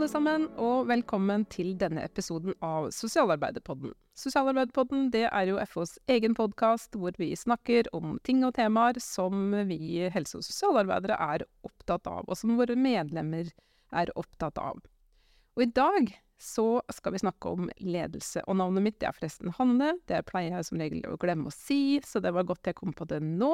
alle 0.00 0.08
sammen, 0.08 0.44
og 0.56 0.86
velkommen 0.88 1.42
til 1.52 1.74
denne 1.76 2.00
episoden 2.06 2.54
av 2.64 2.86
Sosialarbeiderpodden. 2.96 3.90
Sosialarbeiderpodden 4.16 5.10
det 5.12 5.26
er 5.28 5.50
jo 5.50 5.58
FHs 5.60 5.98
egen 6.08 6.32
podkast 6.38 6.96
hvor 6.96 7.12
vi 7.20 7.34
snakker 7.36 7.90
om 7.92 8.14
ting 8.24 8.40
og 8.48 8.54
temaer 8.56 8.96
som 9.04 9.52
vi 9.68 10.06
helse- 10.08 10.40
og 10.40 10.46
sosialarbeidere 10.46 11.18
er 11.20 11.44
opptatt 11.68 12.08
av, 12.08 12.24
og 12.24 12.40
som 12.40 12.56
våre 12.56 12.78
medlemmer 12.80 13.52
er 13.92 14.14
opptatt 14.16 14.56
av. 14.62 14.80
Og 15.58 15.66
i 15.66 15.68
dag 15.68 16.14
så 16.40 16.80
skal 16.96 17.18
vi 17.18 17.20
snakke 17.26 17.52
om 17.52 17.68
ledelse. 17.84 18.40
Og 18.48 18.56
navnet 18.56 18.86
mitt 18.86 19.04
er 19.04 19.12
forresten 19.12 19.52
Hanne. 19.58 19.98
Det 20.08 20.22
pleier 20.30 20.56
jeg 20.56 20.70
som 20.70 20.80
regel 20.80 21.04
å 21.12 21.20
glemme 21.20 21.52
å 21.52 21.52
si, 21.52 22.00
så 22.08 22.24
det 22.24 22.32
var 22.32 22.48
godt 22.48 22.72
jeg 22.72 22.80
kom 22.80 22.96
på 22.96 23.04
det 23.10 23.20
nå. 23.20 23.52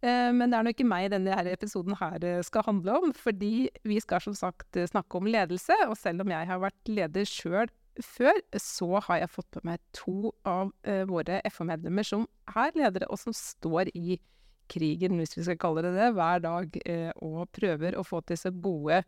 Eh, 0.00 0.30
men 0.32 0.48
det 0.48 0.56
er 0.56 0.64
nå 0.64 0.72
ikke 0.72 0.88
meg 0.88 1.10
denne 1.12 1.34
her 1.36 1.48
episoden 1.50 1.96
her 2.00 2.24
eh, 2.24 2.40
skal 2.46 2.64
handle 2.64 2.96
om, 3.02 3.12
fordi 3.16 3.68
vi 3.84 3.98
skal 4.00 4.22
som 4.24 4.36
sagt 4.36 4.78
eh, 4.80 4.88
snakke 4.88 5.20
om 5.20 5.28
ledelse. 5.28 5.76
Og 5.90 5.96
selv 6.00 6.24
om 6.24 6.32
jeg 6.32 6.48
har 6.48 6.62
vært 6.62 6.90
leder 6.90 7.28
sjøl 7.28 7.72
før, 8.00 8.38
så 8.56 9.02
har 9.04 9.20
jeg 9.20 9.32
fått 9.34 9.58
med 9.58 9.66
meg 9.72 9.80
to 9.92 10.30
av 10.48 10.70
våre 11.10 11.40
FH-medlemmer 11.50 12.06
som 12.06 12.22
er 12.48 12.70
ledere, 12.78 13.08
og 13.12 13.18
som 13.20 13.34
står 13.36 13.90
i 13.98 14.16
krigen, 14.70 15.18
hvis 15.18 15.34
vi 15.36 15.44
skal 15.44 15.58
kalle 15.60 15.82
det 15.84 15.90
det, 15.98 16.06
hver 16.16 16.40
dag 16.40 16.78
og 17.26 17.50
prøver 17.52 17.98
å 17.98 18.04
få 18.06 18.22
til 18.24 18.38
så 18.40 18.54
gode 18.54 19.02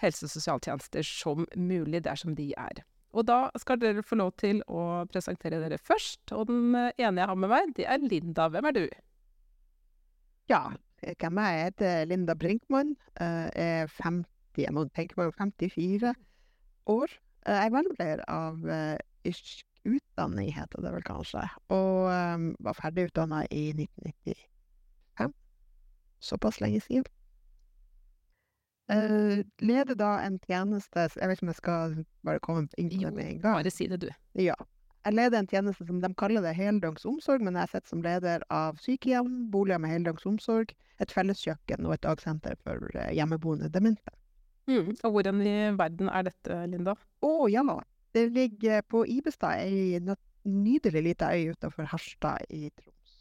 helse- 0.00 0.24
og 0.24 0.32
sosialtjenester 0.32 1.04
som 1.04 1.44
mulig 1.58 2.00
dersom 2.06 2.32
de 2.38 2.52
er. 2.54 2.80
Og 3.12 3.26
da 3.28 3.50
skal 3.60 3.82
dere 3.82 4.06
få 4.06 4.16
lov 4.22 4.32
til 4.40 4.62
å 4.70 5.02
presentere 5.10 5.60
dere 5.60 5.82
først. 5.82 6.30
Og 6.32 6.48
den 6.48 6.70
ene 6.78 7.20
jeg 7.20 7.28
har 7.34 7.36
med 7.36 7.52
meg, 7.52 7.76
det 7.76 7.90
er 7.90 8.00
Linda. 8.06 8.48
Hvem 8.54 8.70
er 8.70 8.78
du? 8.78 8.84
Ja, 10.50 10.64
hvem 11.00 11.38
er 11.38 11.50
jeg? 11.54 11.64
heter 11.70 12.04
Linda 12.10 12.34
Brinkmann. 12.34 12.96
Jeg 13.20 13.50
er 13.54 13.92
50, 14.02 14.26
jeg 14.58 14.74
må 14.74 14.84
tenke 14.96 15.16
meg 15.20 15.34
54 15.38 16.14
år. 16.90 17.18
Jeg 17.46 17.66
er 17.66 17.72
vernepleier 17.72 18.24
av 18.28 18.58
irsk 19.24 19.66
utdanning, 19.84 20.50
heter 20.54 20.82
det 20.82 20.92
vel 20.94 21.04
kanskje. 21.06 21.44
Og 21.72 22.10
um, 22.10 22.50
var 22.60 22.76
ferdigutdanna 22.78 23.44
i 23.50 23.70
1995. 23.70 25.34
Såpass 26.20 26.60
lenge 26.60 26.80
siden. 26.84 27.08
Uh, 28.90 29.46
leder 29.62 29.94
da 29.94 30.16
en 30.26 30.40
tjeneste 30.42 30.98
Jeg 30.98 31.28
vet 31.28 31.36
ikke 31.36 31.44
om 31.44 31.50
jeg 31.52 31.58
skal 31.60 31.92
bare 32.26 32.40
komme 32.42 32.66
inn 32.74 32.90
på 32.90 33.04
det 33.04 33.12
med 33.14 33.26
en 33.28 33.40
gang. 33.40 33.60
Bare 33.60 33.72
si 33.72 33.86
det, 33.86 34.00
du. 34.02 34.10
Ja. 34.34 34.58
Jeg 35.00 35.16
leder 35.16 35.40
en 35.40 35.48
tjeneste 35.48 35.86
som 35.88 36.00
de 36.02 36.10
kaller 36.20 36.44
det 36.44 36.52
heldøgns 36.58 37.06
omsorg, 37.08 37.44
men 37.46 37.56
jeg 37.56 37.70
sitter 37.72 37.88
som 37.88 38.02
leder 38.04 38.42
av 38.52 38.80
sykehjem, 38.84 39.46
boliger 39.52 39.80
med 39.80 39.94
heldøgns 39.94 40.26
omsorg, 40.28 40.74
et 41.00 41.14
felleskjøkken 41.14 41.86
og 41.88 41.94
et 41.96 42.02
dagsenter 42.04 42.58
for 42.60 42.84
eh, 42.92 43.14
hjemmeboende 43.16 43.70
demente. 43.72 44.12
Mm. 44.68 44.92
Og 44.92 45.14
hvordan 45.14 45.40
i 45.40 45.54
verden 45.78 46.10
er 46.12 46.26
dette, 46.28 46.58
Linda? 46.68 46.94
Å 47.24 47.32
ja, 47.48 47.64
det 48.12 48.26
ligger 48.34 48.84
på 48.92 49.06
Ibestad, 49.08 49.64
ei 49.64 49.98
nydelig 50.44 51.02
lita 51.04 51.32
øy 51.32 51.54
utenfor 51.54 51.88
Harstad 51.88 52.44
i 52.52 52.68
Troms. 52.70 53.16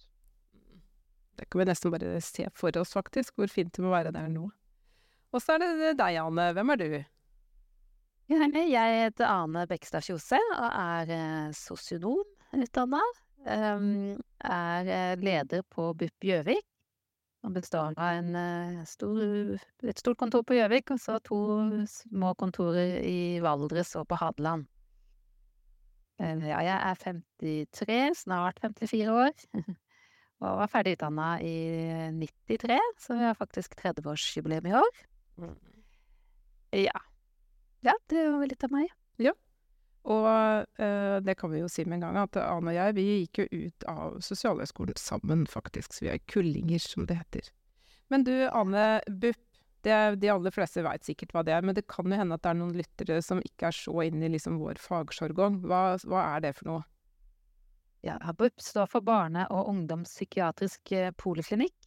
Det 1.39 1.47
kan 1.47 1.61
vi 1.61 1.69
nesten 1.69 1.93
bare 1.95 2.19
se 2.23 2.47
for 2.55 2.75
oss, 2.79 2.91
faktisk, 2.95 3.35
hvor 3.39 3.47
fint 3.47 3.71
det 3.75 3.83
må 3.83 3.93
være 3.93 4.11
der 4.15 4.27
nå. 4.31 4.49
Og 5.31 5.43
så 5.43 5.55
er 5.55 5.63
det 5.63 5.95
deg, 5.99 6.19
Anne. 6.19 6.49
Hvem 6.57 6.73
er 6.73 6.79
du? 6.79 6.89
Jeg 8.29 8.97
heter 9.09 9.25
Ane 9.25 9.63
Bekstad 9.65 10.05
Kjose 10.05 10.37
og 10.37 10.67
er 10.69 11.09
eh, 11.15 11.53
sosionom 11.57 12.27
utdanna. 12.53 12.99
Um, 13.41 14.19
er 14.45 14.91
eh, 14.93 15.13
leder 15.17 15.63
på 15.65 15.87
BUP 15.97 16.27
Gjøvik. 16.29 16.67
Som 17.41 17.55
består 17.55 17.95
av 17.97 18.19
en, 18.19 18.29
eh, 18.37 18.83
stor, 18.85 19.57
et 19.81 19.97
stort 19.97 20.19
kontor 20.21 20.45
på 20.45 20.59
Gjøvik 20.59 20.93
og 20.93 21.01
så 21.01 21.17
to 21.25 21.39
små 21.89 22.35
kontorer 22.37 22.99
i 23.01 23.39
Valdres 23.41 23.95
og 23.97 24.05
på 24.11 24.21
Hadeland. 24.21 24.69
Ja, 26.19 26.59
jeg 26.59 26.75
er 26.75 26.97
53, 26.99 27.99
snart 28.27 28.59
54 28.59 29.07
år. 29.07 29.31
Og 30.39 30.57
var 30.59 30.69
ferdig 30.71 30.97
utdanna 30.97 31.29
i 31.43 31.55
93, 32.15 32.75
så 32.99 33.15
vi 33.15 33.23
har 33.23 33.35
faktisk 33.39 33.75
30-årsjubileum 33.79 34.67
i 34.67 34.75
år. 34.79 34.99
Mm. 35.39 35.55
Ja. 36.83 36.99
Ja, 37.85 37.95
det 38.11 38.25
var 38.27 38.47
litt 38.49 38.63
av 38.65 38.73
meg. 38.73 38.89
Ja. 39.21 39.33
Og 40.09 40.25
eh, 40.81 41.17
det 41.23 41.35
kan 41.39 41.51
vi 41.51 41.61
jo 41.61 41.69
si 41.71 41.85
med 41.85 41.99
en 41.99 42.07
gang, 42.07 42.17
at 42.23 42.39
Ane 42.41 42.71
og 42.71 42.77
jeg, 42.77 42.95
vi 42.97 43.05
gikk 43.07 43.41
jo 43.43 43.65
ut 43.67 43.85
av 43.91 44.17
Sosialhøgskolen 44.23 44.97
sammen, 44.99 45.45
faktisk. 45.49 45.93
Så 45.95 46.07
vi 46.07 46.13
er 46.13 46.23
kullinger, 46.31 46.81
som 46.83 47.07
det 47.09 47.19
heter. 47.19 47.51
Men 48.11 48.25
du, 48.27 48.33
Ane 48.49 49.03
BUP. 49.07 49.45
Det, 49.79 49.95
de 50.19 50.27
aller 50.27 50.51
fleste 50.51 50.81
veit 50.83 51.05
sikkert 51.07 51.31
hva 51.31 51.39
det 51.47 51.53
er, 51.55 51.63
men 51.63 51.71
det 51.71 51.85
kan 51.87 52.11
jo 52.11 52.17
hende 52.19 52.35
at 52.35 52.41
det 52.43 52.49
er 52.51 52.57
noen 52.59 52.73
lyttere 52.75 53.21
som 53.23 53.39
ikke 53.39 53.69
er 53.69 53.75
så 53.77 53.93
inne 54.03 54.27
i 54.27 54.31
liksom 54.33 54.57
vår 54.59 54.75
fagsjargong. 54.83 55.61
Hva, 55.63 55.93
hva 56.03 56.23
er 56.33 56.43
det 56.43 56.51
for 56.57 56.67
noe? 56.67 56.81
Ja, 58.03 58.17
BUP 58.35 58.59
står 58.59 58.89
for 58.91 59.07
Barne- 59.07 59.47
og 59.55 59.71
ungdomspsykiatrisk 59.71 60.91
eh, 60.99 61.13
poliklinikk. 61.15 61.78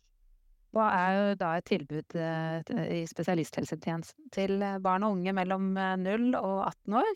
Hva 0.73 0.87
er 0.97 1.17
jo 1.17 1.35
da 1.41 1.51
et 1.59 1.67
tilbud 1.69 2.17
eh, 2.17 2.73
i 2.97 3.03
spesialisthelsetjenesten 3.09 4.31
til 4.33 4.57
eh, 4.65 4.79
barn 4.81 5.05
og 5.05 5.19
unge 5.19 5.35
mellom 5.37 5.75
0 5.77 6.09
eh, 6.09 6.41
og 6.41 6.65
18 6.71 6.99
år 7.03 7.13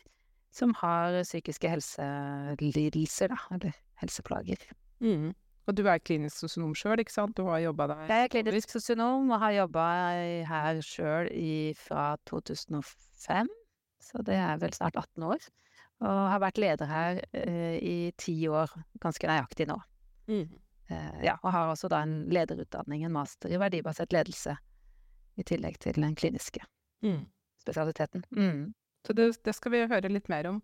som 0.57 0.73
har 0.81 1.17
psykiske 1.25 1.69
helselidelser, 1.69 3.33
da, 3.33 3.41
eller 3.57 3.75
helseplager. 4.01 4.63
Mm. 5.05 5.35
Og 5.67 5.75
du 5.75 5.83
er 5.91 6.01
klinisk 6.01 6.39
sosionom 6.39 6.77
sjøl, 6.79 7.01
ikke 7.03 7.13
sant? 7.13 7.37
Du 7.37 7.49
har 7.51 7.61
jobba 7.65 7.89
der? 7.91 8.05
Jeg 8.09 8.27
er 8.27 8.33
klinisk 8.33 8.73
sosionom 8.73 9.33
og 9.35 9.43
har 9.43 9.57
jobba 9.57 9.87
her 10.49 10.81
sjøl 10.85 11.29
fra 11.81 12.13
2005, 12.31 13.51
så 14.01 14.23
det 14.25 14.39
er 14.39 14.61
vel 14.63 14.77
snart 14.77 14.97
18 15.01 15.27
år. 15.27 15.49
Og 16.07 16.23
har 16.31 16.41
vært 16.45 16.61
leder 16.61 16.89
her 16.91 17.21
eh, 17.33 17.77
i 17.81 17.97
ti 18.21 18.37
år, 18.53 18.73
ganske 19.03 19.29
nøyaktig 19.29 19.67
nå. 19.71 19.79
Mm. 20.29 20.45
Eh, 20.89 21.25
ja, 21.25 21.35
og 21.43 21.51
har 21.53 21.73
også 21.73 21.91
da 21.91 22.03
en 22.05 22.29
lederutdanning, 22.31 23.05
en 23.05 23.15
master 23.17 23.51
i 23.51 23.59
verdibasert 23.61 24.15
ledelse, 24.15 24.57
i 25.37 25.45
tillegg 25.45 25.81
til 25.83 25.99
den 25.99 26.15
kliniske 26.17 26.63
mm. 27.05 27.25
spesialiteten. 27.61 28.25
Mm. 28.31 28.75
Så 29.07 29.13
det, 29.13 29.33
det, 29.45 29.55
skal 29.55 29.75
vi 29.75 29.85
høre 29.91 30.11
litt 30.11 30.31
mer 30.33 30.49
om. 30.51 30.63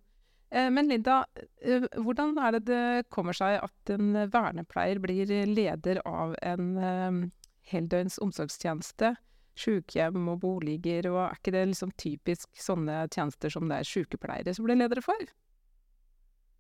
Eh, 0.51 0.71
men 0.71 0.89
Linda, 0.89 1.25
eh, 1.61 1.85
hvordan 1.99 2.37
er 2.39 2.57
det 2.57 2.65
det 2.71 3.11
kommer 3.15 3.37
seg 3.37 3.59
at 3.63 3.93
en 3.95 4.15
vernepleier 4.33 5.03
blir 5.03 5.31
leder 5.49 6.03
av 6.09 6.37
en 6.43 6.73
eh, 6.79 7.21
heldøgns 7.73 8.21
omsorgstjeneste? 8.23 9.15
Sykehjem 9.59 10.31
og 10.33 10.39
boliger, 10.41 11.11
og 11.11 11.19
er 11.27 11.35
ikke 11.37 11.53
det 11.53 11.67
liksom 11.69 11.91
typisk 12.01 12.49
sånne 12.57 13.03
tjenester 13.13 13.53
som 13.53 13.67
det 13.69 13.83
er 13.83 13.89
sykepleiere 13.89 14.55
som 14.57 14.65
blir 14.65 14.79
ledere 14.81 15.05
for? 15.05 15.27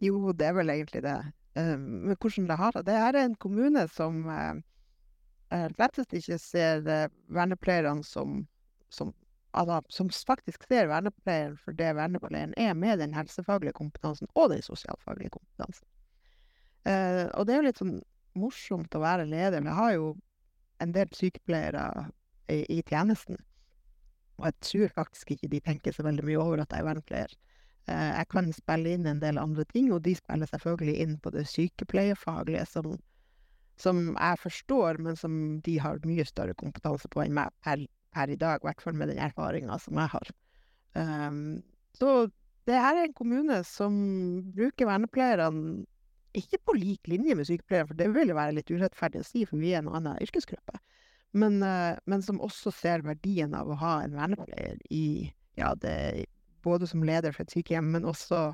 Jo, 0.02 0.34
det 0.36 0.50
er 0.50 0.58
vel 0.58 0.74
egentlig 0.74 1.00
det. 1.06 1.16
Eh, 1.54 1.78
men 1.78 2.16
hvordan 2.16 2.48
det 2.48 2.58
har 2.60 2.72
det. 2.76 2.86
Det 2.86 2.98
er 2.98 3.18
en 3.20 3.34
kommune 3.34 3.86
som 3.92 4.22
uh, 4.28 5.68
slett 5.76 6.16
ikke 6.20 6.38
ser 6.40 6.86
vernepleierne 7.28 8.04
som, 8.04 8.46
som 8.88 9.12
altså, 9.52 9.80
som 9.88 10.10
faktisk 10.10 10.64
ser 10.68 10.88
vernepleieren 10.91 11.58
for 11.60 11.76
det 11.76 11.92
vernepleieren 11.96 12.54
er, 12.56 12.74
med 12.74 12.98
den 12.98 13.14
helsefaglige 13.14 13.76
kompetansen 13.76 14.30
og 14.34 14.50
den 14.50 14.62
sosialfaglige 14.62 15.34
kompetansen. 15.36 15.86
Uh, 16.88 17.28
og 17.36 17.46
det 17.46 17.54
er 17.54 17.60
jo 17.60 17.68
litt 17.68 17.82
sånn 17.82 17.98
morsomt 18.38 18.94
å 18.96 19.02
være 19.02 19.28
leder. 19.28 19.62
Vi 19.62 19.76
har 19.76 19.94
jo 19.94 20.12
en 20.82 20.92
del 20.94 21.10
sykepleiere 21.14 22.08
i, 22.50 22.64
i, 22.64 22.80
tjenesten, 22.88 23.36
og 24.41 24.48
jeg 24.48 24.56
tror 24.66 24.94
faktisk 24.96 25.34
ikke 25.34 25.50
de 25.52 25.60
tenker 25.62 25.94
så 25.94 26.02
veldig 26.02 26.24
mye 26.26 26.41
over 26.41 26.64
at 26.64 26.72
jeg 26.72 26.82
er 26.82 26.88
vernepleier. 26.88 27.36
Eh, 27.91 28.10
jeg 28.15 28.28
kan 28.31 28.50
spille 28.54 28.94
inn 28.94 29.09
en 29.10 29.22
del 29.22 29.41
andre 29.43 29.65
ting, 29.72 29.91
og 29.94 30.04
de 30.06 30.15
spiller 30.19 30.50
selvfølgelig 30.50 30.94
inn 31.03 31.16
på 31.22 31.32
det 31.34 31.47
sykepleiefaglige, 31.51 32.66
som, 32.71 32.92
som 33.80 34.04
jeg 34.12 34.42
forstår, 34.42 35.01
men 35.03 35.18
som 35.18 35.34
de 35.66 35.78
har 35.83 36.03
mye 36.06 36.27
større 36.28 36.54
kompetanse 36.59 37.10
på 37.10 37.24
enn 37.24 37.34
meg 37.41 37.51
per, 37.65 37.83
per 38.15 38.30
i 38.30 38.39
dag, 38.39 38.62
i 38.62 38.68
hvert 38.68 38.84
fall 38.84 38.98
med 38.98 39.10
den 39.10 39.22
erfaringa 39.22 39.78
som 39.83 39.98
jeg 39.98 40.15
har. 40.15 40.34
Um, 40.95 41.62
så 41.98 42.28
det 42.68 42.78
her 42.78 43.01
er 43.01 43.09
en 43.09 43.16
kommune 43.16 43.62
som 43.66 43.95
bruker 44.54 44.86
vernepleierne 44.86 45.83
ikke 46.39 46.60
på 46.65 46.74
lik 46.78 47.09
linje 47.10 47.34
med 47.36 47.48
sykepleierne, 47.48 47.91
for 47.91 47.98
det 47.98 48.12
vil 48.15 48.30
jo 48.30 48.39
være 48.39 48.54
litt 48.56 48.71
urettferdig 48.71 49.21
å 49.21 49.27
si, 49.27 49.42
for 49.48 49.60
vi 49.60 49.74
er 49.74 49.83
en 49.83 49.91
annen 49.92 50.22
yrkesgruppe, 50.22 50.78
men, 51.34 51.59
uh, 51.66 51.98
men 52.06 52.22
som 52.22 52.41
også 52.45 52.71
ser 52.77 53.03
verdien 53.04 53.56
av 53.59 53.72
å 53.72 53.80
ha 53.83 53.98
en 54.04 54.15
vernepleier 54.15 54.78
i 54.92 55.33
ja, 55.59 55.74
det 55.77 56.28
både 56.64 56.88
som 56.91 57.04
leder 57.06 57.34
for 57.34 57.44
et 57.44 57.54
sykehjem, 57.54 57.92
men 57.94 58.09
også 58.09 58.50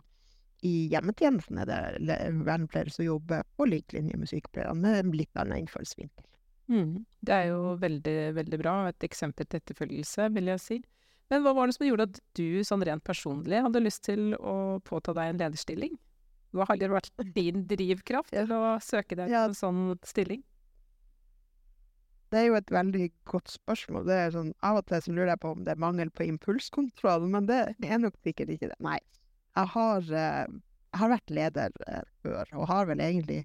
i 0.66 0.88
hjemmetjenesten 0.90 1.60
er 1.62 1.68
det 1.70 2.18
vernepleiere 2.46 2.90
som 2.90 3.06
jobber 3.06 3.44
på 3.56 3.68
lik 3.68 3.94
linje 3.94 4.18
med 4.18 4.30
sykepleierne, 4.30 4.80
med 4.82 5.02
en 5.02 5.14
litt 5.14 5.38
annen 5.38 5.62
innfallsvinkel. 5.62 6.24
Mm. 6.68 7.04
Det 7.24 7.34
er 7.34 7.52
jo 7.52 7.76
veldig, 7.80 8.16
veldig 8.36 8.58
bra, 8.60 8.74
et 8.90 9.06
eksempel 9.06 9.46
til 9.46 9.62
etterfølgelse, 9.62 10.28
vil 10.34 10.50
jeg 10.52 10.64
si. 10.64 10.80
Men 11.28 11.44
hva 11.44 11.54
var 11.56 11.68
det 11.68 11.76
som 11.76 11.86
gjorde 11.86 12.08
at 12.08 12.20
du 12.38 12.64
sånn 12.64 12.84
rent 12.88 13.04
personlig 13.04 13.62
hadde 13.64 13.84
lyst 13.84 14.04
til 14.08 14.32
å 14.40 14.78
påta 14.84 15.14
deg 15.16 15.32
en 15.32 15.42
lederstilling? 15.42 15.96
Hva 16.56 16.64
har 16.70 16.94
vært 16.94 17.12
din 17.38 17.66
drivkraft 17.68 18.32
til 18.32 18.54
å 18.56 18.78
søke 18.84 19.18
deg 19.18 19.32
ja. 19.32 19.46
en 19.48 19.56
sånn 19.56 19.92
stilling? 20.08 20.42
Det 22.32 22.40
er 22.40 22.46
jo 22.48 22.56
et 22.58 22.72
veldig 22.72 23.06
godt 23.30 23.52
spørsmål. 23.52 24.06
Det 24.08 24.16
er 24.20 24.32
sånn, 24.34 24.52
Av 24.66 24.74
og 24.80 24.84
til 24.88 25.00
så 25.04 25.14
lurer 25.14 25.32
jeg 25.32 25.42
på 25.44 25.52
om 25.54 25.62
det 25.64 25.72
er 25.74 25.84
mangel 25.84 26.10
på 26.12 26.26
impulskontroll, 26.28 27.24
men 27.32 27.42
det 27.48 27.60
er 27.80 27.98
nok 28.02 28.16
sikkert 28.26 28.50
ikke 28.54 28.70
det. 28.72 28.80
Nei. 28.84 28.98
Jeg 29.56 29.66
har, 29.74 30.00
eh, 30.02 30.46
jeg 30.92 30.98
har 31.02 31.14
vært 31.14 31.34
leder 31.34 31.70
eh, 31.88 32.04
før, 32.22 32.44
og 32.54 32.64
har 32.70 32.84
vel 32.90 33.00
egentlig 33.02 33.40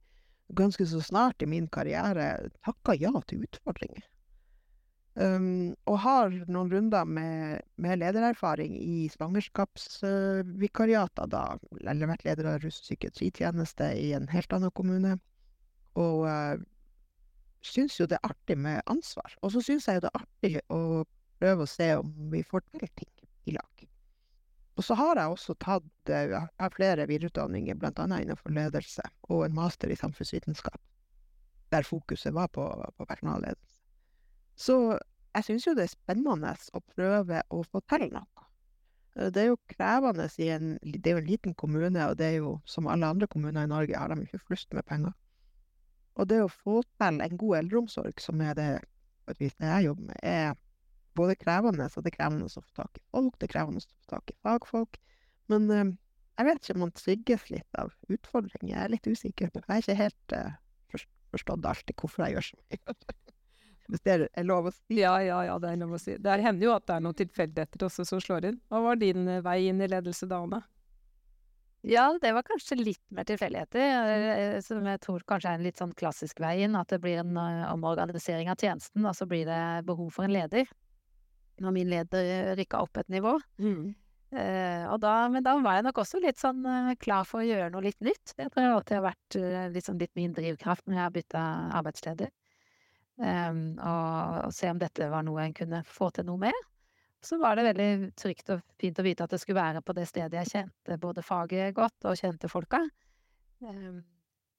ganske 0.53 0.85
så 0.85 0.99
snart 1.01 1.41
i 1.41 1.49
min 1.49 1.67
karriere 1.71 2.49
takka 2.65 2.91
ja 2.99 3.11
til 3.27 3.45
utfordringer. 3.47 4.03
Um, 5.13 5.77
og 5.85 5.99
har 6.01 6.33
noen 6.49 6.71
runder 6.73 7.05
med, 7.05 7.61
med 7.77 7.99
ledererfaring 8.01 8.73
i 8.81 9.05
svangerskapsvikariater, 9.13 11.29
da. 11.29 11.53
Eller 11.83 12.09
vært 12.09 12.25
leder 12.25 12.49
av 12.49 12.57
russpsykiatritjeneste 12.63 13.91
i 13.99 14.17
en 14.17 14.25
helt 14.33 14.49
annen 14.57 14.73
kommune. 14.73 15.19
Og 16.01 16.25
uh, 16.25 16.57
syns 17.67 17.97
jo 17.99 18.07
det 18.09 18.19
er 18.19 18.31
artig 18.31 18.57
med 18.59 18.81
ansvar. 18.91 19.35
Og 19.41 19.53
så 19.55 19.63
syns 19.63 19.87
jeg 19.87 19.99
jo 19.99 20.05
det 20.05 20.11
er 20.11 20.21
artig 20.21 20.53
å 20.73 20.79
prøve 21.41 21.65
å 21.65 21.69
se 21.69 21.89
om 21.99 22.11
vi 22.31 22.43
får 22.47 22.65
til 22.71 22.89
ting 22.99 23.11
i 23.49 23.55
lag. 23.55 23.85
Og 24.73 24.85
så 24.87 24.97
har 24.97 25.19
jeg 25.21 25.35
også 25.35 25.53
tatt 25.61 26.09
jeg 26.09 26.33
har 26.33 26.73
flere 26.73 27.05
videreutdanninger, 27.09 27.77
bl.a. 27.77 28.05
innenfor 28.17 28.55
ledelse, 28.55 29.05
og 29.29 29.45
en 29.45 29.55
master 29.55 29.91
i 29.93 29.97
samfunnsvitenskap, 29.99 30.79
der 31.73 31.85
fokuset 31.85 32.33
var 32.33 32.49
på, 32.53 32.65
på 32.97 33.05
personalledelse. 33.09 33.81
Så 34.57 34.77
jeg 35.33 35.45
syns 35.47 35.67
jo 35.67 35.75
det 35.77 35.87
er 35.87 35.93
spennende 35.93 36.55
å 36.73 36.81
prøve 36.93 37.41
å 37.53 37.61
få 37.69 37.81
til 37.89 38.09
noe. 38.13 38.47
Eh, 39.17 39.29
det 39.33 39.43
er 39.43 39.51
jo 39.51 39.59
krevende 39.69 40.27
i 40.41 40.49
en 40.53 40.77
Det 40.81 41.09
er 41.09 41.17
jo 41.17 41.23
en 41.23 41.29
liten 41.29 41.53
kommune, 41.53 42.07
og 42.09 42.17
det 42.17 42.27
er 42.31 42.37
jo 42.41 42.59
som 42.65 42.87
alle 42.87 43.09
andre 43.09 43.27
kommuner 43.27 43.65
i 43.65 43.69
Norge, 43.69 43.97
har 43.97 44.09
de 44.09 44.25
ikke 44.25 44.41
flust 44.47 44.73
med 44.73 44.85
penger. 44.89 45.13
Og 46.19 46.29
det 46.29 46.43
å 46.43 46.51
få 46.51 46.81
til 47.01 47.21
en 47.25 47.39
god 47.41 47.57
eldreomsorg, 47.63 48.21
som 48.21 48.41
er 48.45 48.57
det 48.59 48.69
jeg 49.39 49.85
jobber 49.87 50.11
med, 50.11 50.19
er 50.21 50.53
både 51.17 51.37
krevende, 51.39 51.87
og 51.87 52.05
det 52.05 52.11
er 52.11 52.17
krevende 52.17 52.49
å 52.49 52.61
få 52.61 52.77
tak 52.77 52.99
i 52.99 53.03
folk, 53.13 53.35
det 53.39 53.47
er 53.47 53.53
krevende 53.53 53.81
å 53.81 53.87
få 53.87 54.15
tak 54.15 54.33
i 54.33 54.37
fagfolk. 54.45 54.99
Men 55.51 55.69
eh, 55.71 55.93
jeg 56.39 56.49
vet 56.49 56.61
ikke 56.61 56.75
om 56.77 56.83
man 56.85 56.95
trygges 56.97 57.49
litt 57.53 57.79
av 57.79 57.91
utfordringer. 58.09 58.71
Jeg 58.73 58.81
er 58.83 58.93
litt 58.93 59.09
usikker. 59.09 59.51
Jeg 59.53 59.65
har 59.69 59.83
ikke 59.83 59.97
helt 59.99 60.35
uh, 60.37 61.03
forstått 61.33 61.67
alltid 61.69 61.95
hvorfor 61.99 62.25
jeg 62.25 62.37
gjør 62.37 62.47
som 62.47 62.63
jeg 62.63 62.81
gjør. 62.81 63.19
Hvis 63.93 64.03
det 64.07 64.13
er 64.15 64.45
lov 64.47 64.69
å 64.69 64.73
si. 64.73 64.97
Ja, 64.97 65.13
ja, 65.21 65.41
ja, 65.45 65.57
det 65.61 65.73
er 65.73 65.81
lov 65.81 65.97
å 65.97 66.01
si. 66.01 66.15
Det 66.17 66.37
hender 66.41 66.69
jo 66.69 66.73
at 66.73 66.87
det 66.87 66.95
er 66.95 67.03
noen 67.03 67.17
tilfeldigheter 67.19 67.85
også 67.89 68.05
som 68.07 68.21
slår 68.23 68.49
inn. 68.49 68.61
Hva 68.71 68.81
var 68.85 68.97
din 69.01 69.27
eh, 69.27 69.43
vei 69.45 69.59
inn 69.69 69.83
i 69.83 69.89
ledelse 69.91 70.29
da, 70.29 70.39
Anne? 70.45 70.63
Ja, 71.83 72.05
det 72.21 72.31
var 72.31 72.45
kanskje 72.47 72.77
litt 72.79 73.01
mer 73.11 73.27
tilfeldigheter, 73.27 73.81
eh, 74.33 74.59
som 74.63 74.85
jeg 74.87 75.01
tror 75.03 75.25
kanskje 75.27 75.51
er 75.51 75.59
en 75.59 75.65
litt 75.65 75.81
sånn 75.81 75.91
klassisk 75.99 76.39
vei 76.39 76.61
inn. 76.63 76.77
At 76.79 76.93
det 76.93 77.01
blir 77.03 77.19
en 77.19 77.35
uh, 77.35 77.73
omorganisering 77.73 78.51
av 78.51 78.61
tjenesten, 78.61 79.03
og 79.03 79.17
så 79.17 79.27
blir 79.27 79.43
det 79.49 79.83
behov 79.87 80.13
for 80.15 80.27
en 80.27 80.35
leder. 80.35 80.69
Når 81.63 81.75
min 81.75 81.91
leder 81.91 82.55
rykka 82.57 82.79
opp 82.85 83.01
et 83.01 83.11
nivå. 83.13 83.35
Mm. 83.61 83.91
Og 84.33 84.95
da, 84.97 85.11
men 85.29 85.43
da 85.45 85.51
var 85.61 85.75
jeg 85.77 85.85
nok 85.85 85.99
også 86.01 86.17
litt 86.17 86.39
sånn 86.41 86.63
klar 86.97 87.27
for 87.29 87.43
å 87.43 87.45
gjøre 87.45 87.67
noe 87.69 87.83
litt 87.85 87.99
nytt. 88.01 88.31
Det 88.33 88.47
tror 88.49 88.63
jeg 88.63 88.71
alltid 88.73 88.97
har 88.97 89.03
vært 89.05 89.37
sånn, 89.85 89.99
litt 90.01 90.15
min 90.17 90.33
drivkraft 90.33 90.87
når 90.87 90.95
jeg 90.95 91.03
har 91.03 91.13
bytta 91.13 91.43
arbeidsleder. 91.77 92.31
Um, 93.21 93.77
og, 93.77 94.47
og, 94.47 94.53
se 94.57 94.71
om 94.73 94.79
dette 94.81 95.05
var 95.11 95.21
noe 95.27 95.43
en 95.43 95.53
kunne 95.53 95.83
få 95.85 96.09
til 96.15 96.25
noe 96.25 96.47
med. 96.47 96.63
Så 97.23 97.37
var 97.39 97.55
det 97.55 97.67
veldig 97.69 97.91
trygt 98.19 98.49
og 98.51 98.63
fint 98.79 98.99
å 98.99 99.05
vite 99.05 99.23
at 99.23 99.31
det 99.31 99.39
skulle 99.39 99.61
være 99.61 99.83
på 99.85 99.95
det 99.95 100.07
stedet 100.09 100.41
jeg 100.41 100.51
kjente 100.51 100.97
både 100.99 101.23
faget 101.23 101.75
godt 101.77 102.09
og 102.09 102.19
kjente 102.19 102.49
folka. 102.51 102.81
Um, 103.63 104.01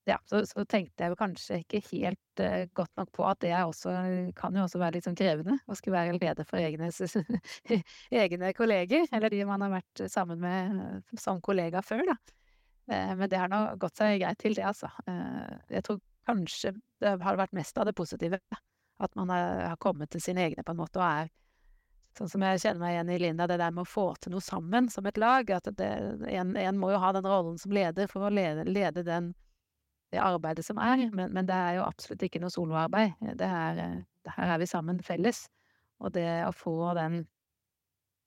ja, 0.09 0.17
så, 0.29 0.41
så, 0.49 0.65
tenkte 0.69 1.05
jeg 1.05 1.13
jo 1.13 1.19
kanskje 1.21 1.59
ikke 1.61 1.81
helt 1.91 2.41
uh, 2.41 2.65
godt 2.77 2.93
nok 3.01 3.11
på 3.17 3.27
at 3.29 3.41
det 3.45 3.53
også, 3.57 3.93
kan 4.37 4.57
jo 4.57 4.65
også 4.65 4.81
være 4.81 4.97
litt 4.97 5.09
sånn 5.09 5.19
krevende 5.19 5.59
å 5.69 5.77
skulle 5.77 5.99
være 5.99 6.17
leder 6.17 6.49
for 6.49 6.61
egne, 6.61 6.89
egne 8.25 8.55
kolleger, 8.57 9.07
eller 9.13 9.33
de 9.33 9.45
man 9.49 9.65
har 9.65 9.77
vært 9.79 10.05
sammen 10.13 10.41
med 10.41 10.81
uh, 10.81 11.15
som 11.21 11.45
kollega 11.45 11.85
før, 11.85 12.05
da. 12.15 12.19
Uh, 12.89 13.13
men 13.17 13.29
det 13.33 13.41
har 13.41 13.53
nå 13.53 13.63
gått 13.81 14.01
seg 14.01 14.19
greit 14.25 14.41
til, 14.41 14.57
det, 14.57 14.65
altså. 14.73 14.89
jeg 15.73 15.85
tror 15.85 16.01
kanskje 16.25 16.75
det 17.05 17.17
har 17.21 17.41
vært 17.41 17.57
mest 17.57 17.77
av 17.77 17.89
det 17.89 17.97
positive. 17.97 18.41
At 19.05 19.17
man 19.19 19.29
har 19.33 19.75
kommet 19.83 20.13
til 20.13 20.23
sine 20.23 20.45
egne 20.47 20.65
på 20.65 20.73
en 20.73 20.81
måte 20.81 21.01
og 21.01 21.05
er 21.05 21.33
Sånn 22.15 22.31
som 22.31 22.45
jeg 22.47 22.61
kjenner 22.63 22.79
meg 22.79 22.93
igjen 22.95 23.09
i 23.11 23.19
Linda, 23.19 23.47
det 23.51 23.59
der 23.59 23.73
med 23.75 23.83
å 23.83 23.91
få 23.91 24.05
til 24.23 24.35
noe 24.37 24.45
sammen 24.45 24.87
som 24.93 25.07
et 25.11 25.19
lag. 25.19 25.49
At 25.51 25.67
det, 25.79 25.89
en, 26.31 26.53
en 26.55 26.79
må 26.79 26.93
jo 26.93 27.01
ha 27.03 27.11
den 27.17 27.27
rollen 27.27 27.57
som 27.59 27.75
leder 27.75 28.07
for 28.11 28.27
å 28.27 28.31
lede, 28.31 28.67
lede 28.69 29.03
den, 29.07 29.33
det 30.15 30.23
arbeidet 30.23 30.63
som 30.67 30.79
er. 30.79 31.09
Men, 31.11 31.33
men, 31.35 31.49
det 31.51 31.57
er 31.59 31.81
jo 31.81 31.87
absolutt 31.89 32.23
ikke 32.23 32.43
noe 32.45 32.55
soloarbeid. 32.55 33.17
Det 33.41 33.49
her, 33.51 33.81
det 34.23 34.35
her 34.37 34.55
er 34.55 34.63
vi 34.63 34.69
sammen 34.71 35.03
felles. 35.03 35.49
Og 35.99 36.15
det 36.15 36.29
å 36.47 36.53
få 36.55 36.93
den 36.99 37.25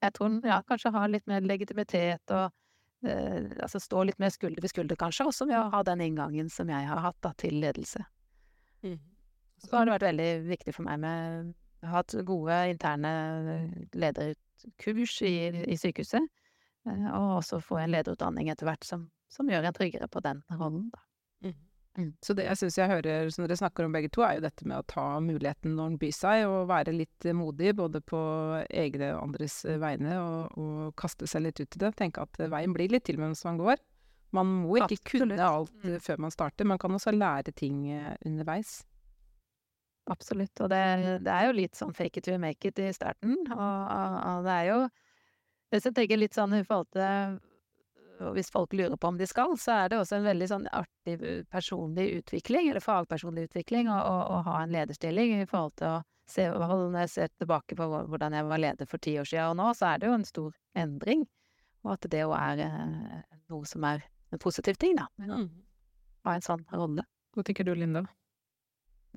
Jeg 0.03 0.13
tror 0.13 0.35
ja, 0.45 0.59
kanskje 0.67 0.93
ha 0.93 1.07
litt 1.09 1.25
mer 1.27 1.41
legitimitet 1.41 2.31
og 2.31 3.07
eh, 3.07 3.47
altså 3.63 3.79
stå 3.81 4.03
litt 4.05 4.19
mer 4.21 4.29
skulder 4.29 4.61
ved 4.61 4.69
skulder, 4.69 4.99
kanskje, 4.99 5.25
også 5.25 5.47
med 5.49 5.57
å 5.57 5.71
ha 5.73 5.79
den 5.87 6.03
inngangen 6.05 6.51
som 6.53 6.69
jeg 6.69 6.85
har 6.85 7.01
hatt 7.01 7.17
da, 7.25 7.31
til 7.41 7.57
ledelse. 7.63 8.03
Mm. 8.85 8.99
Så 9.63 9.73
har 9.73 9.87
det 9.87 9.95
vært 9.95 10.05
veldig 10.11 10.29
viktig 10.51 10.75
for 10.75 10.85
meg 10.85 11.01
med 11.01 11.55
Jeg 11.81 11.89
har 11.89 12.01
hatt 12.01 12.15
gode 12.25 12.57
interne 12.71 13.11
lederkurs 13.93 15.19
i, 15.21 15.35
i 15.67 15.77
sykehuset, 15.77 16.25
eh, 16.89 17.09
og 17.11 17.37
også 17.41 17.61
få 17.63 17.81
en 17.83 17.93
lederutdanning 17.93 18.49
etter 18.53 18.69
hvert 18.69 18.87
som, 18.87 19.09
som 19.29 19.49
gjør 19.51 19.69
en 19.69 19.77
tryggere 19.77 20.09
på 20.09 20.23
den 20.25 20.41
rollen, 20.57 20.89
da. 20.93 21.03
Mm. 21.45 21.57
Mm. 21.97 22.11
Så 22.21 22.35
det 22.37 22.45
jeg 22.45 22.59
syns 22.59 22.75
jeg 22.77 22.91
hører 22.91 23.29
som 23.33 23.45
dere 23.45 23.57
snakker 23.57 23.87
om 23.87 23.93
begge 23.93 24.09
to, 24.13 24.21
er 24.25 24.37
jo 24.37 24.45
dette 24.45 24.65
med 24.69 24.77
å 24.77 24.85
ta 24.89 25.05
muligheten 25.23 25.73
når 25.77 25.91
den 25.91 25.99
byr 26.01 26.13
seg, 26.13 26.45
og 26.49 26.69
være 26.69 26.93
litt 26.93 27.29
modig 27.33 27.73
både 27.77 28.01
på 28.05 28.19
egne 28.69 29.13
og 29.15 29.23
andres 29.29 29.63
vegne, 29.81 30.17
og, 30.21 30.57
og, 30.61 30.81
kaste 30.97 31.29
seg 31.29 31.47
litt 31.47 31.61
ut 31.61 31.77
i 31.79 31.81
det. 31.85 31.93
Tenke 31.97 32.25
at 32.25 32.41
veien 32.53 32.75
blir 32.75 32.93
litt 32.93 33.07
til 33.09 33.17
mens 33.21 33.41
man 33.47 33.57
går. 33.61 33.81
Man 34.35 34.49
må 34.65 34.77
ikke 34.77 34.97
Absolutt. 34.97 35.09
kunne 35.09 35.47
alt 35.47 35.87
mm. 35.87 35.97
før 36.03 36.21
man 36.27 36.33
starter, 36.33 36.67
man 36.69 36.81
kan 36.81 36.93
også 36.97 37.13
lære 37.15 37.53
ting 37.55 37.85
eh, 37.95 38.13
underveis. 38.27 38.81
Absolutt, 40.07 40.55
og 40.63 40.71
det, 40.71 40.79
det, 41.25 41.33
er 41.33 41.49
jo 41.49 41.57
litt 41.57 41.75
sånn 41.75 41.91
fake 41.95 42.21
it 42.21 42.27
to 42.29 42.37
make 42.39 42.69
it 42.69 42.79
i 42.79 42.93
starten, 42.95 43.35
og, 43.51 43.81
og 43.91 44.47
det 44.47 44.55
er 44.55 44.69
jo 44.71 44.79
Hvis 45.67 45.89
jeg 45.89 45.97
tenker 45.97 46.19
litt 46.21 46.37
sånn 46.37 46.53
i 46.55 46.63
forhold 46.63 46.87
til 46.95 47.39
og 48.17 48.33
hvis 48.33 48.49
folk 48.49 48.73
lurer 48.73 48.97
på 48.97 49.11
om 49.11 49.17
de 49.17 49.27
skal, 49.29 49.51
så 49.61 49.73
er 49.83 49.91
det 49.91 49.99
også 50.01 50.17
en 50.17 50.25
veldig 50.25 50.47
sånn 50.49 50.67
artig 50.73 51.17
personlig 51.53 52.07
utvikling, 52.19 52.71
eller 52.71 52.81
fagpersonlig 52.81 53.47
utvikling, 53.49 53.89
å 53.91 54.41
ha 54.47 54.61
en 54.63 54.73
lederstilling 54.73 55.35
i 55.41 55.49
forhold 55.49 55.75
til 55.81 55.99
å 55.99 56.03
se 56.27 56.43
Når 56.51 56.97
jeg 57.05 57.09
ser 57.13 57.29
tilbake 57.39 57.75
på 57.79 57.85
hvordan 57.87 58.33
jeg 58.35 58.47
var 58.49 58.59
leder 58.59 58.89
for 58.89 58.99
ti 58.99 59.13
år 59.19 59.27
siden, 59.29 59.53
og 59.53 59.59
nå, 59.61 59.69
så 59.79 59.93
er 59.93 60.01
det 60.01 60.09
jo 60.09 60.15
en 60.17 60.25
stor 60.27 60.57
endring. 60.75 61.23
Og 61.85 61.93
at 61.93 62.07
det 62.11 62.19
jo 62.19 62.33
er 62.35 62.63
eh, 62.65 63.21
noe 63.47 63.69
som 63.69 63.85
er 63.87 64.03
en 64.35 64.41
positiv 64.43 64.75
ting, 64.75 64.97
da. 64.97 65.05
Mm. 65.23 65.47
Ha 66.27 66.33
en 66.35 66.43
sånn 66.43 66.65
rolle. 66.73 67.05
Hva 67.31 67.45
tenker 67.47 67.63
du, 67.63 67.71
Linda? 67.77 68.03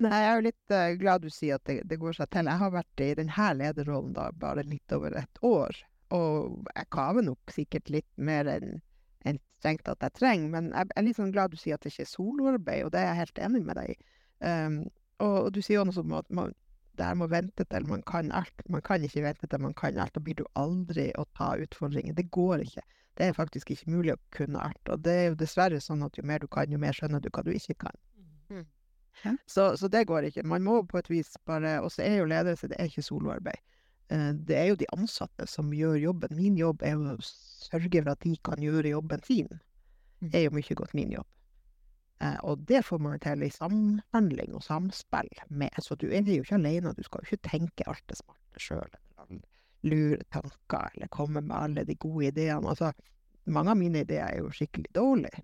Nei, 0.01 0.17
jeg 0.17 0.29
er 0.29 0.37
jo 0.37 0.45
litt 0.47 0.73
uh, 0.73 0.93
glad 1.01 1.25
du 1.25 1.29
sier 1.29 1.59
at 1.59 1.65
det, 1.69 1.81
det, 1.89 1.97
går 2.01 2.15
seg 2.17 2.29
til. 2.33 2.47
Jeg 2.49 2.61
har 2.63 2.71
vært 2.73 3.03
i 3.03 3.09
denne 3.19 3.49
lederrollen 3.57 4.13
da 4.15 4.29
bare 4.33 4.63
litt 4.65 4.95
over 4.95 5.17
et 5.19 5.43
år. 5.45 5.77
Og 6.15 6.69
jeg 6.75 6.89
kaver 6.95 7.27
nok 7.27 7.53
sikkert 7.53 7.91
litt 7.93 8.09
mer 8.17 8.49
enn 8.51 8.79
en 9.27 9.37
strengt 9.59 9.91
at 9.91 10.01
jeg 10.01 10.17
trenger. 10.17 10.49
Men 10.55 10.71
jeg 10.71 10.89
er 10.95 11.05
litt 11.05 11.19
sånn 11.19 11.35
glad 11.35 11.53
du 11.53 11.59
sier 11.59 11.77
at 11.77 11.85
det 11.85 11.93
ikke 11.93 12.07
er 12.07 12.11
soloarbeid, 12.15 12.87
og 12.87 12.95
det 12.95 13.03
er 13.03 13.11
jeg 13.11 13.21
helt 13.21 13.43
enig 13.47 13.61
med 13.67 13.79
deg 13.79 13.93
i. 13.93 13.99
Um, 14.41 14.81
og, 15.21 15.37
og, 15.37 15.51
du 15.53 15.61
sier 15.61 15.77
jo 15.77 15.85
noe 15.85 15.95
som 15.95 16.17
at 16.17 16.29
man 16.33 16.55
der 16.99 17.13
må 17.15 17.27
vente 17.31 17.63
til 17.71 17.85
man 17.87 18.01
kan 18.05 18.31
alt. 18.35 18.65
Man 18.69 18.83
kan 18.85 19.03
ikke 19.05 19.23
vente 19.23 19.47
til 19.47 19.61
man 19.63 19.73
kan 19.77 19.97
alt. 20.01 20.13
Da 20.15 20.23
blir 20.23 20.37
du 20.37 20.43
aldri 20.59 21.09
å 21.17 21.25
ta 21.37 21.53
utfordringer. 21.61 22.17
Det 22.17 22.27
går 22.35 22.65
ikke. 22.65 22.83
Det 23.17 23.27
er 23.27 23.37
faktisk 23.37 23.71
ikke 23.73 23.93
mulig 23.93 24.15
å 24.15 24.21
kunne 24.35 24.61
alt. 24.61 24.81
Og 24.91 25.03
det 25.05 25.13
er 25.13 25.25
jo 25.29 25.39
dessverre 25.39 25.79
sånn 25.83 26.03
at 26.05 26.17
jo 26.19 26.25
mer 26.27 26.43
du 26.43 26.49
kan, 26.51 26.71
jo 26.71 26.79
mer 26.81 26.95
skjønner 26.97 27.23
du 27.23 27.29
hva 27.31 27.43
du 27.47 27.51
ikke 27.55 27.77
kan. 27.85 27.95
Mm. 29.23 29.31
Ja. 29.31 29.33
Så, 29.45 29.65
så, 29.77 29.89
det 29.91 30.07
går 30.09 30.29
ikke. 30.29 30.45
Man 30.47 30.63
må 30.65 30.81
på 30.87 30.97
et 30.97 31.09
vis 31.11 31.35
bare 31.45 31.79
Og 31.83 31.91
så 31.91 32.01
er 32.05 32.21
jo 32.21 32.29
ledelse, 32.29 32.69
det 32.71 32.79
er 32.79 32.89
ikke 32.89 33.05
soloarbeid. 33.05 33.59
Eh, 34.11 34.31
det 34.47 34.57
er 34.57 34.71
jo 34.71 34.79
de 34.79 34.89
ansatte 34.97 35.47
som 35.47 35.73
gjør 35.73 35.99
jobben. 36.01 36.37
Min 36.37 36.57
jobb 36.59 36.83
er 36.83 36.97
å 36.97 37.17
sørge 37.25 38.01
for 38.01 38.13
at 38.15 38.23
de 38.25 38.35
kan 38.43 38.63
gjøre 38.63 38.95
jobben 38.95 39.23
sin. 39.27 39.51
Det 40.21 40.39
er 40.39 40.49
jo 40.49 40.55
mye 40.57 40.77
godt 40.77 40.95
min 40.97 41.13
jobb. 41.15 41.29
Eh, 42.21 42.37
og 42.45 42.65
det 42.69 42.83
får 42.85 42.99
man 43.01 43.21
til 43.21 43.45
i 43.45 43.49
samhandling 43.53 44.57
og 44.57 44.65
samspill 44.65 45.29
med. 45.49 45.77
Så 45.81 45.95
du 45.95 46.09
er 46.11 46.21
jo 46.27 46.43
ikke 46.43 46.59
alene. 46.59 46.93
Du 46.97 47.03
skal 47.03 47.23
jo 47.23 47.31
ikke 47.31 47.49
tenke 47.49 47.87
alt 47.89 48.03
det 48.09 48.19
smarte 48.19 48.61
sjøl, 48.61 48.99
eller 49.17 49.39
lure 49.87 50.21
tanker, 50.29 50.91
eller 50.93 51.09
komme 51.09 51.41
med 51.41 51.55
alle 51.57 51.85
de 51.87 51.95
gode 51.95 52.27
ideene. 52.29 52.69
Altså, 52.69 52.91
mange 53.45 53.73
av 53.73 53.79
mine 53.79 54.03
ideer 54.05 54.27
er 54.27 54.43
jo 54.43 54.51
skikkelig 54.53 54.91
dårlige. 54.93 55.41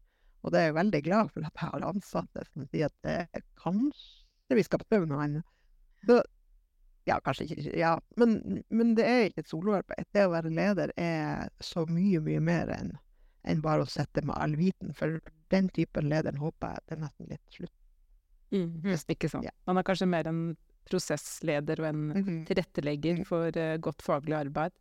Og 0.48 0.54
det 0.54 0.60
er 0.62 0.70
jeg 0.70 0.78
veldig 0.78 1.02
glad 1.04 1.30
for 1.34 1.44
at 1.44 1.60
jeg 1.60 1.70
har 1.74 1.86
ansatte 1.90 2.44
som 2.54 2.66
sier 2.72 2.88
at 2.88 2.98
det, 3.04 3.44
kanskje 3.60 4.56
vi 4.58 4.64
skal 4.64 4.80
prøve 4.88 5.10
noe 5.10 5.26
annet. 5.26 5.48
Så 6.08 6.22
ja, 7.08 7.18
kanskje 7.24 7.46
ikke 7.48 7.74
Ja, 7.80 7.94
men, 8.20 8.62
men 8.72 8.94
det 8.96 9.06
er 9.08 9.26
ikke 9.30 9.44
et 9.44 9.52
soloarbeid. 9.52 10.08
Det 10.16 10.24
å 10.28 10.32
være 10.34 10.52
leder 10.52 10.92
er 11.00 11.50
så 11.64 11.84
mye, 11.90 12.22
mye 12.24 12.40
mer 12.44 12.72
enn 12.78 12.96
enn 13.48 13.62
bare 13.64 13.86
å 13.86 13.88
sitte 13.88 14.20
med 14.28 14.36
all 14.36 14.58
viten. 14.60 14.90
For 14.96 15.22
den 15.54 15.70
typen 15.72 16.10
lederen 16.12 16.36
håper 16.42 16.74
jeg 16.74 16.84
det 16.90 16.96
er 16.98 17.04
nesten 17.06 17.30
litt 17.32 17.54
slutt. 17.56 17.76
Mm, 18.52 18.98
ikke 19.14 19.30
sant. 19.32 19.46
Ja. 19.48 19.54
Man 19.68 19.80
er 19.80 19.86
kanskje 19.88 20.08
mer 20.12 20.28
en 20.28 20.42
prosessleder 20.88 21.80
og 21.84 21.88
en 21.88 22.02
Mhm. 22.16 22.36
tilrettelegger 22.50 23.20
Mm. 23.22 23.26
for 23.28 23.48
uh, 23.56 23.78
godt 23.78 24.02
faglig 24.04 24.36
arbeid. 24.36 24.72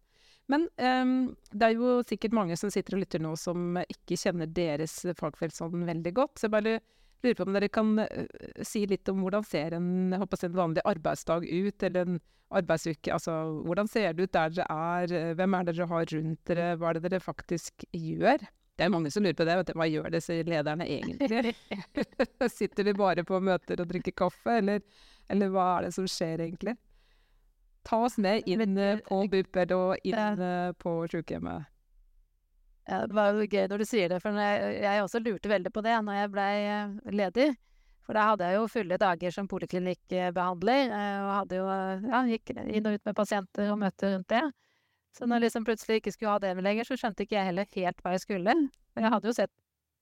Men 0.52 0.68
um, 0.78 1.14
det 1.50 1.68
er 1.68 1.74
jo 1.74 1.96
sikkert 2.06 2.36
mange 2.36 2.56
som 2.58 2.70
sitter 2.70 2.96
og 2.96 3.02
lytter 3.02 3.22
nå 3.22 3.32
som 3.40 3.80
ikke 3.82 4.18
kjenner 4.20 4.50
deres 4.50 5.00
fagfelt 5.18 5.56
sånn 5.56 5.86
veldig 5.88 6.12
godt. 6.14 6.38
Så 6.38 6.46
jeg 6.46 6.54
bare 6.54 6.76
lurer 7.24 7.38
på 7.38 7.46
om 7.48 7.56
dere 7.56 7.70
kan 7.72 7.96
eh, 8.04 8.26
si 8.66 8.84
litt 8.86 9.08
om 9.10 9.24
hvordan 9.24 9.46
ser 9.46 9.74
en, 9.74 9.88
håper 10.14 10.46
en 10.46 10.58
vanlig 10.60 10.84
arbeidsdag 10.86 11.48
ut, 11.48 11.86
eller 11.88 12.06
en 12.06 12.20
arbeidsuke. 12.54 13.10
Altså 13.10 13.34
hvordan 13.66 13.90
ser 13.90 14.12
det 14.14 14.28
ut 14.28 14.36
der 14.36 14.54
dere 14.54 14.68
er, 14.70 15.34
hvem 15.38 15.58
er 15.58 15.66
det 15.66 15.74
dere 15.74 15.90
har 15.90 16.06
rundt 16.14 16.52
dere, 16.52 16.68
hva 16.78 16.92
er 16.92 17.00
det 17.00 17.08
dere 17.08 17.24
faktisk 17.24 17.88
gjør? 17.90 18.46
Det 18.76 18.84
er 18.84 18.92
mange 18.92 19.10
som 19.10 19.24
lurer 19.24 19.36
på 19.36 19.46
det. 19.48 19.56
Vet 19.58 19.70
du, 19.72 19.76
hva 19.80 19.88
gjør 19.88 20.10
disse 20.12 20.36
lederne 20.46 20.86
egentlig? 20.86 21.54
Sitter 22.58 22.86
de 22.86 22.94
bare 22.96 23.24
på 23.26 23.40
møter 23.40 23.80
og 23.82 23.88
drikker 23.90 24.14
kaffe, 24.14 24.58
eller, 24.60 24.84
eller 25.32 25.50
hva 25.50 25.70
er 25.78 25.88
det 25.88 25.94
som 25.96 26.06
skjer 26.10 26.44
egentlig? 26.44 26.76
Ta 27.86 28.02
oss 28.08 28.18
med 28.18 28.46
inn 28.50 28.76
eh, 28.78 29.02
på 29.06 29.22
BUP 29.30 29.60
og 29.76 30.06
inn 30.06 30.42
eh, 30.48 30.72
på 30.80 30.96
sykehjemmet. 31.12 31.72
Ja, 32.86 33.02
det 33.06 33.14
var 33.18 33.34
jo 33.34 33.46
gøy 33.46 33.66
når 33.66 33.82
du 33.82 33.86
sier 33.86 34.10
det, 34.10 34.20
for 34.22 34.36
jeg, 34.38 34.74
jeg 34.84 35.02
også 35.02 35.18
lurte 35.22 35.50
veldig 35.50 35.72
på 35.74 35.82
det 35.82 35.94
når 36.06 36.20
jeg 36.20 36.34
blei 36.34 36.50
ledig. 37.18 37.48
For 38.06 38.14
da 38.14 38.28
hadde 38.30 38.46
jeg 38.46 38.60
jo 38.60 38.66
fulle 38.70 38.98
dager 39.02 39.34
som 39.34 39.48
poliklinikkbehandler, 39.50 40.92
eh, 40.94 41.22
og 41.24 41.32
hadde 41.40 41.58
jo, 41.58 41.66
eh, 41.74 42.06
ja, 42.06 42.22
gikk 42.30 42.52
inn 42.54 42.86
og 42.86 42.94
ut 42.94 43.08
med 43.08 43.16
pasienter 43.18 43.72
og 43.72 43.80
møter 43.82 44.14
rundt 44.14 44.30
det. 44.30 44.44
Så 45.16 45.26
når 45.26 45.40
jeg 45.40 45.46
liksom 45.48 45.66
plutselig 45.66 45.98
ikke 46.00 46.12
skulle 46.14 46.36
ha 46.36 46.42
det 46.44 46.52
med 46.54 46.66
lenger, 46.68 46.86
så 46.86 46.98
skjønte 47.00 47.24
ikke 47.24 47.38
jeg 47.38 47.48
heller 47.50 47.66
helt 47.74 48.02
hva 48.04 48.12
jeg 48.14 48.22
skulle. 48.22 48.54
Jeg 48.94 49.12
hadde 49.16 49.26
jo 49.26 49.34
sett 49.34 49.52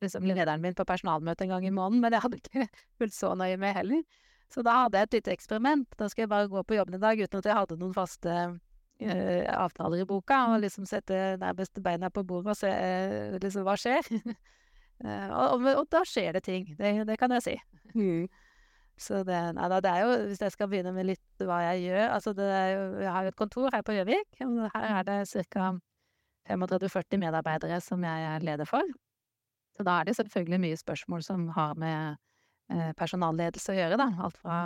liksom, 0.04 0.26
lederen 0.28 0.60
min 0.60 0.76
på 0.76 0.84
personalmøte 0.84 1.46
en 1.46 1.54
gang 1.54 1.64
i 1.64 1.72
måneden, 1.72 2.02
men 2.04 2.12
jeg 2.12 2.26
hadde 2.26 2.42
ikke 2.42 2.68
fulgt 3.00 3.16
så 3.16 3.32
nøye 3.38 3.56
med 3.62 3.78
heller. 3.78 4.20
Så 4.54 4.62
da 4.62 4.76
hadde 4.84 5.00
jeg 5.00 5.08
et 5.08 5.16
lite 5.18 5.34
eksperiment. 5.34 5.96
Da 5.98 6.06
skulle 6.08 6.28
jeg 6.28 6.30
bare 6.30 6.50
gå 6.52 6.62
på 6.62 6.76
jobben 6.78 6.94
i 6.94 7.02
dag 7.02 7.18
uten 7.18 7.40
at 7.40 7.48
jeg 7.48 7.58
hadde 7.58 7.78
noen 7.80 7.94
faste 7.96 8.34
uh, 8.54 9.46
avtaler 9.50 10.04
i 10.04 10.06
boka, 10.06 10.38
og 10.52 10.62
liksom 10.62 10.86
sette 10.86 11.34
nærmest 11.42 11.80
beina 11.82 12.10
på 12.14 12.22
bordet 12.22 12.54
og 12.54 12.60
se 12.60 12.70
uh, 12.70 13.34
liksom 13.42 13.66
hva 13.66 13.74
skjer. 13.80 14.06
uh, 15.04 15.30
og, 15.40 15.66
og, 15.72 15.84
da 15.90 16.04
skjer 16.06 16.38
det 16.38 16.44
ting, 16.46 16.68
det, 16.78 16.96
det 17.08 17.18
kan 17.18 17.34
jeg 17.34 17.46
si. 17.48 17.56
Så 18.94 19.24
det, 19.26 19.40
nei, 19.56 19.66
da, 19.72 19.80
det 19.82 19.90
er 19.90 20.04
jo, 20.04 20.12
hvis 20.30 20.44
jeg 20.44 20.54
skal 20.54 20.70
begynne 20.70 20.92
med 20.94 21.08
litt 21.08 21.42
hva 21.42 21.56
jeg 21.64 21.88
gjør 21.88 22.12
altså 22.14 22.30
det 22.38 22.44
er 22.46 22.68
jo, 22.70 22.82
Jeg 23.02 23.10
har 23.10 23.24
jo 23.26 23.32
et 23.32 23.38
kontor 23.40 23.74
her 23.74 23.82
på 23.82 23.96
Gjøvik, 23.96 24.38
her 24.38 24.86
er 25.00 25.08
det 25.08 25.16
ca. 25.50 25.72
35-40 26.46 27.18
medarbeidere 27.18 27.80
som 27.82 28.04
jeg 28.04 28.28
er 28.28 28.44
leder 28.44 28.68
for. 28.68 28.86
Så 29.74 29.82
da 29.82 29.98
er 29.98 30.06
det 30.06 30.14
selvfølgelig 30.20 30.60
mye 30.62 30.78
spørsmål 30.78 31.24
som 31.26 31.48
har 31.56 31.74
med 31.74 32.20
personalledelse 32.98 33.72
å 33.74 33.76
gjøre, 33.76 33.98
da. 34.00 34.06
Alt 34.24 34.38
fra 34.40 34.58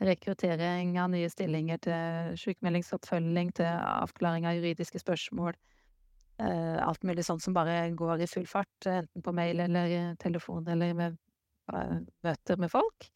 rekruttering 0.00 0.94
av 1.00 1.10
nye 1.10 1.28
stillinger 1.30 1.80
til 1.82 2.38
sykemeldingsoppfølging 2.38 3.50
til 3.58 3.68
avklaring 3.68 4.46
av 4.46 4.58
juridiske 4.58 5.00
spørsmål. 5.02 5.56
Eh, 6.38 6.86
alt 6.86 7.02
mulig 7.02 7.24
sånt 7.26 7.42
som 7.42 7.54
bare 7.54 7.90
går 7.98 8.22
i 8.22 8.30
full 8.30 8.46
fart, 8.46 8.86
enten 8.86 9.22
på 9.22 9.34
mail 9.34 9.58
eller 9.64 10.14
telefon 10.22 10.68
eller 10.70 10.94
med 10.94 11.16
eh, 11.74 11.96
møter 12.22 12.60
med 12.62 12.70
folk. 12.70 13.08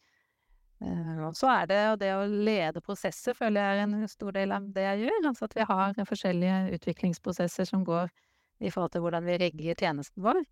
Eh, 0.83 1.21
og 1.23 1.37
så 1.39 1.47
er 1.53 1.69
det 1.71 1.77
jo 1.79 1.93
det 2.01 2.09
å 2.17 2.25
lede 2.27 2.83
prosesser, 2.83 3.37
føler 3.37 3.63
jeg 3.63 3.77
er 3.79 3.85
en 3.85 4.11
stor 4.11 4.35
del 4.35 4.51
av 4.51 4.67
det 4.75 4.83
jeg 4.89 5.05
gjør. 5.05 5.29
Altså 5.31 5.47
at 5.47 5.55
vi 5.55 5.69
har 5.71 6.03
forskjellige 6.09 6.59
utviklingsprosesser 6.79 7.69
som 7.71 7.87
går 7.87 8.11
i 8.59 8.71
forhold 8.73 8.91
til 8.91 9.05
hvordan 9.05 9.23
vi 9.27 9.39
rigger 9.39 9.79
tjenesten 9.79 10.23
vår. 10.23 10.43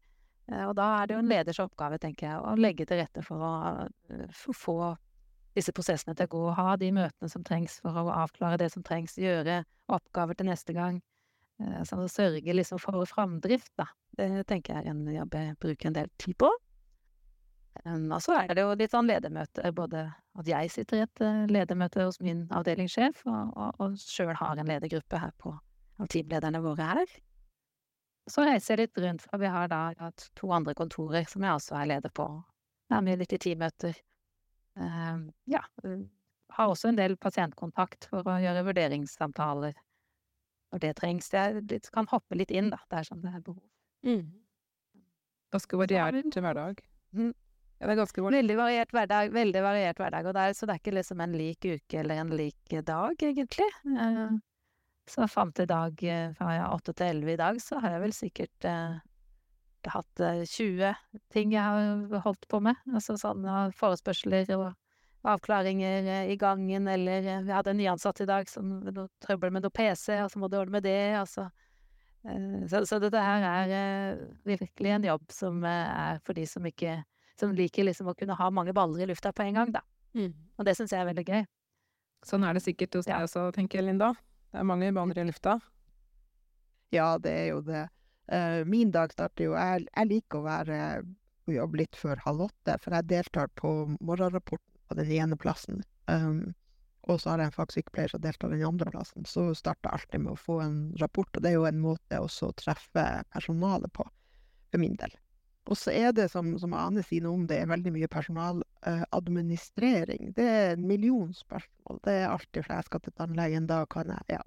Eh, 0.49 0.65
og 0.65 0.75
da 0.79 0.87
er 0.97 1.07
det 1.07 1.15
jo 1.15 1.21
en 1.23 1.31
leders 1.31 1.61
oppgave, 1.63 1.99
tenker 2.01 2.27
jeg, 2.27 2.41
å 2.41 2.57
legge 2.59 2.87
til 2.87 3.01
rette 3.01 3.23
for 3.25 3.45
å 3.45 3.53
eh, 4.09 4.27
for 4.35 4.57
få 4.57 4.77
disse 5.57 5.73
prosessene 5.75 6.15
til 6.15 6.29
å 6.29 6.31
gå, 6.31 6.41
ha 6.55 6.75
de 6.79 6.91
møtene 6.95 7.29
som 7.31 7.43
trengs 7.43 7.79
for 7.83 7.97
å 7.99 8.07
avklare 8.13 8.59
det 8.61 8.69
som 8.71 8.83
trengs, 8.87 9.17
gjøre 9.19 9.61
oppgaver 9.91 10.37
til 10.39 10.47
neste 10.47 10.75
gang. 10.75 11.01
Eh, 11.59 11.81
Så 11.87 11.99
å 11.99 12.09
sørge 12.11 12.55
liksom 12.55 12.79
for 12.79 13.05
framdrift, 13.09 13.73
da. 13.79 13.89
Det 14.17 14.45
tenker 14.47 14.75
jeg 14.75 14.85
er 14.85 14.91
en 14.91 15.07
jobb 15.11 15.35
jeg 15.35 15.57
bruker 15.59 15.91
en 15.91 15.97
del 15.99 16.11
tid 16.19 16.37
på. 16.39 16.51
Um, 17.85 18.09
Og 18.11 18.19
så 18.19 18.35
er 18.35 18.51
det 18.51 18.65
jo 18.65 18.73
litt 18.75 18.91
sånn 18.91 19.07
ledermøter, 19.07 19.71
både 19.71 20.09
at 20.39 20.47
jeg 20.47 20.71
sitter 20.73 20.97
i 20.97 21.03
et 21.05 21.21
ledermøte 21.47 22.03
hos 22.03 22.19
min 22.19 22.43
avdelingssjef, 22.51 23.21
og, 23.25 23.53
og, 23.55 23.79
og 23.79 23.95
sjøl 23.99 24.35
har 24.35 24.59
en 24.59 24.67
ledergruppe 24.67 25.19
her 25.21 25.31
på 25.39 25.53
av 26.01 26.09
teamlederne 26.11 26.61
våre 26.63 26.87
her. 26.95 27.13
Så 28.29 28.45
reiser 28.45 28.75
jeg 28.77 28.85
litt 28.85 29.01
rundt, 29.03 29.25
for 29.25 29.41
vi 29.41 29.49
har 29.49 29.69
da 29.71 29.81
hatt 29.97 30.27
to 30.37 30.51
andre 30.53 30.75
kontorer 30.77 31.25
som 31.29 31.43
jeg 31.45 31.57
også 31.57 31.77
er 31.79 31.89
leder 31.95 32.13
på. 32.13 32.27
Er 32.91 33.03
med 33.05 33.21
litt 33.21 33.33
i 33.33 33.39
teammøter. 33.41 33.95
Uh, 34.77 35.27
ja. 35.51 35.63
uh, 35.85 36.03
Har 36.55 36.71
også 36.71 36.91
en 36.91 36.99
del 36.99 37.17
pasientkontakt 37.19 38.07
for 38.11 38.27
å 38.27 38.37
gjøre 38.43 38.65
vurderingssamtaler 38.67 39.73
når 40.71 40.83
det 40.83 40.93
trengs. 40.99 41.31
Jeg 41.33 41.81
kan 41.91 42.07
hoppe 42.11 42.37
litt 42.37 42.51
inn, 42.51 42.69
da, 42.71 42.79
dersom 42.91 43.23
det 43.23 43.33
er 43.35 43.43
behov. 43.45 43.63
Ganske 45.51 45.75
Så 45.75 45.75
til 45.75 45.81
variert 45.81 46.37
hverdag. 46.45 46.83
Mm. 47.11 47.33
Ja, 47.81 47.87
det 47.87 47.95
er 47.95 47.99
ganske 48.03 48.21
variert. 48.23 48.43
Veldig 48.43 48.57
variert 48.59 48.93
hverdag, 48.95 49.33
veldig 49.33 49.61
variert 49.65 49.99
hverdag, 49.99 50.27
og 50.29 50.37
det 50.37 50.45
er, 50.45 50.55
så 50.55 50.67
det 50.67 50.75
er 50.75 50.81
ikke 50.83 50.95
liksom 50.99 51.23
en 51.25 51.35
lik 51.35 51.65
uke 51.65 51.99
eller 52.03 52.21
en 52.21 52.33
lik 52.37 52.75
dag, 52.85 53.23
egentlig. 53.25 53.67
Eh, 53.89 54.35
Så 55.11 55.27
fram 55.27 55.51
til 55.51 55.65
i 55.67 55.71
dag, 55.71 56.03
eh, 56.07 56.33
fra 56.37 56.53
jeg 56.55 56.61
er 56.63 56.75
åtte 56.75 56.93
til 56.95 57.09
elleve 57.11 57.33
i 57.33 57.39
dag, 57.41 57.57
så 57.59 57.81
har 57.83 57.97
jeg 57.97 58.03
vel 58.05 58.13
sikkert 58.15 58.67
eh, 58.69 58.99
hatt 59.91 60.21
eh, 60.23 60.43
20 60.47 60.93
ting 61.33 61.51
jeg 61.55 61.63
har 61.65 62.21
holdt 62.23 62.47
på 62.51 62.61
med. 62.63 62.79
Altså 62.93 63.17
sånne 63.19 63.71
forespørsler 63.75 64.53
og 64.55 64.69
avklaringer 65.27 66.07
eh, 66.07 66.31
i 66.31 66.37
gangen, 66.39 66.87
eller 66.87 67.27
eh, 67.27 67.43
vi 67.43 67.51
hadde 67.51 67.73
en 67.73 67.81
nyansatt 67.81 68.23
i 68.23 68.29
dag 68.29 68.47
som 68.49 68.77
hadde 68.87 69.09
trøbbel 69.25 69.51
med 69.51 69.65
noe 69.67 69.75
PC, 69.75 70.15
og 70.23 70.31
så 70.31 70.39
må 70.39 70.47
du 70.49 70.57
ordne 70.61 70.77
med 70.79 70.87
det, 70.87 70.97
og 71.19 71.27
så 71.27 71.49
eh, 72.23 72.63
Så, 72.71 73.01
dette 73.03 73.19
her 73.27 73.43
er 73.51 73.75
eh, 73.81 74.25
virkelig 74.47 74.95
en 74.95 75.09
jobb 75.11 75.27
som 75.35 75.63
eh, 75.67 75.93
er 76.15 76.23
for 76.23 76.37
de 76.39 76.47
som 76.47 76.65
ikke 76.71 77.01
som 77.41 77.53
liker 77.57 77.87
liksom 77.87 78.07
å 78.11 78.13
kunne 78.15 78.35
ha 78.37 78.49
mange 78.53 78.73
baller 78.77 79.01
i 79.01 79.07
lufta 79.09 79.31
på 79.33 79.43
en 79.47 79.55
gang, 79.57 79.71
da. 79.73 79.81
Og 80.59 80.65
det 80.67 80.75
syns 80.77 80.91
jeg 80.93 81.01
er 81.01 81.07
veldig 81.09 81.23
gøy. 81.25 81.45
Sånn 82.27 82.43
er 82.45 82.53
det 82.53 82.61
sikkert 82.61 82.93
hos 82.99 83.07
Ja. 83.09 83.17
deg 83.17 83.25
også, 83.25 83.47
tenker 83.55 83.81
Linda. 83.81 84.11
Det 84.51 84.59
er 84.59 84.67
mange 84.67 84.91
baner 84.95 85.21
i 85.21 85.25
lufta. 85.27 85.57
Ja, 86.91 87.15
det 87.23 87.31
er 87.31 87.47
jo 87.53 87.61
det. 87.63 87.85
Eh, 88.31 88.61
min 88.67 88.91
dag 88.91 89.13
starter 89.13 89.47
jo 89.47 89.53
Jeg, 89.55 89.85
jeg 89.87 90.09
liker 90.09 90.39
å 90.41 90.47
være 90.47 90.79
på 91.45 91.55
jobb 91.55 91.77
litt 91.79 91.97
før 91.97 92.19
halv 92.25 92.47
åtte, 92.49 92.77
for 92.83 92.95
jeg 92.95 93.09
deltar 93.09 93.51
på 93.59 93.71
morgenrapporten 93.99 94.67
på 94.87 94.97
den 94.99 95.11
ene 95.15 95.37
plassen. 95.39 95.81
Um, 96.11 96.51
og 97.09 97.21
så 97.21 97.31
har 97.31 97.41
jeg 97.41 97.49
en 97.49 97.55
fagsykepleier 97.55 98.11
som 98.11 98.21
deltar 98.21 98.51
den 98.51 98.63
andre 98.67 98.91
plassen. 98.93 99.25
Så 99.25 99.47
starter 99.57 99.87
jeg 99.87 100.01
alltid 100.01 100.23
med 100.25 100.35
å 100.35 100.39
få 100.39 100.59
en 100.63 100.77
rapport, 101.01 101.31
og 101.33 101.43
det 101.43 101.51
er 101.51 101.57
jo 101.57 101.67
en 101.69 101.81
måte 101.81 102.19
også 102.21 102.51
å 102.51 102.57
treffe 102.59 103.05
personalet 103.33 103.91
på, 103.95 104.05
for 104.69 104.83
min 104.83 104.99
del. 104.99 105.15
Og 105.69 105.77
så 105.77 105.91
er 105.93 106.11
det, 106.17 106.31
som, 106.31 106.57
som 106.59 106.73
Ane 106.73 107.03
sier 107.05 107.21
noe 107.25 107.33
om, 107.37 107.47
det 107.47 107.57
er 107.61 107.69
veldig 107.69 107.91
mye 107.93 108.07
personaladministrering. 108.11 110.33
det 110.35 110.47
er 110.47 110.71
en 110.73 110.87
million 110.87 111.33
spørsmål. 111.33 111.99
Det 112.05 112.13
er 112.13 112.29
alltid 112.29 112.63
fra 112.65 112.75
jeg 112.79 112.83
skal 112.89 113.01
til 113.05 113.13
tannlegen, 113.17 113.67
da 113.69 113.85
kan 113.85 114.07
jeg 114.09 114.21
ja, 114.29 114.41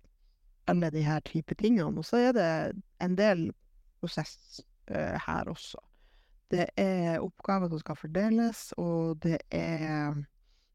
alle 0.67 0.91
de 0.91 1.03
her 1.07 1.21
type 1.21 1.55
tingene. 1.55 1.99
Og 1.99 2.05
så 2.05 2.17
er 2.17 2.33
det 2.35 2.73
en 3.01 3.19
del 3.19 3.53
prosess 4.01 4.61
eh, 4.91 5.19
her 5.27 5.49
også. 5.49 5.79
Det 6.51 6.67
er 6.77 7.23
oppgaver 7.23 7.69
som 7.69 7.79
skal 7.79 7.97
fordeles, 7.97 8.75
og 8.77 9.23
det 9.23 9.39
er 9.51 10.15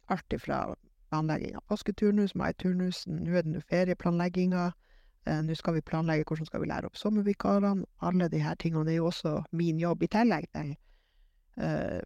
alt 0.09 0.33
ifra 0.33 0.75
planlegging 1.09 1.55
av 1.57 1.61
påsketurnus, 1.69 2.35
maiturnusen, 2.35 3.23
nå 3.25 3.37
er 3.37 3.45
det 3.45 3.53
nå 3.53 3.61
ferieplanlegginga. 3.69 4.71
Eh, 5.29 5.41
nå 5.45 5.55
skal 5.57 5.75
vi 5.77 5.85
planlegge 5.85 6.25
hvordan 6.27 6.47
skal 6.47 6.63
vi 6.63 6.69
lære 6.69 6.89
opp 6.89 6.97
sommervikarene. 6.97 7.85
Alle 8.05 8.29
de 8.31 8.41
her 8.41 8.57
tingene 8.61 8.85
det 8.87 8.95
er 8.95 9.01
jo 9.01 9.09
også 9.11 9.35
min 9.51 9.81
jobb, 9.81 10.03
i 10.03 10.09
tillegg 10.15 10.47
til 10.55 10.71
uh, 11.61 11.99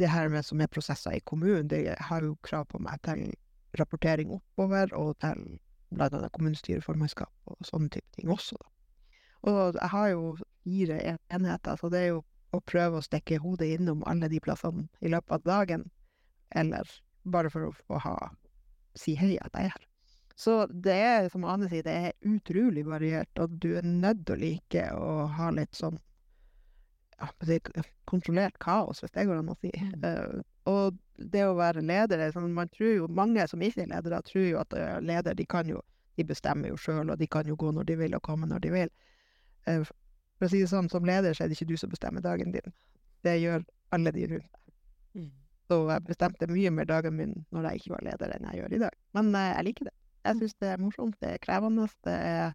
det 0.00 0.08
her 0.10 0.32
med 0.32 0.42
som 0.46 0.60
er 0.60 0.72
prosesser 0.72 1.14
i 1.18 1.22
kommunen. 1.24 1.68
Det 1.70 1.84
har 2.08 2.26
jo 2.26 2.38
krav 2.42 2.66
på 2.72 2.80
meg 2.82 3.02
til 3.06 3.28
rapportering 3.78 4.32
oppover, 4.34 4.90
og 4.98 5.14
til 5.22 5.60
bl.a. 5.92 6.28
kommunestyreformannskap 6.32 7.52
og 7.52 7.68
sånne 7.68 7.92
type 7.92 8.16
ting 8.16 8.32
også, 8.32 8.58
da. 8.58 8.68
Og 9.42 9.74
jeg 9.74 9.90
har 9.90 10.08
jo 10.12 10.26
fire 10.62 10.98
enheter, 11.34 11.76
så 11.76 11.88
det 11.90 12.00
er 12.00 12.10
jo 12.12 12.20
å 12.54 12.60
prøve 12.62 13.00
å 13.00 13.04
stikke 13.04 13.40
hodet 13.42 13.72
innom 13.74 14.04
alle 14.06 14.28
de 14.30 14.40
plassene 14.40 14.86
i 15.02 15.10
løpet 15.10 15.38
av 15.38 15.48
dagen, 15.48 15.88
eller 16.54 16.88
bare 17.24 17.50
for 17.50 17.68
å 17.68 17.72
få 17.74 17.98
ha 18.04 18.16
si 18.98 19.16
hei 19.18 19.34
at 19.40 19.56
jeg 19.56 19.70
er 19.70 19.74
her. 19.74 19.91
Så 20.36 20.66
det 20.70 20.94
er, 20.96 21.28
som 21.32 21.44
Ane 21.44 21.68
sier, 21.70 21.84
det 21.86 21.92
er 21.92 22.28
utrolig 22.28 22.86
variert, 22.86 23.30
og 23.42 23.58
du 23.62 23.74
er 23.78 23.86
nødt 23.86 24.24
til 24.26 24.36
å 24.36 24.42
like 24.42 24.86
å 24.96 25.12
ha 25.36 25.50
litt 25.54 25.76
sånn 25.76 25.98
ja, 27.22 27.28
er 27.54 27.86
kontrollert 28.10 28.58
kaos, 28.58 29.02
hvis 29.02 29.12
det 29.14 29.28
går 29.28 29.42
an 29.42 29.52
å 29.52 29.58
si. 29.60 29.70
Eh, 29.76 30.40
og 30.70 30.98
det 31.16 31.44
å 31.46 31.56
være 31.58 31.84
leder 31.84 32.22
er 32.22 32.34
sånn, 32.34 32.52
man 32.54 32.70
tror 32.72 32.94
jo, 32.96 33.08
Mange 33.10 33.44
som 33.50 33.62
ikke 33.62 33.84
er 33.84 33.92
ledere, 33.92 34.22
tror 34.26 34.46
jo 34.46 34.60
at 34.62 34.74
uh, 34.74 34.98
leder 35.02 35.36
de 35.38 35.46
kan 35.46 35.68
jo, 35.68 35.82
de 36.18 36.26
bestemmer 36.26 36.72
jo 36.72 36.78
sjøl, 36.80 37.12
og 37.12 37.18
de 37.20 37.28
kan 37.30 37.46
jo 37.46 37.56
gå 37.58 37.70
når 37.74 37.86
de 37.90 37.98
vil 38.00 38.16
og 38.18 38.24
komme 38.26 38.48
når 38.50 38.64
de 38.64 38.72
vil. 38.74 38.92
Uh, 39.68 39.84
for 40.38 40.48
å 40.48 40.50
si 40.50 40.62
det 40.64 40.70
sånn, 40.72 40.90
som 40.90 41.06
leder 41.06 41.36
så 41.36 41.44
er 41.44 41.52
det 41.52 41.58
ikke 41.58 41.70
du 41.70 41.76
som 41.78 41.92
bestemmer 41.92 42.24
dagen 42.24 42.54
din. 42.54 42.74
Det 43.22 43.36
gjør 43.38 43.62
alle 43.94 44.10
de 44.14 44.26
rundt 44.32 44.48
deg. 44.50 45.28
Så 45.70 45.78
jeg 45.88 46.04
bestemte 46.08 46.48
mye 46.50 46.72
mer 46.74 46.88
dagen 46.90 47.14
min 47.16 47.34
når 47.54 47.68
jeg 47.68 47.82
ikke 47.82 47.94
var 47.94 48.06
leder, 48.08 48.32
enn 48.34 48.48
jeg 48.50 48.58
gjør 48.60 48.74
i 48.74 48.80
dag. 48.82 48.96
Men 49.16 49.30
eh, 49.38 49.52
jeg 49.52 49.66
liker 49.68 49.88
det. 49.88 49.94
Jeg 50.22 50.38
syns 50.38 50.58
det 50.62 50.68
er 50.70 50.82
morsomt, 50.82 51.16
det 51.22 51.36
er 51.36 51.40
krevende. 51.42 51.88
Det 52.06 52.14
er 52.14 52.52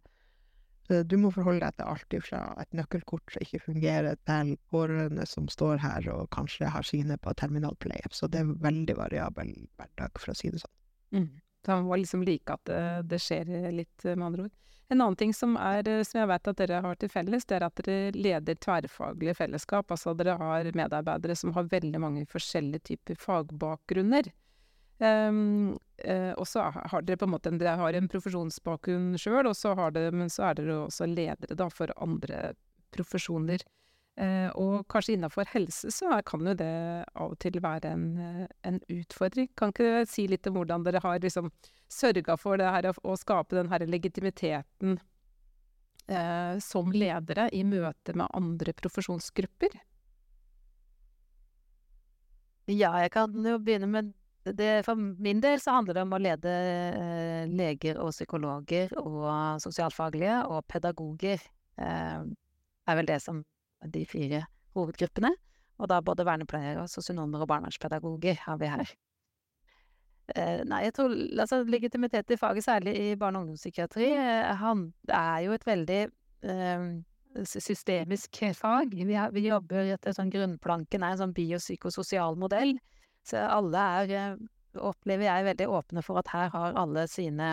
eh, 0.88 1.02
Du 1.04 1.16
må 1.20 1.30
forholde 1.34 1.66
deg 1.66 1.76
til 1.76 1.90
alt 1.92 2.16
fra 2.24 2.42
et 2.62 2.76
nøkkelkort 2.76 3.34
som 3.34 3.44
ikke 3.44 3.60
fungerer, 3.66 4.16
til 4.28 4.54
pårørende 4.72 5.26
som 5.28 5.50
står 5.52 5.82
her 5.84 6.08
og 6.14 6.30
kanskje 6.34 6.70
har 6.72 6.86
sine 6.86 7.18
på 7.20 7.34
terminalpleie. 7.36 8.08
Så 8.10 8.30
det 8.32 8.40
er 8.40 8.54
veldig 8.64 8.96
variabel 8.96 9.52
hverdag, 9.76 10.16
for 10.16 10.32
å 10.32 10.38
si 10.38 10.52
det 10.54 10.62
sånn. 10.64 10.76
Mm. 11.18 11.28
Så 11.66 11.76
må 11.84 11.98
liksom 11.98 12.22
like 12.24 12.54
at 12.54 12.64
det, 12.70 12.80
det 13.10 13.20
skjer 13.20 13.50
litt, 13.74 13.96
med 14.04 14.24
andre 14.30 14.48
ord. 14.48 14.56
En 14.88 15.02
annen 15.02 15.16
ting 15.20 15.34
som, 15.36 15.52
er, 15.60 15.84
som 16.08 16.22
jeg 16.22 16.28
vet 16.30 16.48
at 16.48 16.60
dere 16.62 16.80
har 16.80 16.96
til 16.96 17.10
felles, 17.12 17.44
det 17.44 17.58
er 17.58 17.64
at 17.66 17.80
dere 17.84 18.12
leder 18.16 18.56
tverrfaglige 18.56 19.34
fellesskap. 19.36 19.90
Altså 19.92 20.14
dere 20.16 20.38
har 20.40 20.70
medarbeidere 20.72 21.36
som 21.36 21.52
har 21.52 21.68
veldig 21.68 22.00
mange 22.00 22.24
forskjellige 22.32 22.86
typer 22.94 23.18
fagbakgrunner. 23.20 24.30
Um, 24.98 25.78
uh, 26.02 26.32
og 26.34 26.46
så 26.50 26.64
har 26.74 27.04
dere 27.06 27.20
på 27.20 27.28
en 27.28 27.34
måte 27.36 27.52
en, 27.52 27.58
dere 27.60 27.76
har 27.78 27.94
en 27.94 28.08
profesjonsbakgrunn 28.10 29.12
sjøl, 29.20 29.46
men 29.46 30.32
så 30.32 30.48
er 30.48 30.58
dere 30.58 30.78
også 30.88 31.06
ledere 31.06 31.58
da, 31.58 31.68
for 31.70 31.92
andre 32.02 32.52
profesjoner. 32.94 33.62
Uh, 34.18 34.50
og 34.58 34.88
kanskje 34.90 35.14
innafor 35.14 35.46
helse 35.52 35.92
så 35.94 36.16
kan 36.26 36.42
jo 36.50 36.56
det 36.58 36.72
av 37.14 37.36
og 37.36 37.38
til 37.38 37.60
være 37.62 37.92
en, 37.94 38.46
en, 38.66 38.80
utfordring. 38.90 39.52
Kan 39.54 39.70
ikke 39.70 39.86
dere 39.86 40.08
si 40.10 40.26
litt 40.26 40.48
om 40.50 40.58
hvordan 40.58 40.86
dere 40.88 41.02
har 41.04 41.20
liksom 41.22 41.52
sørga 41.86 42.34
for 42.36 42.58
det 42.58 42.72
her 42.74 42.90
å, 42.90 43.14
skape 43.16 43.54
den 43.54 43.70
her 43.70 43.86
legitimiteten 43.86 44.98
uh, 46.10 46.58
som 46.58 46.90
ledere 46.90 47.46
i 47.54 47.62
møte 47.62 48.16
med 48.18 48.26
andre 48.34 48.74
profesjonsgrupper? 48.82 49.78
Ja, 52.68 52.90
jeg 53.00 53.14
kan 53.14 53.38
jo 53.38 53.60
begynne 53.62 53.86
med 53.88 54.10
det, 54.56 54.84
for 54.86 54.98
min 54.98 55.40
del 55.42 55.60
så 55.60 55.74
handler 55.76 55.98
det 55.98 56.04
om 56.06 56.14
å 56.16 56.20
lede 56.22 56.52
eh, 56.52 57.48
leger 57.50 57.98
og 58.02 58.12
psykologer 58.14 58.94
og 59.00 59.60
sosialfaglige 59.64 60.40
og 60.48 60.64
pedagoger. 60.70 61.42
Eh, 61.78 62.22
er 62.88 62.98
vel 62.98 63.10
det 63.10 63.20
som 63.24 63.42
de 63.84 64.04
fire 64.08 64.44
hovedgruppene. 64.76 65.34
Og 65.78 65.90
da 65.90 66.00
både 66.02 66.26
vernepleiere, 66.26 66.88
sosionomer 66.90 67.44
og 67.44 67.50
barnevernspedagoger 67.52 68.40
har 68.46 68.58
vi 68.58 68.70
her. 68.72 68.94
Eh, 70.36 70.62
nei, 70.68 70.82
jeg 70.84 70.94
tror 70.96 71.14
altså, 71.40 71.62
legitimitet 71.64 72.34
i 72.34 72.36
faget, 72.36 72.66
særlig 72.66 72.96
i 73.00 73.14
barne- 73.16 73.38
og 73.38 73.46
ungdomspsykiatri, 73.46 74.10
eh, 74.12 74.64
er 75.08 75.38
jo 75.44 75.52
et 75.52 75.66
veldig 75.66 76.02
eh, 76.42 76.88
systemisk 77.44 78.42
fag. 78.54 78.92
Vi, 78.92 79.14
har, 79.14 79.30
vi 79.30 79.46
jobber 79.48 79.94
etter 79.94 80.12
sånn 80.12 80.32
grunnplanken 80.32 81.02
er 81.02 81.14
en 81.14 81.22
sånn 81.22 81.36
biopsykososial 81.36 82.36
modell. 82.36 82.76
Så 83.28 83.40
alle 83.44 83.84
er, 84.00 84.14
eh, 84.16 84.80
opplever 84.80 85.28
jeg, 85.28 85.48
veldig 85.50 85.68
åpne 85.80 86.04
for 86.06 86.20
at 86.22 86.32
her 86.32 86.52
har 86.54 86.78
alle 86.80 87.06
sine 87.10 87.48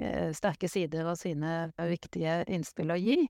eh, 0.00 0.30
sterke 0.36 0.70
sider 0.70 1.08
og 1.10 1.18
sine 1.20 1.72
viktige 1.76 2.42
innspill 2.48 2.94
å 2.94 3.00
gi. 3.00 3.24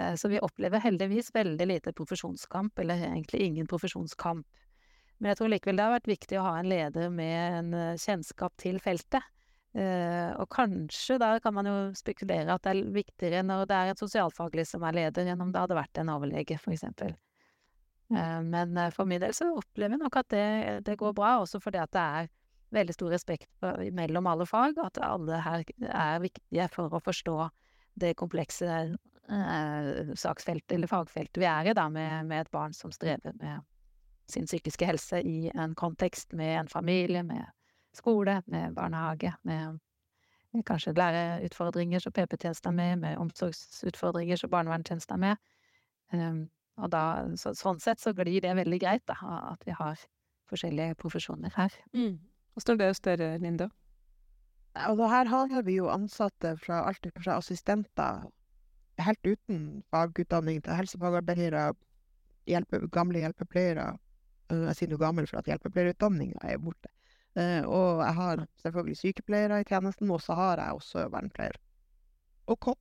Eh, 0.00 0.14
så 0.14 0.28
vi 0.28 0.40
opplever 0.40 0.82
heldigvis 0.84 1.32
veldig 1.34 1.66
lite 1.66 1.92
profesjonskamp, 1.92 2.78
eller 2.78 3.08
egentlig 3.10 3.40
ingen 3.40 3.66
profesjonskamp. 3.66 4.46
Men 5.18 5.32
jeg 5.32 5.40
tror 5.40 5.50
likevel 5.50 5.78
det 5.78 5.86
har 5.86 5.96
vært 5.96 6.12
viktig 6.12 6.38
å 6.38 6.46
ha 6.46 6.54
en 6.60 6.70
leder 6.70 7.10
med 7.10 7.58
en 7.58 7.74
eh, 7.74 7.98
kjennskap 7.98 8.54
til 8.60 8.78
feltet. 8.82 9.24
Eh, 9.76 10.30
og 10.40 10.48
kanskje 10.54 11.18
da 11.20 11.34
kan 11.42 11.54
man 11.54 11.68
jo 11.68 11.76
spekulere 11.98 12.54
at 12.54 12.64
det 12.64 12.72
er 12.72 12.92
viktigere 12.94 13.44
når 13.46 13.66
det 13.68 13.78
er 13.78 13.92
et 13.92 14.00
sosialfaglig 14.00 14.64
som 14.70 14.86
er 14.86 14.96
leder, 14.96 15.28
enn 15.28 15.42
om 15.44 15.50
det 15.52 15.64
hadde 15.64 15.78
vært 15.78 16.00
en 16.00 16.12
overlege, 16.14 16.58
for 16.62 16.74
eksempel. 16.74 17.16
Eh, 18.16 18.42
men 18.42 18.76
eh, 18.76 18.90
for 18.94 19.08
min 19.08 19.20
del 19.20 19.34
så 19.36 19.50
opplever 19.56 19.96
jeg 19.96 20.02
nok 20.02 20.20
at 20.20 20.30
det, 20.32 20.46
det 20.86 20.98
går 21.00 21.14
bra, 21.16 21.38
også 21.42 21.60
fordi 21.60 21.80
at 21.82 21.92
det 21.92 22.04
er 22.04 22.30
veldig 22.74 22.94
stor 22.94 23.12
respekt 23.12 23.48
for, 23.60 23.80
mellom 23.96 24.28
alle 24.28 24.46
fag, 24.48 24.78
at 24.84 25.00
alle 25.04 25.40
her 25.44 25.64
er 25.88 26.20
viktige 26.24 26.68
for 26.72 26.92
å 26.92 27.02
forstå 27.04 27.36
det 27.98 28.14
komplekse 28.20 28.68
eh, 28.68 30.14
saksfeltet 30.14 30.76
eller 30.76 30.90
fagfeltet 30.90 31.40
vi 31.42 31.48
er 31.48 31.70
i, 31.70 31.76
da, 31.76 31.88
med, 31.92 32.28
med, 32.28 32.46
et 32.46 32.54
barn 32.54 32.76
som 32.76 32.92
strever 32.94 33.36
med 33.40 33.64
sin 34.28 34.44
psykiske 34.44 34.84
helse 34.84 35.22
i 35.24 35.48
en 35.56 35.74
kontekst 35.76 36.34
med 36.36 36.54
en 36.60 36.68
familie, 36.68 37.22
med 37.24 37.46
skole, 37.96 38.42
med 38.46 38.76
barnehage, 38.76 39.32
med 39.48 39.78
kanskje 40.68 40.92
læreutfordringer 40.96 42.02
som 42.02 42.12
PP-tjenester 42.12 42.72
med, 42.72 42.98
med 43.00 43.18
omsorgsutfordringer 43.20 44.36
som 44.36 44.50
barnevernstjenester 44.52 45.16
med. 45.16 45.36
Um, 46.12 46.48
og 46.78 46.92
da, 46.94 47.02
så, 47.40 47.52
sånn 47.58 47.80
sett 47.82 48.00
så 48.00 48.14
glir 48.16 48.40
det 48.44 48.54
veldig 48.58 48.78
greit, 48.82 49.04
da, 49.10 49.16
at 49.52 49.66
vi 49.66 49.74
har 49.76 50.00
forskjellige 50.48 50.96
profesjoner 51.00 51.52
her. 51.56 51.74
Mm. 51.92 52.16
Hvordan 52.56 52.80
det 52.80 52.88
hos 52.92 53.04
dere, 53.04 53.28
Linda? 53.42 53.68
Og 54.88 55.02
her 55.10 55.28
har 55.30 55.62
vi 55.66 55.78
jo 55.78 55.88
ansatte 55.90 56.54
fra 56.62 56.84
alt 56.86 57.06
fra 57.18 57.38
assistenter 57.40 58.28
helt 59.02 59.26
uten 59.26 59.82
fagutdanning 59.92 60.60
til 60.64 60.74
helsefagarbeidere, 60.78 61.72
hjelpe, 62.50 62.80
gamle 62.92 63.22
hjelpepleiere. 63.22 63.92
Jeg 64.50 64.76
sier 64.78 64.90
noe 64.90 65.02
gammel 65.02 65.28
for 65.28 65.40
at 65.40 65.50
hjelpepleierutdanninga 65.50 66.40
er 66.48 66.62
borte. 66.62 66.90
Uh, 67.38 67.62
og 67.68 68.00
jeg 68.02 68.14
har 68.16 68.44
selvfølgelig 68.62 68.98
sykepleiere 68.98 69.60
i 69.60 69.66
tjenesten, 69.68 70.10
og 70.10 70.22
så 70.24 70.34
har 70.34 70.62
jeg 70.62 70.80
også 70.80 71.08
vernepleier. 71.12 71.58
Og 72.48 72.58
kopp. 72.60 72.80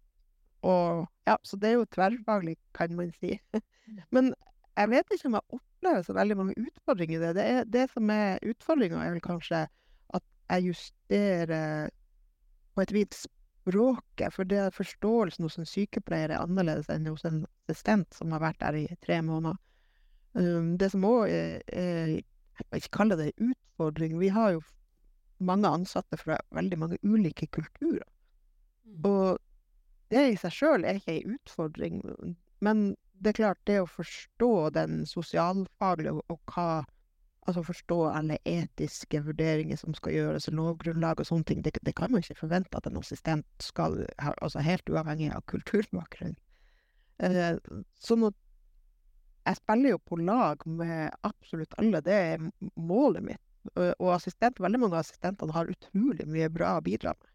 og 0.62 1.06
ja, 1.28 1.36
så 1.44 1.58
det 1.62 1.70
er 1.70 1.74
jo 1.76 1.86
tverrfaglig, 1.94 2.56
kan 2.74 2.96
man 2.96 3.12
si. 3.20 3.36
Men 4.16 4.34
jeg 4.78 4.92
vet 4.94 5.14
ikke 5.14 5.30
om 5.30 5.38
jeg 5.38 5.58
opplever 5.58 6.04
så 6.06 6.14
veldig 6.18 6.38
mange 6.38 6.56
utfordringer 6.62 7.18
i 7.18 7.22
det. 7.24 7.34
Det, 7.38 7.46
er, 7.54 7.70
det 7.74 7.86
som 7.94 8.12
er 8.14 8.44
utfordringa, 8.46 9.02
er 9.02 9.16
vel 9.16 9.24
kanskje 9.26 9.64
at 10.18 10.26
jeg 10.52 10.68
justerer 10.70 11.90
på 12.76 12.86
et 12.86 12.94
vis 12.94 13.26
språket. 13.68 14.34
For 14.36 14.48
det 14.48 14.60
er 14.62 14.76
forståelsen 14.76 15.48
hos 15.48 15.58
en 15.60 15.70
sykepleier 15.70 16.34
er 16.34 16.44
annerledes 16.44 16.92
enn 16.94 17.10
hos 17.10 17.26
en 17.28 17.44
assistent 17.66 18.14
som 18.16 18.36
har 18.36 18.44
vært 18.44 18.62
der 18.62 18.78
i 18.84 18.86
tre 19.06 19.20
måneder. 19.26 19.58
Um, 20.38 20.76
det 20.78 20.92
som 20.94 21.06
òg 21.08 21.32
er, 21.32 21.64
Jeg 22.58 22.66
vil 22.72 22.82
ikke 22.82 22.98
kalle 22.98 23.18
det 23.18 23.34
utfordring. 23.38 24.18
Vi 24.20 24.30
har 24.34 24.56
jo 24.56 24.62
mange 25.38 25.70
ansatte 25.70 26.18
fra 26.18 26.40
veldig 26.50 26.78
mange 26.80 26.98
ulike 27.04 27.46
kulturer. 27.54 28.06
Mm. 28.86 29.06
Og 29.06 29.38
det 30.10 30.24
i 30.32 30.40
seg 30.42 30.54
sjøl 30.56 30.86
er 30.86 30.98
ikke 30.98 31.20
ei 31.20 31.36
utfordring, 31.36 32.02
men 32.66 32.96
det 33.20 33.32
er 33.32 33.40
klart, 33.40 33.64
det 33.70 33.80
å 33.82 33.90
forstå 33.90 34.52
den 34.78 35.02
sosialfaglige 35.10 36.20
og, 36.20 36.40
hva 36.54 36.86
Altså 37.48 37.62
forstå 37.64 37.98
alle 38.12 38.36
etiske 38.44 39.22
vurderinger 39.24 39.78
som 39.80 39.94
skal 39.96 40.12
gjøres, 40.12 40.50
lovgrunnlag 40.52 41.22
og 41.24 41.30
sånne 41.30 41.48
ting, 41.48 41.62
det, 41.64 41.78
det 41.88 41.94
kan 41.96 42.12
man 42.12 42.20
ikke 42.20 42.42
forvente 42.42 42.76
at 42.76 42.90
en 42.90 43.00
assistent 43.00 43.48
skal 43.64 44.02
ha, 44.20 44.34
altså 44.44 44.60
helt 44.60 44.92
uavhengig 44.92 45.30
av 45.32 45.46
kulturbakgrunn. 45.48 46.36
Eh, 47.24 47.56
sånn 48.04 48.28
at 48.28 48.36
jeg 49.48 49.62
spiller 49.62 49.96
jo 49.96 50.02
på 50.04 50.20
lag 50.28 50.68
med 50.68 51.16
absolutt 51.28 51.80
alle, 51.80 52.04
det 52.04 52.18
er 52.34 52.46
målet 52.76 53.24
mitt. 53.30 53.44
Og, 53.76 53.94
og 53.96 54.14
assistent, 54.18 54.60
veldig 54.64 54.84
mange 54.84 54.98
av 54.98 55.06
assistentene 55.06 55.56
har 55.56 55.72
utrolig 55.72 56.28
mye 56.28 56.52
bra 56.52 56.78
å 56.78 56.84
bidra 56.84 57.16
med. 57.16 57.32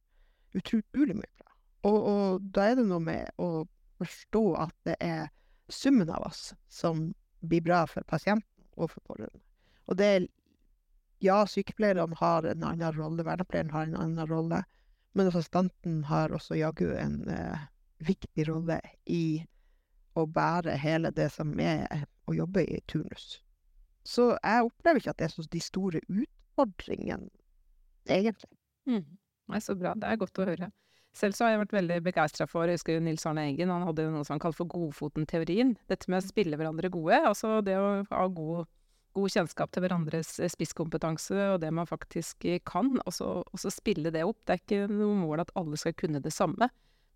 Utrolig 0.60 1.16
mye 1.16 1.32
bra. 1.40 1.56
Og, 1.88 1.96
og, 1.98 2.50
da 2.52 2.68
er 2.68 2.78
det 2.78 2.84
noe 2.88 3.00
med 3.00 3.32
å 3.40 3.64
forstå 4.02 4.44
at 4.60 4.76
det 4.88 4.96
er 5.00 5.32
summen 5.72 6.10
av 6.10 6.26
oss 6.28 6.52
som 6.68 7.10
blir 7.40 7.64
bra 7.64 7.82
for 7.90 8.04
pasienten 8.08 8.66
og 8.76 8.92
for 8.92 9.04
pårørende. 9.08 9.42
Og 9.90 9.98
det 9.98 10.14
er 10.16 10.30
Ja, 11.22 11.44
sykepleierne 11.46 12.16
har 12.18 12.42
en 12.50 12.64
annen 12.66 12.96
rolle, 12.96 13.22
vernepleieren 13.22 13.70
har 13.70 13.84
en 13.86 13.94
annen 13.94 14.26
rolle, 14.26 14.64
men 15.14 15.28
assistenten 15.30 16.00
har 16.08 16.32
også 16.34 16.56
jaggu 16.58 16.96
en 16.98 17.28
eh, 17.30 17.60
viktig 18.02 18.48
rolle 18.48 18.80
i 19.06 19.44
å 20.18 20.24
bære 20.26 20.74
hele 20.82 21.12
det 21.14 21.28
som 21.30 21.54
er 21.62 21.86
å 22.26 22.34
jobbe 22.34 22.64
i 22.66 22.80
turnus. 22.90 23.38
Så 24.02 24.32
jeg 24.34 24.66
opplever 24.66 24.98
ikke 24.98 25.14
at 25.14 25.22
det 25.22 25.28
er 25.30 25.48
de 25.52 25.62
store 25.62 26.02
utfordringene, 26.08 27.30
egentlig. 28.10 28.58
Mm. 28.90 29.06
Er 29.52 29.62
så 29.62 29.78
bra. 29.78 29.94
Det 29.94 30.10
er 30.10 30.18
godt 30.18 30.42
å 30.42 30.48
høre. 30.48 30.72
Selv 31.12 31.36
så 31.36 31.44
har 31.44 31.52
jeg 31.52 31.60
vært 31.66 31.74
veldig 31.76 31.96
begeistra 32.06 32.46
for 32.48 32.68
jeg 32.68 32.78
husker 32.78 33.02
Nils 33.04 33.26
Arne 33.28 33.44
Eggen, 33.50 33.70
han 33.72 33.84
hadde 33.84 34.06
jo 34.06 34.12
noe 34.14 34.24
som 34.24 34.38
han 34.38 34.42
kalte 34.42 34.62
for 34.62 34.70
Godfoten-teorien. 34.72 35.74
Dette 35.90 36.08
med 36.08 36.22
å 36.22 36.24
spille 36.24 36.56
hverandre 36.56 36.88
gode. 36.92 37.18
Altså 37.28 37.58
det 37.64 37.76
å 37.76 37.90
ha 38.08 38.22
god, 38.32 38.70
god 39.18 39.34
kjennskap 39.34 39.74
til 39.74 39.84
hverandres 39.84 40.38
eh, 40.40 40.52
spisskompetanse 40.52 41.36
og 41.52 41.58
det 41.64 41.72
man 41.76 41.88
faktisk 41.88 42.48
kan, 42.68 42.94
og 43.04 43.12
så 43.12 43.74
spille 43.74 44.14
det 44.14 44.24
opp. 44.24 44.40
Det 44.48 44.56
er 44.56 44.64
ikke 44.64 44.88
noe 44.94 45.20
mål 45.20 45.44
at 45.44 45.52
alle 45.60 45.80
skal 45.80 45.96
kunne 46.00 46.24
det 46.24 46.32
samme, 46.32 46.70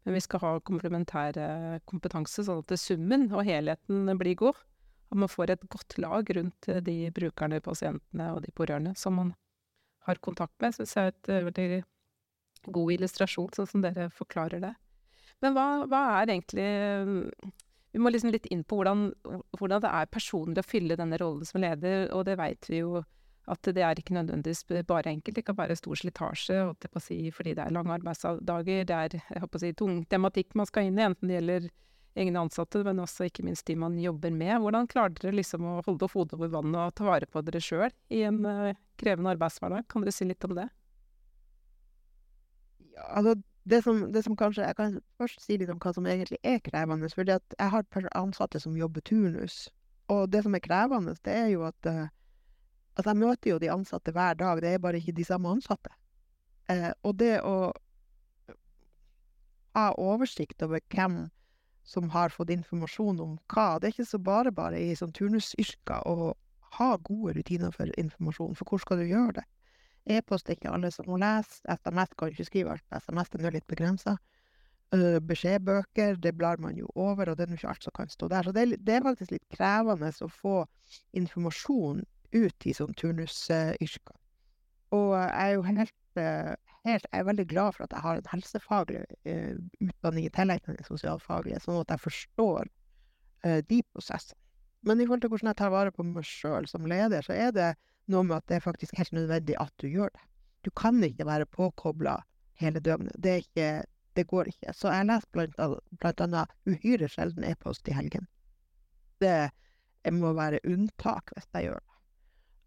men 0.05 0.19
vi 0.19 0.25
skal 0.29 0.45
ha 0.45 0.53
komplementær 0.61 1.41
eh, 1.41 1.81
kompetanse, 1.89 2.45
sånn 2.45 2.63
at 2.67 2.77
summen 2.79 3.31
og 3.33 3.49
helheten 3.49 4.13
blir 4.21 4.37
god. 4.45 4.61
At 5.09 5.23
man 5.23 5.31
får 5.31 5.55
et 5.55 5.69
godt 5.73 5.97
lag 6.03 6.37
rundt 6.37 6.69
eh, 6.69 6.85
de 6.85 7.01
brukerne, 7.17 7.65
pasientene 7.65 8.29
og 8.37 8.45
de 8.45 8.53
pårørende 8.53 8.93
som 9.01 9.17
man 9.17 9.33
har 10.05 10.21
kontakt 10.21 10.61
med. 10.61 10.77
Syns 10.77 10.99
jeg 10.99 11.09
er 11.09 11.17
et 11.17 11.37
veldig 11.49 11.85
god 12.73 12.97
illustrasjon, 12.97 13.53
sånn 13.57 13.71
som 13.71 13.85
dere 13.85 14.09
forklarer 14.15 14.63
det. 14.63 14.73
Men 15.45 15.57
hva, 15.57 15.67
hva 15.91 16.03
er 16.17 16.33
egentlig 16.33 16.67
Vi 17.93 18.01
må 18.01 18.09
liksom 18.13 18.33
litt 18.33 18.47
inn 18.53 18.63
på 18.65 18.79
hvordan, 18.79 19.11
hvordan, 19.57 19.83
det 19.85 19.91
er 19.91 20.09
personlig 20.13 20.61
å 20.61 20.69
fylle 20.69 20.99
denne 21.01 21.17
rollen 21.21 21.49
som 21.49 21.63
leder, 21.63 22.11
og 22.13 22.27
det 22.29 22.37
veit 22.37 22.69
vi 22.69 22.83
jo 22.83 23.01
at 23.47 23.69
det 23.73 23.83
er 23.87 23.97
ikke 23.97 24.17
nødvendigvis 24.17 24.65
bare 24.89 25.13
enkelt. 25.15 25.37
Det 25.39 25.45
kan 25.47 25.57
være 25.57 25.77
stor 25.79 25.97
slitasje 25.97 26.59
si, 27.01 27.19
fordi 27.31 27.55
det 27.55 27.65
er 27.65 27.73
lange 27.73 27.95
arbeidsdager. 27.95 28.85
Det 28.85 28.97
er 28.97 29.59
si, 29.63 29.73
tung 29.79 30.01
tematikk 30.11 30.57
man 30.59 30.69
skal 30.69 30.89
inn 30.89 30.99
i, 30.99 31.07
enten 31.07 31.31
det 31.31 31.39
gjelder 31.39 31.69
egne 32.17 32.43
ansatte, 32.43 32.83
men 32.85 33.03
også 33.03 33.29
ikke 33.29 33.45
minst 33.47 33.67
de 33.69 33.77
man 33.79 33.99
jobber 34.01 34.33
med. 34.35 34.57
Hvordan 34.63 34.89
klarer 34.91 35.15
dere 35.19 35.37
liksom 35.37 35.67
å 35.69 35.79
holde 35.87 36.09
hodet 36.13 36.37
over 36.39 36.53
vannet 36.53 36.81
og 36.83 36.97
ta 36.97 37.07
vare 37.09 37.29
på 37.31 37.43
dere 37.47 37.63
sjøl 37.63 37.93
i 38.13 38.25
en 38.29 38.41
uh, 38.45 38.77
krevende 39.01 39.35
arbeidshverdag? 39.37 39.87
Kan 39.93 40.05
dere 40.05 40.17
si 40.17 40.29
litt 40.29 40.45
om 40.49 40.57
det? 40.57 40.69
Altså 42.97 43.35
det 43.67 43.83
som, 43.85 44.13
det 44.13 44.23
som, 44.25 44.37
kanskje 44.37 44.65
Jeg 44.65 44.77
kan 44.77 45.01
først 45.19 45.43
si 45.43 45.57
litt 45.59 45.71
om 45.71 45.81
hva 45.83 45.93
som 45.93 46.07
egentlig 46.07 46.39
er 46.43 46.59
krevende. 46.59 47.11
fordi 47.15 47.39
jeg 47.59 47.71
har 47.71 47.85
ansatte 48.15 48.61
som 48.61 48.77
jobber 48.77 49.01
turnus. 49.01 49.69
Og 50.09 50.33
det 50.33 50.43
som 50.43 50.55
er 50.55 50.63
krevende, 50.63 51.17
det 51.25 51.33
er 51.33 51.47
jo 51.47 51.65
at 51.67 51.87
uh, 51.87 52.07
Altså, 52.97 53.11
jeg 53.11 53.17
møter 53.17 53.51
jo 53.51 53.59
de 53.59 53.71
ansatte 53.71 54.13
hver 54.13 54.35
dag, 54.35 54.63
det 54.63 54.69
er 54.69 54.79
bare 54.79 54.97
ikke 54.97 55.13
de 55.13 55.25
samme 55.25 55.49
ansatte. 55.49 55.91
Eh, 56.73 56.93
og 57.03 57.19
det 57.21 57.43
å 57.45 57.73
ha 59.77 59.91
oversikt 60.01 60.63
over 60.65 60.81
hvem 60.95 61.27
som 61.85 62.09
har 62.11 62.33
fått 62.33 62.51
informasjon 62.55 63.21
om 63.21 63.35
hva, 63.53 63.77
det 63.79 63.91
er 63.91 63.95
ikke 63.95 64.09
så 64.09 64.19
bare 64.19 64.53
bare 64.53 64.81
i 64.81 64.97
sånn 64.97 65.13
turnusyrker 65.13 66.09
å 66.09 66.33
ha 66.79 66.89
gode 66.97 67.37
rutiner 67.37 67.75
for 67.75 67.93
informasjon, 68.01 68.57
for 68.57 68.73
hvor 68.73 68.83
skal 68.83 69.03
du 69.03 69.07
gjøre 69.11 69.37
det? 69.39 69.47
E-post 70.07 70.49
er 70.49 70.57
ikke 70.57 70.73
alle 70.73 70.91
som 70.95 71.09
må 71.11 71.19
lese, 71.21 71.61
SMS 71.67 72.13
kan 72.19 72.33
ikke 72.33 72.47
skrive 72.47 72.75
alt, 72.75 72.85
på 72.87 73.01
SMS 73.03 73.33
er 73.35 73.43
nå 73.43 73.53
litt 73.55 73.67
begrensa. 73.71 74.17
Uh, 74.95 75.19
beskjedbøker, 75.27 76.15
det 76.23 76.33
blar 76.39 76.61
man 76.63 76.77
jo 76.79 76.87
over, 76.95 77.33
og 77.33 77.39
det 77.39 77.49
er 77.49 77.57
ikke 77.57 77.73
alt 77.73 77.87
som 77.87 77.95
kan 77.97 78.13
stå 78.13 78.29
der. 78.31 78.47
Så 78.47 78.55
det 78.55 78.63
er, 78.63 78.77
det 78.87 78.95
er 78.95 79.07
faktisk 79.07 79.35
litt 79.35 79.49
krevende 79.55 80.13
å 80.23 80.31
få 80.31 80.61
informasjon 81.19 82.05
ut 82.37 82.69
i 82.69 82.75
sånn 82.77 82.95
turnusyrker. 82.99 84.17
Og 84.95 85.11
jeg 85.19 85.35
er 85.43 85.53
jo 85.57 85.65
helt, 85.67 85.97
eh, 86.23 86.55
helt, 86.87 87.09
jeg 87.11 87.19
er 87.19 87.27
veldig 87.27 87.47
glad 87.51 87.75
for 87.75 87.87
at 87.87 87.97
jeg 87.97 88.05
har 88.05 88.21
en 88.21 88.31
helsefaglig 88.31 89.03
uh, 89.27 89.59
utdanning 89.89 90.29
i 90.29 90.35
tillegg 90.39 90.63
til 90.63 90.79
den 90.79 90.87
sosialfaglige, 90.87 91.59
sånn 91.65 91.83
at 91.83 91.95
jeg 91.97 92.07
forstår 92.07 92.75
de 93.69 93.77
prosessene. 93.95 94.41
Men 94.87 94.99
i 94.99 95.05
forhold 95.07 95.23
til 95.23 95.31
hvordan 95.31 95.51
jeg 95.53 95.59
tar 95.61 95.71
vare 95.71 95.93
på 95.95 96.03
meg 96.07 96.25
sjøl 96.27 96.65
som 96.67 96.87
leder, 96.89 97.23
så 97.23 97.35
er 97.35 97.53
det 97.55 97.69
noe 98.13 98.27
med 98.27 98.39
at 98.39 98.49
det 98.51 98.59
er 98.59 98.65
faktisk 98.65 98.97
helt 98.99 99.13
nødvendig 99.17 99.57
at 99.61 99.73
du 99.83 99.89
gjør 99.91 100.13
det. 100.15 100.25
Du 100.67 100.71
kan 100.75 101.03
ikke 101.05 101.27
være 101.27 101.47
påkobla 101.47 102.21
hele 102.61 102.81
døgnet. 102.81 103.15
Det, 103.23 103.37
ikke, 103.45 103.85
det, 104.17 104.27
går 104.27 104.51
ikke. 104.51 104.73
Så 104.75 104.91
jeg 104.91 105.07
leser 105.07 105.31
blant, 105.33 105.55
blant 106.01 106.23
annet 106.25 106.55
uhyre 106.67 107.09
sjelden 107.11 107.47
e-post 107.47 107.89
i 107.89 107.95
helgen. 107.95 108.27
Det 109.23 109.51
må 110.13 110.33
være 110.37 110.63
unntak 110.67 111.33
hvis 111.35 111.49
jeg 111.55 111.69
gjør 111.69 111.81
det. 111.83 111.93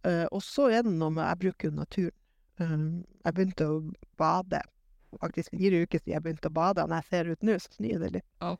Uh, 0.07 0.25
og 0.31 0.41
så 0.43 0.69
er 0.71 0.85
det 0.87 0.93
noe 0.95 1.11
med 1.11 1.25
Jeg 1.27 1.39
bruker 1.43 1.67
jo 1.67 1.75
naturen. 1.75 2.15
Um, 2.59 3.05
jeg 3.25 3.35
begynte 3.35 3.67
å 3.67 3.79
bade. 4.19 4.61
Faktisk 5.19 5.55
fire 5.55 5.83
uker 5.83 5.99
siden 5.99 6.15
jeg 6.15 6.23
begynte 6.23 6.51
å 6.51 6.55
bade. 6.55 6.85
Når 6.87 7.01
jeg 7.01 7.09
ser 7.09 7.31
ut 7.33 7.47
nå, 7.47 7.55
så 7.59 7.75
snør 7.75 8.05
det 8.05 8.11
litt. 8.15 8.27
Oh, 8.39 8.55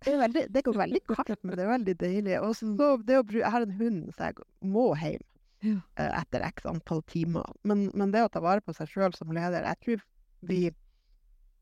det, 0.00 0.16
veldig, 0.16 0.46
det 0.50 0.62
går 0.66 0.78
veldig 0.80 1.02
kaldt, 1.10 1.42
men 1.44 1.54
det 1.58 1.64
er 1.64 1.72
veldig 1.74 1.94
deilig. 2.00 2.36
Og 2.40 2.54
så 2.56 2.70
det 3.04 3.18
å 3.18 3.26
bruke 3.26 3.44
Jeg 3.44 3.54
har 3.54 3.66
en 3.66 3.76
hund, 3.78 4.06
så 4.16 4.30
jeg 4.30 4.46
må 4.74 4.86
hjem 4.98 5.26
uh, 5.64 6.10
etter 6.20 6.44
x 6.46 6.66
antall 6.68 7.02
timer. 7.10 7.46
Men, 7.62 7.88
men, 7.94 8.12
det 8.14 8.24
å 8.24 8.32
ta 8.32 8.42
vare 8.44 8.64
på 8.64 8.74
seg 8.76 8.90
sjøl 8.90 9.16
som 9.16 9.32
leder 9.34 9.66
Jeg 9.68 9.80
tror 9.84 10.04
vi 10.50 10.60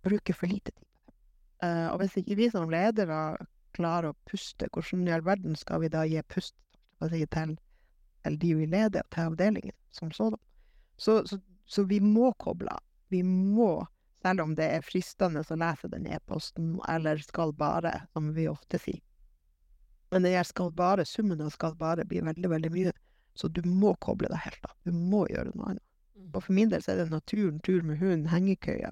bruker 0.07 0.37
for 0.37 0.51
lite 0.51 0.73
tid 0.73 0.85
på 0.85 1.13
det. 1.13 1.15
Uh, 1.65 1.87
og 1.93 2.03
hvis 2.03 2.19
ikke 2.21 2.39
vi 2.39 2.51
som 2.55 2.71
ledere 2.71 3.23
klarer 3.77 4.13
å 4.13 4.19
puste, 4.29 4.69
hvordan 4.73 5.07
i 5.09 5.15
all 5.15 5.25
verden 5.27 5.57
skal 5.59 5.83
vi 5.83 5.91
da 5.93 6.05
gi 6.09 6.23
pust 6.31 6.55
til 6.99 7.27
til, 7.31 8.39
de 8.39 8.55
vi 8.55 8.67
leder, 8.67 9.03
til 9.15 9.31
avdelingen 9.31 9.75
som 9.95 10.11
sådan. 10.11 10.39
Så, 10.97 11.27
så, 11.27 11.39
så, 11.65 11.85
vi 11.85 12.01
må 12.01 12.33
koble 12.43 12.73
av. 12.75 12.83
Vi 13.09 13.23
må, 13.23 13.87
selv 14.23 14.43
om 14.43 14.55
det 14.59 14.67
er 14.75 14.85
fristende 14.85 15.45
å 15.47 15.59
lese 15.63 15.89
den 15.89 16.09
e-posten, 16.11 16.75
eller 16.89 17.23
skal 17.23 17.55
bare, 17.55 17.95
som 18.13 18.33
vi 18.35 18.49
ofte 18.51 18.81
sier. 18.83 19.01
Men 20.11 20.25
det 20.25 20.35
her 20.35 20.45
skal 20.49 20.73
bare, 20.73 21.05
summen 21.07 21.41
av 21.45 21.53
skal 21.55 21.77
bare 21.77 22.05
blir 22.09 22.27
veldig, 22.27 22.51
veldig 22.51 22.73
mye. 22.73 22.93
Så 23.39 23.49
du 23.55 23.63
må 23.67 23.95
koble 24.03 24.31
deg 24.33 24.43
helt 24.43 24.65
av. 24.67 24.75
Du 24.87 24.93
må 24.93 25.25
gjøre 25.31 25.53
noe 25.55 25.73
annet. 25.73 25.85
Mm. 26.19 26.31
Og 26.33 26.41
for 26.43 26.55
min 26.57 26.71
del 26.73 26.83
så 26.83 26.95
er 26.95 27.03
det 27.03 27.13
naturen, 27.15 27.61
tur 27.63 27.85
med 27.87 28.01
hund, 28.03 28.27
hengekøya. 28.33 28.91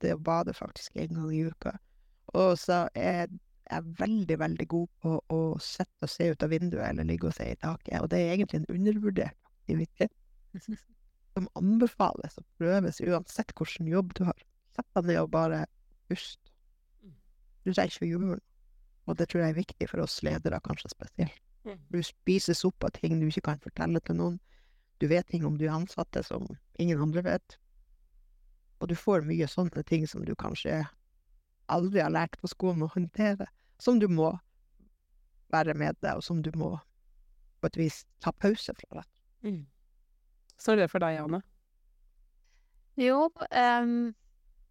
Det 0.00 0.14
å 0.14 0.20
bade 0.30 0.54
faktisk 0.54 0.98
en 1.00 1.16
gang 1.16 1.32
i 1.34 1.42
uka. 1.50 1.74
Og 2.38 2.54
så 2.60 2.84
er 2.94 3.26
jeg 3.70 3.88
veldig, 3.98 4.36
veldig 4.38 4.66
god 4.70 4.92
på 5.02 5.16
å 5.34 5.40
sitte 5.62 6.06
og 6.06 6.12
se 6.12 6.30
ut 6.30 6.46
av 6.46 6.54
vinduet 6.54 6.86
eller 6.86 7.06
ligge 7.06 7.28
og 7.30 7.34
se 7.34 7.50
i 7.50 7.58
taket. 7.58 7.98
Og 7.98 8.08
det 8.12 8.22
er 8.22 8.36
egentlig 8.36 8.62
en 8.62 8.70
undervurdert 8.76 9.50
aktivitet 9.50 10.14
som 11.34 11.50
anbefales 11.58 12.38
og 12.38 12.46
prøves 12.62 13.02
uansett 13.02 13.54
hvilken 13.58 13.90
jobb 13.90 14.14
du 14.18 14.24
har. 14.30 14.46
Sett 14.76 14.88
deg 14.94 15.10
ned 15.10 15.22
og 15.24 15.34
bare 15.34 15.64
pust. 16.10 16.40
Mm. 17.02 17.18
Du 17.66 17.72
trenger 17.72 17.94
ikke 17.94 18.06
å 18.06 18.12
gjøre 18.14 18.30
noe. 18.30 18.42
Og 19.10 19.18
det 19.18 19.30
tror 19.30 19.42
jeg 19.42 19.54
er 19.54 19.62
viktig 19.62 19.90
for 19.90 20.04
oss 20.04 20.20
ledere, 20.26 20.62
kanskje 20.62 20.92
spesielt. 20.92 21.42
Du 21.64 22.00
spises 22.02 22.64
opp 22.64 22.84
av 22.84 22.94
ting 22.96 23.18
du 23.20 23.26
ikke 23.28 23.44
kan 23.50 23.60
fortelle 23.60 24.00
til 24.04 24.16
noen. 24.16 24.38
Du 25.00 25.08
vet 25.08 25.26
ting 25.28 25.44
om 25.48 25.56
du 25.58 25.66
er 25.66 25.76
ansatte 25.76 26.22
som 26.24 26.46
ingen 26.80 27.00
andre 27.00 27.24
vet. 27.24 27.56
Og 28.80 28.88
du 28.88 28.96
får 28.96 29.26
mye 29.28 29.48
sånne 29.48 29.84
ting 29.88 30.06
som 30.08 30.24
du 30.24 30.34
kanskje 30.38 30.82
aldri 31.70 32.00
har 32.02 32.12
lært 32.12 32.38
på 32.40 32.50
skolen 32.50 32.84
å 32.84 32.92
håndtere 32.92 33.48
som 33.80 34.00
du 34.00 34.08
må 34.08 34.32
være 35.52 35.74
med 35.74 35.98
deg, 36.00 36.16
og 36.16 36.24
som 36.24 36.42
du 36.42 36.50
må 36.56 36.76
på 37.60 37.68
et 37.70 37.78
vis 37.80 38.02
ta 38.24 38.32
pause 38.32 38.72
fra. 38.76 39.04
Mm. 39.44 39.64
Så 40.60 40.72
er 40.72 40.82
det 40.82 40.90
for 40.92 41.02
deg, 41.02 41.18
Anne? 41.20 41.40
Jo, 43.00 43.28
um, 43.30 44.12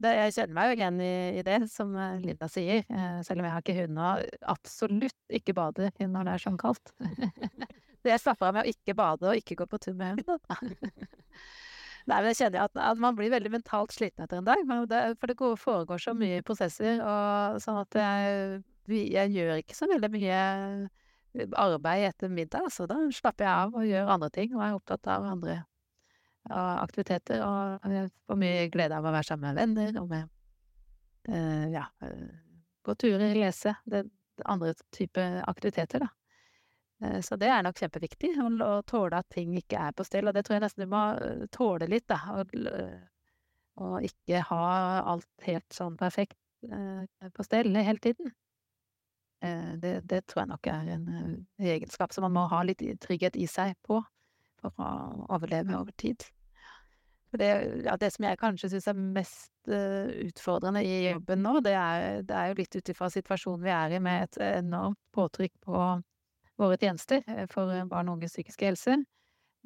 det, 0.03 0.11
jeg 0.15 0.35
kjenner 0.37 0.55
meg 0.57 0.69
jo 0.69 0.75
igjen 0.77 0.99
i, 1.03 1.13
i, 1.39 1.45
det, 1.45 1.59
som 1.71 1.93
eh, 1.99 2.19
Linda 2.23 2.49
sier. 2.51 2.83
Eh, 2.87 3.19
selv 3.27 3.41
om 3.41 3.47
jeg 3.47 3.55
har 3.55 3.63
ikke 3.65 3.77
hund 3.81 4.01
og 4.03 4.27
absolutt 4.53 5.39
ikke 5.39 5.55
bader 5.57 5.91
når 5.99 6.27
det 6.27 6.35
er 6.35 6.43
sånn 6.45 6.59
kaldt. 6.59 6.93
det 6.99 8.11
jeg 8.13 8.23
slapper 8.23 8.49
av 8.49 8.59
med 8.59 8.67
å 8.67 8.73
ikke 8.73 8.95
bade 8.97 9.27
og 9.27 9.41
ikke 9.41 9.59
gå 9.59 9.67
på 9.69 9.81
tur 9.83 9.97
med 9.99 10.21
hund. 10.21 10.39
Nei, 12.09 12.23
men 12.23 12.31
jeg 12.31 12.39
kjenner 12.39 12.63
at, 12.65 12.79
at, 12.79 12.97
man 12.97 13.17
blir 13.17 13.29
veldig 13.29 13.51
mentalt 13.53 13.93
sliten 13.93 14.23
etter 14.23 14.39
en 14.39 14.47
dag. 14.47 14.63
Det, 14.89 15.01
for 15.21 15.29
det 15.29 15.53
foregår 15.61 16.01
så 16.01 16.15
mye 16.17 16.41
prosesser, 16.47 17.03
og 17.05 17.59
sånn 17.61 17.83
at 17.83 17.99
jeg 17.99 18.61
jeg 18.89 19.33
gjør 19.35 19.59
ikke 19.61 19.77
så 19.77 19.87
veldig 19.89 20.09
mye 20.13 20.37
eh, 21.37 21.49
arbeid 21.59 22.07
etter 22.09 22.31
middag, 22.33 22.69
så 22.73 22.87
da 22.89 22.97
slapper 23.13 23.45
jeg 23.45 23.53
av 23.53 23.75
og 23.77 23.85
gjør 23.85 24.13
andre 24.15 24.31
ting, 24.33 24.55
og 24.55 24.63
er 24.65 24.77
opptatt 24.77 25.09
av 25.11 25.27
andre 25.29 25.59
aktiviteter. 26.49 27.41
Og 27.45 27.95
jeg 27.95 28.11
får 28.27 28.39
mye 28.39 28.69
glede 28.73 28.97
av 28.97 29.05
å 29.07 29.13
være 29.13 29.27
sammen 29.27 29.49
med 29.49 29.59
venner, 29.59 29.99
og 30.01 30.09
med 30.09 30.29
uh, 31.29 31.67
ja, 31.73 31.85
uh, 32.03 32.63
gå 32.85 32.95
turer, 32.95 33.35
lese. 33.37 33.75
Det, 33.85 34.05
andre 34.47 34.73
type 34.95 35.23
aktiviteter, 35.51 36.05
da. 36.05 36.09
Uh, 37.03 37.19
så 37.25 37.37
det 37.39 37.51
er 37.51 37.63
nok 37.65 37.79
kjempeviktig, 37.79 38.33
å, 38.39 38.73
tåle 38.87 39.19
at 39.19 39.29
ting 39.35 39.55
ikke 39.59 39.87
er 39.89 39.95
på 39.95 40.07
stell. 40.07 40.29
Og 40.29 40.37
det 40.37 40.45
tror 40.47 40.59
jeg 40.59 40.67
nesten 40.67 40.85
du 40.85 40.91
må 40.91 41.05
tåle 41.55 41.89
litt, 41.91 42.07
da. 42.11 42.21
Og, 42.39 42.55
og 43.79 43.97
ikke 44.07 44.43
ha 44.51 44.63
alt 45.13 45.47
helt 45.47 45.67
sånn 45.75 45.99
perfekt 45.99 46.39
på 46.59 47.43
stell 47.47 47.71
hele 47.77 48.01
tiden. 48.03 48.33
Eh, 49.39 49.73
det, 49.79 50.01
det, 50.03 50.25
tror 50.27 50.41
jeg 50.41 50.49
nok 50.51 50.67
er 50.67 50.89
en 50.97 51.05
egenskap 51.63 52.11
som 52.11 52.25
man 52.27 52.35
må 52.35 52.47
ha 52.51 52.59
litt 52.67 52.81
trygghet 52.99 53.37
i 53.39 53.47
seg 53.47 53.77
på 53.87 54.01
for 54.61 54.83
å 54.83 54.89
overleve 55.35 55.77
over 55.77 55.95
tid. 55.99 56.25
For 57.29 57.41
det, 57.41 57.49
ja, 57.85 57.95
det 58.01 58.09
som 58.15 58.25
jeg 58.25 58.39
kanskje 58.41 58.71
syns 58.71 58.87
er 58.89 58.97
mest 58.97 59.51
uh, 59.69 60.09
utfordrende 60.25 60.81
i 60.81 61.11
jobben 61.11 61.43
nå, 61.45 61.59
det 61.65 61.75
er, 61.77 62.23
det 62.25 62.35
er 62.35 62.49
jo 62.49 62.57
litt 62.57 62.77
ut 62.79 62.89
ifra 62.89 63.09
situasjonen 63.13 63.65
vi 63.67 63.73
er 63.73 63.93
i, 63.93 64.01
med 64.01 64.25
et 64.25 64.39
enormt 64.57 64.99
påtrykk 65.15 65.53
på 65.67 65.83
våre 66.59 66.79
tjenester 66.81 67.21
for 67.53 67.71
barn 67.91 68.09
og 68.09 68.17
unges 68.17 68.33
psykiske 68.33 68.71
helse. 68.71 68.97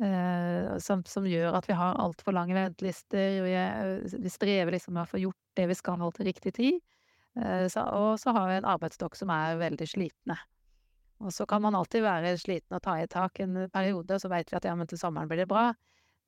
Uh, 0.01 0.73
som, 0.81 1.03
som, 1.05 1.25
gjør 1.29 1.53
at 1.55 1.67
vi 1.69 1.77
har 1.77 1.99
altfor 2.01 2.35
lange 2.35 2.57
ventelister. 2.57 3.43
Vi, 3.45 4.17
vi 4.25 4.31
strever 4.33 4.75
liksom 4.75 4.97
med 4.97 5.05
å 5.05 5.11
få 5.11 5.21
gjort 5.21 5.39
det 5.55 5.69
vi 5.69 5.77
skal 5.77 6.03
til 6.17 6.27
riktig 6.27 6.55
tid. 6.57 6.81
Uh, 7.39 7.69
så, 7.71 7.85
og 7.95 8.19
så 8.19 8.35
har 8.35 8.49
vi 8.49 8.59
en 8.59 8.71
arbeidsstokk 8.75 9.15
som 9.15 9.31
er 9.31 9.61
veldig 9.61 9.87
slitne. 9.87 10.35
Og 11.23 11.33
så 11.33 11.45
kan 11.47 11.63
man 11.63 11.75
alltid 11.75 12.03
være 12.03 12.35
sliten 12.37 12.75
og 12.75 12.83
ta 12.83 12.97
i 12.99 13.07
tak 13.07 13.39
en 13.39 13.65
periode, 13.71 14.15
og 14.15 14.21
så 14.21 14.31
veit 14.31 14.51
vi 14.51 14.57
at 14.59 14.67
ja, 14.67 14.75
men 14.75 14.89
til 14.89 14.99
sommeren 14.99 15.29
blir 15.31 15.43
det 15.43 15.49
bra. 15.51 15.69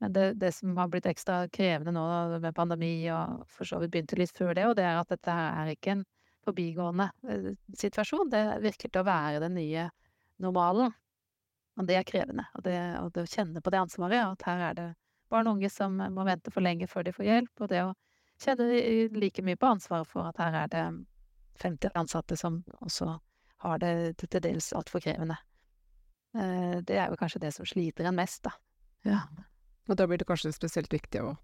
Men 0.04 0.14
det, 0.16 0.26
det, 0.40 0.52
som 0.56 0.76
har 0.78 0.90
blitt 0.92 1.08
ekstra 1.08 1.46
krevende 1.52 1.94
nå 1.96 2.40
med 2.44 2.56
pandemi, 2.56 2.94
og 3.12 3.46
for 3.52 3.68
så 3.68 3.80
vidt 3.82 3.94
begynte 3.94 4.20
litt 4.20 4.36
før 4.36 4.54
det, 4.56 4.68
og 4.70 4.76
det 4.80 4.86
er 4.88 5.00
at 5.00 5.12
dette 5.12 5.36
er 5.36 5.72
ikke 5.72 5.96
en 5.96 6.06
forbigående 6.46 7.10
eh, 7.30 7.52
situasjon. 7.80 8.32
Det 8.32 8.44
virker 8.64 8.92
til 8.92 9.04
å 9.04 9.08
være 9.08 9.44
den 9.44 9.58
nye 9.60 9.90
normalen. 10.44 10.94
Og 11.76 11.88
det 11.88 12.00
er 12.00 12.08
krevende. 12.08 12.48
Og 12.56 12.64
det, 12.68 12.78
og 13.02 13.12
det 13.16 13.26
å 13.26 13.32
kjenne 13.32 13.64
på 13.64 13.72
det 13.74 13.82
ansvaret, 13.82 14.22
at 14.24 14.48
her 14.48 14.64
er 14.70 14.80
det 14.80 14.90
barn 15.32 15.50
og 15.50 15.58
unge 15.58 15.72
som 15.74 15.96
må 15.96 16.24
vente 16.28 16.54
for 16.54 16.64
lenge 16.64 16.88
før 16.88 17.08
de 17.08 17.16
får 17.16 17.28
hjelp, 17.28 17.64
og 17.64 17.72
det 17.72 17.84
å 17.84 17.94
kjenne 18.44 18.68
like 19.16 19.44
mye 19.44 19.60
på 19.60 19.72
ansvaret 19.76 20.08
for 20.08 20.28
at 20.30 20.40
her 20.40 20.60
er 20.64 20.72
det 20.72 20.86
50 21.64 21.96
ansatte 21.96 22.38
som 22.40 22.62
også 22.84 23.16
har 23.66 23.82
det 23.84 23.94
til 24.22 24.42
dels 24.44 24.72
altfor 24.78 25.04
krevende. 25.04 25.38
Eh, 26.38 26.78
det 26.86 27.00
er 27.00 27.12
jo 27.12 27.20
kanskje 27.20 27.44
det 27.46 27.54
som 27.56 27.68
sliter 27.68 28.08
en 28.10 28.18
mest, 28.18 28.44
da. 28.48 28.56
Ja. 29.06 29.22
Og 29.90 30.00
da 30.00 30.08
blir 30.10 30.20
det 30.22 30.28
kanskje 30.30 30.54
spesielt 30.56 30.94
viktig 30.94 31.22
å 31.22 31.36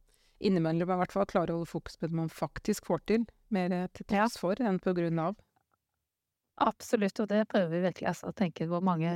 innimellom 0.41 0.89
i 0.89 0.97
hvert 1.03 1.13
fall 1.13 1.29
klare 1.29 1.53
å 1.53 1.59
holde 1.59 1.69
fokus 1.69 1.99
på 1.99 2.09
det 2.09 2.17
man 2.17 2.31
faktisk 2.33 2.87
får 2.89 3.03
til, 3.09 3.25
mer 3.53 3.73
til 3.93 4.07
tross 4.09 4.39
for 4.41 4.57
enn 4.57 4.81
på 4.81 4.93
grunn 4.97 5.21
av. 5.21 5.37
Absolutt, 6.61 7.17
og 7.23 7.29
det 7.31 7.45
prøver 7.49 7.71
vi 7.71 7.83
virkelig. 7.85 8.07
Altså, 8.11 8.29
å 8.29 8.37
tenke 8.37 8.67
hvor 8.69 8.83
mange 8.85 9.09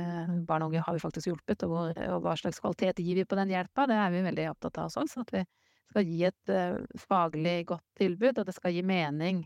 barn 0.48 0.64
og 0.64 0.72
unge 0.72 0.82
har 0.82 0.96
vi 0.96 1.02
faktisk 1.02 1.30
hjulpet, 1.30 1.62
og, 1.66 1.74
hvor, 1.74 2.00
og 2.14 2.24
hva 2.24 2.34
slags 2.38 2.58
kvalitet 2.62 3.02
gir 3.04 3.20
vi 3.20 3.26
på 3.28 3.38
den 3.38 3.52
hjelpa. 3.52 3.86
Det 3.86 3.98
er 4.02 4.14
vi 4.14 4.22
veldig 4.26 4.46
opptatt 4.50 4.80
av 4.82 4.88
hos 4.88 4.98
oss. 5.02 5.14
At 5.20 5.30
vi 5.34 5.44
skal 5.92 6.08
gi 6.10 6.24
et 6.26 6.54
uh, 6.54 6.80
faglig 6.98 7.58
godt 7.68 7.86
tilbud, 8.00 8.40
og 8.40 8.48
det 8.48 8.56
skal 8.56 8.74
gi 8.74 8.82
mening 8.86 9.44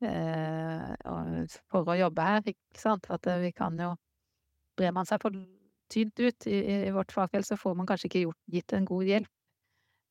for 0.00 1.88
å 1.90 1.96
jobbe 1.98 2.26
her. 2.26 2.42
Ikke 2.46 2.80
sant? 2.80 3.08
At 3.10 3.26
eh, 3.26 3.40
vi 3.42 3.52
kan 3.52 3.78
jo 3.78 3.94
Brer 4.78 4.92
man 4.94 5.08
seg 5.08 5.18
for 5.18 5.34
tynt 5.90 6.20
ut 6.22 6.46
i, 6.46 6.54
i, 6.86 6.90
vårt 6.94 7.10
fagfelt, 7.10 7.46
så 7.48 7.56
får 7.58 7.74
man 7.74 7.86
kanskje 7.88 8.06
ikke 8.06 8.20
gjort, 8.20 8.38
gitt 8.46 8.74
en 8.76 8.84
god 8.86 9.08
hjelp. 9.08 9.30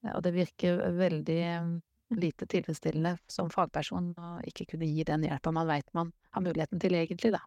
Eh, 0.03 0.11
Og 0.11 0.23
det 0.25 0.33
virker 0.35 0.81
veldig 0.97 1.37
eh, 1.39 1.69
lite 2.19 2.47
tilfredsstillende 2.51 3.17
som 3.31 3.51
fagperson 3.53 4.13
å 4.19 4.31
ikke 4.47 4.65
kunne 4.73 4.89
gi 4.89 5.05
den 5.07 5.23
hjelpa 5.27 5.53
man 5.55 5.69
veit 5.69 5.87
man 5.95 6.11
har 6.35 6.43
muligheten 6.43 6.83
til 6.83 6.99
egentlig, 6.99 7.31
da. 7.37 7.41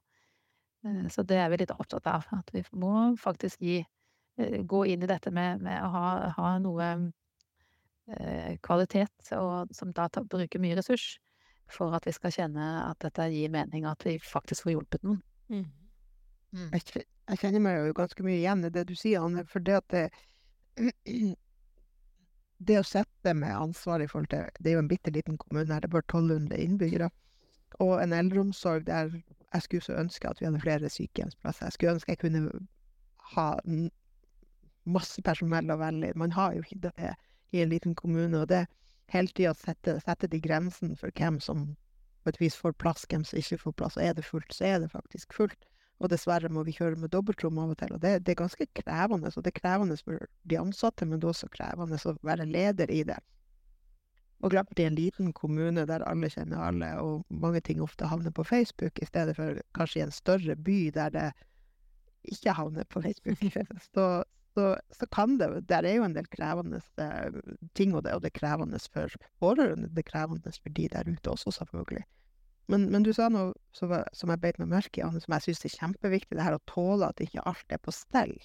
Eh, 0.87 1.07
Så 1.13 1.27
det 1.29 1.37
er 1.43 1.51
vi 1.53 1.61
litt 1.61 1.77
opptatt 1.77 2.09
av. 2.09 2.25
At 2.33 2.53
vi 2.57 2.65
må 2.73 3.17
faktisk 3.21 3.61
gi 3.61 3.83
eh, 3.83 4.61
Gå 4.65 4.87
inn 4.87 5.05
i 5.05 5.11
dette 5.11 5.31
med, 5.31 5.61
med 5.61 5.83
å 5.85 5.93
ha, 5.93 6.07
ha 6.39 6.59
noe 6.63 6.91
eh, 8.09 8.57
kvalitet, 8.65 9.33
og 9.37 9.75
som 9.77 9.93
da 9.93 10.09
bruker 10.09 10.63
mye 10.63 10.81
ressurs, 10.81 11.19
for 11.73 11.95
at 11.97 12.07
vi 12.07 12.13
skal 12.13 12.33
kjenne 12.35 12.67
at 12.87 12.99
dette 13.05 13.27
gir 13.33 13.51
mening, 13.53 13.85
at 13.87 14.03
vi 14.07 14.19
faktisk 14.23 14.67
får 14.67 14.75
hjulpet 14.77 15.03
noen. 15.07 15.23
Jeg, 15.51 15.67
Mm. 16.51 16.71
jeg 17.31 17.39
kjenner 17.39 17.61
meg 17.63 17.77
jo 17.79 17.93
ganske 17.95 18.23
mye 18.27 18.41
igjen 18.41 18.65
i 18.67 18.71
det 18.75 18.83
du 18.89 18.95
sier, 18.99 19.23
Anne. 19.23 19.45
For 19.47 19.61
det 19.63 19.77
at 19.77 19.89
det 19.95 20.11
Det 22.61 22.77
å 22.77 22.85
sette 22.85 23.33
med 23.35 23.55
ansvar 23.57 24.03
i 24.03 24.07
forhold 24.11 24.29
til 24.29 24.43
Det 24.61 24.71
er 24.71 24.75
jo 24.75 24.83
en 24.83 24.89
bitte 24.91 25.11
liten 25.15 25.39
kommune 25.39 25.73
her, 25.73 25.81
det 25.81 25.89
er 25.89 25.95
bare 25.95 26.05
1200 26.05 26.59
innbyggere. 26.61 27.09
Og 27.81 28.03
en 28.03 28.13
eldreomsorg 28.13 28.85
der 28.87 29.09
jeg 29.55 29.63
skulle 29.63 29.83
så 29.83 29.97
ønske 29.99 30.29
at 30.29 30.41
vi 30.41 30.47
hadde 30.47 30.61
flere 30.61 30.91
sykehjemsplasser. 30.91 31.65
Jeg 31.67 31.73
skulle 31.73 31.95
ønske 31.95 32.13
jeg 32.13 32.19
kunne 32.19 32.51
ha 33.35 33.47
masse 34.91 35.23
personell 35.23 35.71
å 35.73 35.79
velge 35.81 36.11
i. 36.11 36.19
Man 36.19 36.33
har 36.37 36.55
jo 36.55 36.63
ikke 36.67 36.83
det 36.91 37.15
i 37.53 37.63
en 37.63 37.73
liten 37.73 37.95
kommune. 37.95 38.43
Og 38.43 38.49
det 38.49 38.67
hele 39.13 39.35
tida 39.35 39.55
sette, 39.59 39.99
sette 40.05 40.31
de 40.31 40.41
grensene 40.43 40.97
for 40.99 41.13
hvem 41.17 41.41
som 41.43 41.71
på 42.23 42.33
et 42.33 42.41
vis 42.41 42.57
får 42.57 42.77
plass, 42.83 43.07
hvem 43.09 43.25
som 43.25 43.41
ikke 43.41 43.59
får 43.63 43.77
plass. 43.81 43.97
Og 43.97 44.05
er 44.05 44.17
det 44.17 44.27
fullt, 44.27 44.53
så 44.55 44.69
er 44.69 44.79
det 44.83 44.93
faktisk 44.93 45.35
fullt. 45.37 45.69
Og 46.01 46.09
dessverre 46.13 46.49
må 46.53 46.63
vi 46.65 46.75
kjøre 46.77 46.97
med 47.01 47.13
dobbeltrom 47.13 47.59
av 47.61 47.75
og 47.75 47.81
til. 47.81 47.93
Og 47.97 48.01
det, 48.01 48.23
det 48.25 48.35
er 48.35 48.43
ganske 48.43 48.67
krevende. 48.77 49.33
Og 49.35 49.45
det 49.45 49.53
er 49.53 49.59
krevende 49.59 49.99
for 50.01 50.25
de 50.49 50.59
ansatte, 50.61 51.09
men 51.09 51.21
det 51.21 51.29
er 51.29 51.35
også 51.35 51.51
krevende 51.53 52.01
å 52.01 52.17
være 52.25 52.49
leder 52.49 52.93
i 52.93 53.03
det. 53.09 53.19
Og 54.41 54.55
klart 54.55 54.81
i 54.81 54.87
en 54.89 54.97
liten 54.97 55.35
kommune 55.37 55.85
der 55.89 56.05
alle 56.09 56.31
kjenner 56.33 56.63
alle, 56.65 56.95
og 57.05 57.27
mange 57.29 57.61
ting 57.61 57.83
ofte 57.85 58.09
havner 58.09 58.33
på 58.33 58.45
Facebook, 58.49 58.97
i 58.97 59.09
stedet 59.09 59.37
for 59.37 59.61
kanskje 59.77 60.01
i 60.01 60.05
en 60.07 60.15
større 60.17 60.57
by 60.57 60.79
der 60.97 61.13
det 61.13 61.27
ikke 62.33 62.55
havner 62.57 62.89
på 62.89 63.03
Facebook, 63.05 63.37
så, 63.95 64.07
så, 64.61 64.71
så 64.95 65.09
kan 65.13 65.39
det 65.41 65.49
Der 65.71 65.87
er 65.89 65.99
jo 65.99 66.07
en 66.07 66.15
del 66.15 66.29
krevende 66.31 66.81
eh, 67.01 67.41
ting, 67.75 67.95
og 67.97 68.05
det, 68.05 68.15
og 68.15 68.23
det 68.23 68.31
er 68.31 68.39
krevende 68.39 68.81
for 68.93 69.19
pårørende. 69.43 69.91
Det 69.91 70.05
er 70.05 70.11
krevende 70.13 70.53
for 70.53 70.77
de 70.77 70.89
der 70.93 71.09
ute 71.09 71.33
også, 71.33 71.57
selvfølgelig. 71.59 72.05
Men, 72.71 72.87
men 72.93 73.03
du 73.03 73.11
sa 73.17 73.27
noe 73.33 73.51
som, 73.75 73.93
som 74.15 74.31
jeg 74.31 74.43
beit 74.43 74.61
meg 74.63 74.71
merke 74.71 75.03
i, 75.03 75.21
som 75.25 75.35
jeg 75.35 75.47
syns 75.49 75.65
er 75.67 75.75
kjempeviktig, 75.75 76.37
det 76.39 76.47
her 76.47 76.59
å 76.59 76.67
tåle 76.71 77.09
at 77.11 77.23
ikke 77.25 77.43
alt 77.51 77.75
er 77.75 77.81
på 77.83 77.95
stell. 77.95 78.37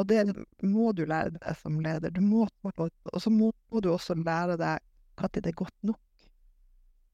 Og 0.00 0.08
det 0.08 0.22
må 0.64 0.92
du 0.96 1.04
lære 1.04 1.34
deg 1.36 1.58
som 1.60 1.76
leder. 1.84 2.14
Du 2.14 2.22
må, 2.24 2.46
og 2.64 3.18
så 3.20 3.32
må, 3.32 3.50
må 3.68 3.82
du 3.84 3.90
også 3.92 4.16
lære 4.16 4.56
deg 4.60 4.80
når 5.20 5.34
det 5.36 5.50
er 5.50 5.58
godt 5.58 5.76
nok. 5.84 6.00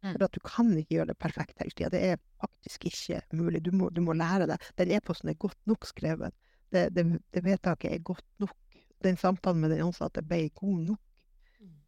Mm. 0.05 0.13
For 0.13 0.25
at 0.29 0.37
du 0.37 0.41
kan 0.47 0.71
ikke 0.79 0.95
gjøre 0.95 1.11
det 1.11 1.19
perfekt 1.19 1.59
hele 1.59 1.75
tida. 1.75 1.91
Det 1.91 2.03
er 2.13 2.21
faktisk 2.39 2.87
ikke 2.93 3.19
mulig. 3.35 3.65
Du 3.67 3.73
må, 3.75 3.91
du 3.91 3.99
må 4.05 4.15
lære 4.15 4.47
deg. 4.47 4.69
Den 4.79 4.95
e-posten 4.95 5.33
er 5.33 5.41
godt 5.43 5.59
nok 5.67 5.89
skrevet. 5.91 6.37
Det, 6.75 6.89
det, 6.97 7.05
det 7.35 7.45
vedtaket 7.45 7.93
er 7.95 8.03
godt 8.05 8.27
nok. 8.43 8.57
Den 9.05 9.17
samtalen 9.17 9.63
med 9.63 9.73
den 9.73 9.87
ansatte 9.87 10.25
ble 10.27 10.49
god 10.59 10.91
nok. 10.91 11.05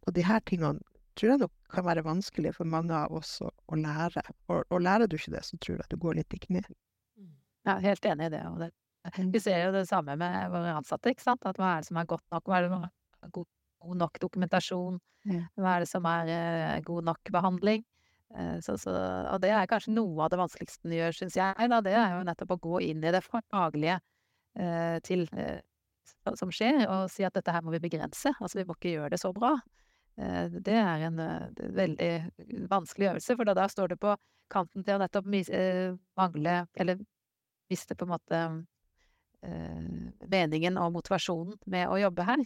Og 0.07 0.15
de 0.15 0.23
her 0.25 0.41
tingene 0.47 0.81
tror 1.19 1.33
jeg 1.33 1.41
nok 1.43 1.53
kan 1.71 1.85
være 1.85 2.03
vanskelig 2.05 2.53
for 2.55 2.67
mange 2.67 2.95
av 2.95 3.13
oss 3.13 3.35
å, 3.43 3.51
å 3.51 3.77
lære. 3.77 4.23
Og, 4.49 4.63
og 4.71 4.81
lærer 4.81 5.09
du 5.09 5.17
ikke 5.19 5.35
det, 5.35 5.43
så 5.45 5.59
tror 5.61 5.75
jeg 5.77 5.85
at 5.85 5.93
du 5.93 5.99
går 6.01 6.21
litt 6.21 6.33
i 6.33 6.39
kne. 6.41 6.63
Jeg 7.61 7.73
er 7.75 7.83
helt 7.85 8.07
enig 8.09 8.29
i 8.31 8.33
det. 8.33 8.41
Og 8.49 8.61
det 8.63 8.71
vi 9.33 9.39
ser 9.41 9.63
jo 9.65 9.71
det 9.73 9.87
samme 9.89 10.15
med 10.19 10.51
våre 10.53 10.75
ansatte, 10.77 11.09
ikke 11.09 11.25
sant. 11.25 11.45
At 11.49 11.57
hva 11.57 11.75
er 11.75 11.81
det 11.81 11.89
som 11.89 11.97
er 11.97 12.09
godt 12.09 12.25
nok? 12.33 12.45
Hva 12.45 12.59
er 12.59 12.67
det 12.67 12.73
som 12.73 12.83
er 12.85 13.31
god, 13.37 13.47
nok 13.97 14.19
dokumentasjon? 14.21 14.99
Hva 15.57 15.73
er 15.75 15.83
det 15.83 15.89
som 15.89 16.05
er 16.09 16.29
eh, 16.29 16.81
god 16.85 17.09
nok 17.09 17.31
behandling? 17.33 17.83
Eh, 18.37 18.59
så, 18.61 18.77
så, 18.77 18.93
og 19.33 19.41
det 19.41 19.51
er 19.57 19.69
kanskje 19.69 19.95
noe 19.95 20.25
av 20.25 20.31
det 20.33 20.39
vanskeligste 20.41 20.85
den 20.85 20.99
gjør, 20.99 21.17
syns 21.17 21.37
jeg. 21.39 21.69
Da. 21.73 21.81
Det 21.85 21.95
er 21.97 22.15
jo 22.15 22.27
nettopp 22.29 22.55
å 22.55 22.61
gå 22.61 22.83
inn 22.91 23.01
i 23.01 23.13
det 23.13 23.23
faglige 23.25 23.97
til, 25.07 25.27
eh, 25.37 25.61
som 26.35 26.51
skjer, 26.53 26.83
og 26.89 27.11
si 27.13 27.23
at 27.23 27.33
dette 27.37 27.53
her 27.53 27.63
må 27.63 27.71
vi 27.75 27.83
begrense. 27.83 28.33
Altså 28.39 28.59
vi 28.59 28.65
må 28.67 28.75
ikke 28.77 28.95
gjøre 28.97 29.13
det 29.13 29.21
så 29.21 29.31
bra. 29.35 29.55
Eh, 30.17 30.47
det 30.51 30.75
er 30.75 31.07
en 31.07 31.19
eh, 31.19 31.63
veldig 31.77 32.11
vanskelig 32.69 33.11
øvelse, 33.13 33.35
for 33.37 33.47
da, 33.47 33.55
da 33.57 33.67
står 33.71 33.93
det 33.93 33.99
på 34.01 34.15
kanten 34.51 34.83
til 34.83 34.97
å 34.97 35.01
nettopp 35.01 35.29
eh, 35.47 35.95
mangle, 36.19 36.55
eller 36.75 37.01
miste 37.71 37.95
på 37.95 38.07
en 38.07 38.11
måte 38.11 38.41
eh, 39.45 39.85
meningen 40.27 40.79
og 40.81 40.91
motivasjonen 40.97 41.59
med 41.71 41.87
å 41.89 41.99
jobbe 42.01 42.27
her. 42.27 42.43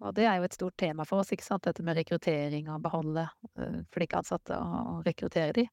Og 0.00 0.14
det 0.16 0.24
er 0.24 0.38
jo 0.38 0.46
et 0.48 0.56
stort 0.56 0.76
tema 0.80 1.04
for 1.08 1.20
oss, 1.20 1.32
ikke 1.32 1.44
sant, 1.44 1.66
dette 1.66 1.84
med 1.84 1.98
rekruttering 1.98 2.70
og 2.72 2.84
beholde 2.84 3.26
eh, 3.56 3.80
flinke 3.92 4.20
ansatte 4.20 4.56
og, 4.56 5.00
rekruttere 5.08 5.56
de. 5.56 5.66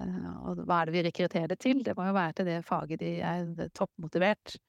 Eh, 0.00 0.28
og 0.48 0.62
hva 0.66 0.82
er 0.82 0.90
det 0.90 0.96
vi 0.98 1.06
rekrutterer 1.08 1.52
det 1.52 1.60
til? 1.64 1.82
Det 1.84 1.96
må 1.96 2.08
jo 2.08 2.16
være 2.16 2.36
til 2.38 2.52
det 2.52 2.60
faget 2.68 3.00
de 3.00 3.16
er 3.24 3.72
toppmotivert 3.76 4.56
eh, 4.56 4.62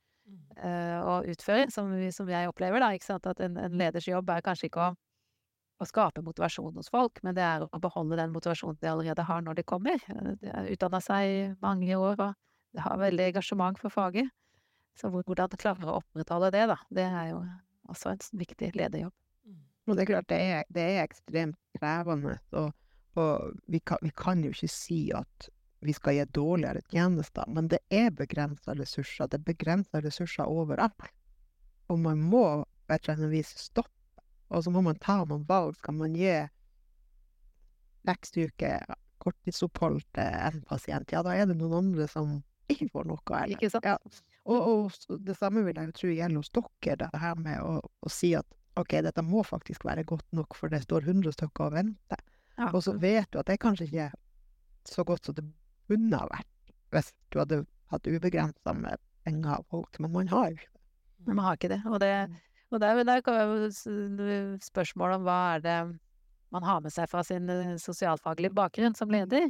å 1.04 1.16
utføre, 1.28 1.70
som, 1.74 1.90
som 2.16 2.30
jeg 2.30 2.50
opplever, 2.50 2.80
da, 2.80 2.92
ikke 2.96 3.10
sant, 3.10 3.26
at 3.28 3.42
en, 3.44 3.58
en 3.60 3.80
leders 3.80 4.08
jobb 4.08 4.30
er 4.32 4.44
kanskje 4.46 4.70
ikke 4.70 4.86
å, 4.86 4.94
å 5.84 5.88
skape 5.90 6.24
motivasjon 6.24 6.78
hos 6.78 6.92
folk, 6.94 7.20
men 7.26 7.36
det 7.36 7.44
er 7.44 7.66
å 7.66 7.82
beholde 7.82 8.20
den 8.20 8.32
motivasjonen 8.36 8.80
de 8.82 8.92
allerede 8.92 9.26
har 9.28 9.44
når 9.44 9.60
de 9.60 9.66
kommer. 9.68 10.00
Eh, 10.14 10.32
De 10.40 10.54
har 10.54 10.70
utdanna 10.72 11.02
seg 11.04 11.32
i 11.32 11.42
mange 11.64 11.98
år 11.98 12.16
og 12.30 12.80
har 12.86 13.02
veldig 13.02 13.32
engasjement 13.34 13.82
for 13.82 13.94
faget. 13.94 14.32
Så 14.98 15.10
hvordan 15.10 15.50
de 15.50 15.58
klarer 15.58 15.90
å 15.90 16.00
opprettholde 16.04 16.52
det, 16.54 16.68
da, 16.70 16.78
det 16.94 17.08
er 17.10 17.32
jo 17.34 17.42
også 17.90 18.14
en 18.14 18.24
viktig 18.40 18.72
lederjobb. 18.78 19.14
Og 19.90 19.98
det 19.98 20.06
er 20.06 20.10
klart, 20.14 20.30
det 20.30 20.38
er, 20.40 20.64
det 20.72 20.84
er 20.94 21.02
ekstremt 21.04 21.58
krevende. 21.76 22.38
Og, 22.56 22.70
og 23.20 23.58
vi, 23.68 23.82
kan, 23.84 24.00
vi 24.06 24.14
kan 24.16 24.44
jo 24.46 24.54
ikke 24.54 24.70
si 24.72 25.00
at 25.16 25.50
vi 25.86 25.96
skal 25.96 26.18
gi 26.18 26.26
dårligere 26.36 26.82
tjenester, 26.92 27.48
men 27.52 27.68
det 27.72 27.82
er 27.94 28.14
begrensa 28.16 28.76
ressurser. 28.78 29.30
Det 29.30 29.40
er 29.40 29.48
begrensa 29.52 30.02
ressurser 30.04 30.50
overalt. 30.50 31.10
Og 31.92 32.00
man 32.00 32.22
må 32.24 32.46
på 32.88 32.96
et 32.96 33.04
eller 33.04 33.18
annet 33.18 33.34
vis 33.34 33.54
stoppe. 33.60 33.92
Og 34.54 34.64
så 34.64 34.72
må 34.72 34.84
man 34.86 35.00
ta 35.02 35.24
noen 35.24 35.46
valg. 35.50 35.76
Skal 35.80 35.96
man 35.98 36.16
gi 36.18 36.36
seks 38.04 38.36
uker 38.38 38.96
korttidsopphold 39.24 40.04
til 40.16 40.42
en 40.50 40.64
pasient, 40.68 41.14
ja, 41.14 41.22
da 41.24 41.36
er 41.36 41.48
det 41.48 41.56
noen 41.60 41.78
andre 41.80 42.08
som 42.12 42.42
ikke 42.72 42.90
får 42.92 43.08
noe. 43.08 43.22
Eller? 43.38 43.56
Ikke 43.56 43.70
sant? 43.72 43.88
Ja. 43.88 43.98
Og, 44.44 44.92
og 45.08 45.22
det 45.24 45.38
samme 45.40 45.64
vil 45.64 45.78
jeg 45.80 45.90
jo 45.90 45.96
tro 45.96 46.12
gjelder 46.12 46.42
hos 46.42 46.52
dere, 46.84 47.08
det 47.08 47.22
her 47.22 47.40
med 47.40 47.62
å, 47.64 47.78
å 47.80 48.12
si 48.12 48.34
at 48.36 48.48
ok, 48.80 48.98
dette 49.06 49.24
må 49.24 49.44
faktisk 49.48 49.86
være 49.88 50.04
godt 50.10 50.26
nok, 50.36 50.58
for 50.58 50.74
det 50.74 50.82
står 50.84 51.08
100 51.08 51.36
stykker 51.38 51.70
og 51.70 51.78
venter. 51.78 52.24
Ja. 52.58 52.70
Og 52.74 52.82
så 52.86 52.96
vet 53.00 53.30
du 53.32 53.40
at 53.40 53.48
det 53.48 53.56
er 53.56 53.64
kanskje 53.64 53.88
ikke 53.88 54.10
så 54.90 55.06
godt 55.08 55.30
som 55.30 55.38
det 55.38 55.46
kunne 55.90 56.20
ha 56.20 56.30
vært 56.32 56.50
hvis 56.94 57.12
du 57.34 57.40
hadde 57.42 57.62
hatt 57.94 58.08
ubegrensa 58.08 58.74
med 58.78 59.02
penger 59.26 59.58
av 59.58 59.66
folk, 59.72 60.00
men 60.04 60.12
man 60.14 60.28
har 60.30 60.50
jo 60.52 60.58
ikke 60.60 60.72
det. 60.74 60.82
Men 61.26 61.36
man 61.40 61.46
har 61.48 61.58
ikke 61.58 61.72
det. 61.72 61.82
Og 61.90 62.00
det, 62.04 62.12
og 62.74 62.82
der, 62.84 63.04
der 63.08 63.22
kan 63.26 63.40
jo 63.40 63.68
s- 63.70 63.88
om 63.88 65.24
hva 65.26 65.38
er 65.56 65.64
det 65.64 65.78
man 66.54 66.64
har 66.64 66.82
med 66.82 66.92
seg 66.94 67.10
fra 67.10 67.24
sin 67.26 67.50
eh, 67.50 67.76
sosialfaglige 67.82 68.54
bakgrunn 68.54 68.96
som 68.96 69.10
leder. 69.10 69.50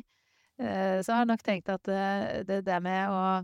Så 0.58 1.04
Så 1.04 1.12
har 1.12 1.24
jeg 1.24 1.32
nok 1.32 1.44
tenkt 1.44 1.70
at 1.70 1.88
eh, 1.90 2.44
det 2.48 2.62
der 2.66 2.80
med 2.80 3.10
å 3.10 3.44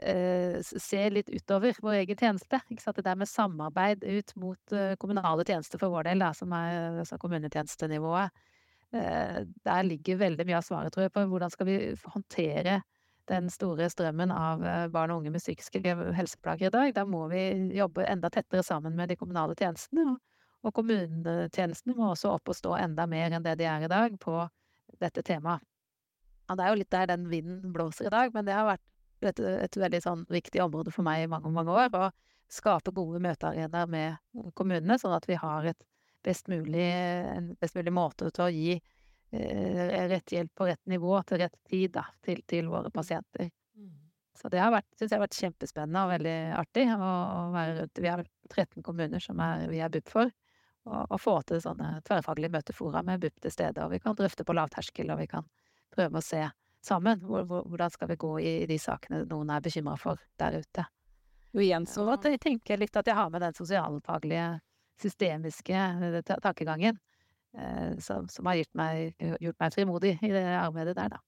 eh, 0.00 0.60
se 0.62 1.02
litt 1.10 1.28
utover 1.28 1.74
vår 1.82 2.02
egen 2.04 2.16
tjeneste, 2.16 2.60
det 2.70 3.04
der 3.04 3.16
med 3.16 3.28
samarbeid 3.28 4.04
ut 4.04 4.32
mot 4.36 4.72
eh, 4.72 4.94
kommunale 4.96 5.44
tjenester 5.44 5.78
for 5.82 5.90
vår 5.90 6.04
del, 6.08 6.22
da, 6.22 6.32
som 6.32 6.52
er 6.52 7.00
altså 7.02 7.18
kommunetjenestenivået, 7.18 8.30
eh, 8.30 8.55
der 8.92 9.82
ligger 9.84 10.20
veldig 10.20 10.44
mye 10.46 10.60
av 10.60 10.64
svaret, 10.64 10.94
tror 10.94 11.04
jeg, 11.04 11.12
på 11.12 11.24
hvordan 11.28 11.50
skal 11.52 11.66
vi 11.68 11.78
håndtere 12.12 12.78
den 13.26 13.50
store 13.50 13.88
strømmen 13.90 14.30
av 14.30 14.64
eh, 14.66 14.86
barn 14.92 15.12
og 15.12 15.22
unge 15.22 15.32
med 15.34 15.42
psykiske 15.42 15.82
helseplager 16.16 16.68
i 16.70 16.74
dag. 16.74 16.92
Da 16.94 17.04
må 17.08 17.26
vi 17.32 17.42
jobbe 17.76 18.06
enda 18.06 18.30
tettere 18.32 18.62
sammen 18.66 18.96
med 18.98 19.10
de 19.10 19.18
kommunale 19.18 19.56
tjenestene. 19.58 20.12
Og, 20.12 20.20
og 20.66 20.74
kommunetjenestene 20.76 21.96
må 21.98 22.12
også 22.12 22.36
opp 22.36 22.52
og 22.52 22.58
stå 22.58 22.76
enda 22.78 23.06
mer 23.10 23.34
enn 23.34 23.46
det 23.46 23.56
de 23.60 23.66
er 23.70 23.86
i 23.86 23.90
dag 23.90 24.14
på 24.22 24.38
dette 25.02 25.24
temaet. 25.26 25.64
Ja, 26.46 26.54
det 26.54 26.62
er 26.62 26.70
jo 26.70 26.78
litt 26.78 26.92
der 26.94 27.08
den 27.10 27.26
vinden 27.26 27.72
blåser 27.74 28.06
i 28.06 28.14
dag, 28.14 28.30
men 28.34 28.46
det 28.46 28.54
har 28.54 28.68
vært 28.68 28.84
et, 29.26 29.40
et 29.42 29.76
veldig 29.82 30.00
sånn 30.04 30.22
viktig 30.30 30.62
område 30.62 30.92
for 30.94 31.06
meg 31.06 31.24
i 31.24 31.30
mange, 31.30 31.50
mange 31.50 31.74
år. 31.74 31.90
Å 31.90 32.52
skape 32.52 32.94
gode 32.94 33.18
møtearenaer 33.24 33.90
med 33.90 34.52
kommunene, 34.54 34.98
sånn 35.02 35.16
at 35.16 35.26
vi 35.26 35.38
har 35.40 35.66
et 35.66 35.80
best 36.26 36.50
mulig, 36.52 36.86
en 37.36 37.52
best 37.60 37.78
mulig 37.78 37.94
måte 37.94 38.30
til 38.34 38.44
å 38.46 38.50
gi 38.52 38.74
eh, 38.74 40.08
rett 40.10 40.34
hjelp 40.34 40.52
på 40.58 40.66
rett 40.68 40.82
nivå 40.90 41.20
til 41.28 41.44
rett 41.44 41.56
tid 41.70 41.94
da, 41.96 42.06
til, 42.26 42.42
til 42.50 42.72
våre 42.72 42.90
pasienter. 42.94 43.52
Så 44.36 44.50
det 44.52 44.60
har 44.60 44.72
vært, 44.74 44.88
synes 44.98 45.12
jeg 45.12 45.16
har 45.16 45.24
vært 45.24 45.38
kjempespennende 45.38 46.02
og 46.04 46.10
veldig 46.12 46.36
artig 46.58 46.84
å, 46.92 47.06
å 47.06 47.44
være 47.54 47.76
rundt. 47.78 48.00
Vi 48.04 48.10
har 48.12 48.24
13 48.52 48.84
kommuner 48.84 49.22
som 49.22 49.40
er, 49.40 49.64
vi 49.70 49.80
er 49.80 49.92
BUP 49.92 50.12
for. 50.12 50.32
Og, 50.86 51.00
og 51.08 51.18
få 51.18 51.38
til 51.48 51.62
sånne 51.62 51.96
tverrfaglige 52.06 52.52
møtefora 52.54 53.02
med 53.06 53.24
BUP 53.24 53.40
til 53.42 53.54
stede. 53.54 53.82
Og 53.82 53.94
vi 53.94 54.00
kan 54.02 54.18
drøfte 54.18 54.44
på 54.46 54.54
lavterskel, 54.54 55.10
og 55.14 55.22
vi 55.22 55.28
kan 55.30 55.48
prøve 55.94 56.20
å 56.20 56.24
se 56.24 56.44
sammen 56.84 57.22
hvor, 57.24 57.46
hvor, 57.48 57.64
hvordan 57.66 57.94
skal 57.94 58.12
vi 58.12 58.18
gå 58.20 58.32
i, 58.42 58.52
i 58.62 58.68
de 58.70 58.76
sakene 58.78 59.24
noen 59.26 59.50
er 59.50 59.64
bekymra 59.64 59.96
for 59.98 60.20
der 60.38 60.60
ute. 60.60 60.84
Jo, 61.50 61.62
igjen 61.64 61.88
så 61.88 62.04
Så 62.04 62.12
at 62.18 62.28
jeg 62.28 62.42
tenker 62.42 62.78
litt 62.78 62.96
at 63.00 63.08
jeg 63.08 63.16
har 63.16 63.32
med 63.32 63.42
den 63.42 63.56
sosialfaglige, 63.56 64.46
systemiske 65.02 65.76
eh, 65.76 66.20
tankegangen. 66.42 66.98
Eh, 67.56 67.96
som, 68.04 68.28
som 68.28 68.48
har 68.50 68.60
gjort 68.60 68.74
meg, 68.76 69.14
gjort 69.40 69.62
meg 69.62 69.72
frimodig 69.72 70.18
i 70.20 70.32
det 70.34 70.44
arbeidet 70.58 70.96
der, 70.98 71.16
da. 71.16 71.22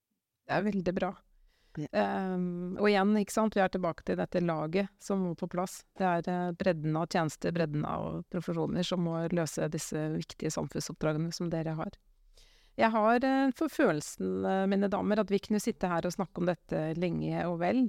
Det 0.48 0.57
er 0.57 0.68
veldig 0.68 0.94
bra. 0.96 1.14
Ja. 1.78 1.88
Ehm, 2.00 2.76
og 2.81 2.88
igjen, 2.88 3.12
ikke 3.20 3.35
sant, 3.35 3.57
vi 3.57 3.62
er 3.62 3.70
tilbake 3.72 4.04
til 4.07 4.18
dette 4.18 4.42
laget 4.42 4.90
som 5.02 5.22
må 5.22 5.35
på 5.38 5.48
plass. 5.50 5.83
Det 5.98 6.07
er 6.07 6.31
eh, 6.33 6.50
bredden 6.59 6.96
av 6.98 7.09
tjenester, 7.12 7.54
bredden 7.54 7.85
av 7.87 8.22
profesjoner 8.33 8.87
som 8.87 9.04
må 9.04 9.20
løse 9.35 9.68
disse 9.72 10.09
viktige 10.16 10.52
samfunnsoppdragene 10.54 11.35
som 11.35 11.50
dere 11.52 11.76
har. 11.78 11.98
Jeg 12.78 12.92
har 12.94 13.24
eh, 13.26 13.52
for 13.59 13.72
følelsen, 13.72 14.40
eh, 14.46 14.64
mine 14.70 14.90
damer, 14.90 15.22
at 15.22 15.33
vi 15.33 15.42
kunne 15.42 15.62
sitte 15.62 15.90
her 15.90 16.07
og 16.07 16.14
snakke 16.14 16.42
om 16.42 16.50
dette 16.50 16.83
lenge 16.98 17.44
og 17.46 17.59
vel. 17.62 17.87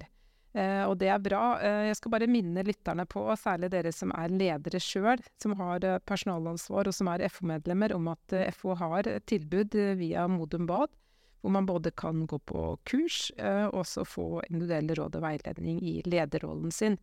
Eh, 0.57 0.83
og 0.89 0.95
det 0.97 1.11
er 1.13 1.21
bra. 1.21 1.43
Eh, 1.61 1.87
jeg 1.89 1.97
skal 1.99 2.13
bare 2.15 2.29
minne 2.29 2.63
lytterne 2.65 3.05
på, 3.09 3.21
særlig 3.37 3.69
dere 3.73 3.91
som 3.93 4.13
er 4.17 4.33
ledere 4.33 4.81
sjøl, 4.81 5.21
som 5.41 5.53
har 5.59 5.85
eh, 5.85 5.99
personalansvar 6.09 6.89
og 6.89 6.95
som 6.95 7.11
er 7.11 7.27
FO-medlemmer, 7.29 7.93
om 7.93 8.09
at 8.13 8.37
FO 8.57 8.73
har 8.79 9.09
tilbud 9.29 9.77
via 9.99 10.25
Modum 10.27 10.65
Bad, 10.69 10.95
hvor 11.41 11.53
man 11.53 11.69
både 11.69 11.91
kan 11.95 12.25
gå 12.27 12.39
på 12.49 12.63
kurs 12.89 13.29
og 13.39 13.77
også 13.79 14.03
få 14.03 14.25
individuelle 14.49 14.97
råd 14.97 15.15
og 15.15 15.23
veiledning 15.23 15.77
i 15.85 15.93
lederrollen 16.03 16.73
sin. 16.75 16.97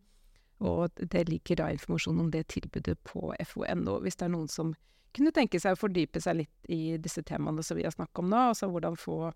Og 0.61 0.93
det 0.97 1.23
ligger 1.29 1.57
da 1.57 1.71
informasjon 1.73 2.19
om 2.21 2.29
det 2.33 2.47
tilbudet 2.53 2.99
på 3.05 3.31
fo.no, 3.45 3.97
hvis 4.03 4.19
det 4.19 4.27
er 4.27 4.33
noen 4.35 4.51
som 4.51 4.75
kunne 5.15 5.33
tenke 5.33 5.57
seg 5.61 5.73
å 5.73 5.79
fordype 5.79 6.21
seg 6.21 6.43
litt 6.43 6.69
i 6.69 6.97
disse 7.01 7.23
temaene 7.25 7.65
som 7.65 7.79
vi 7.79 7.85
har 7.87 7.95
snakket 7.95 8.21
om 8.21 8.29
nå. 8.29 8.43
Altså 8.51 8.69
hvordan 8.69 8.97
få 8.99 9.31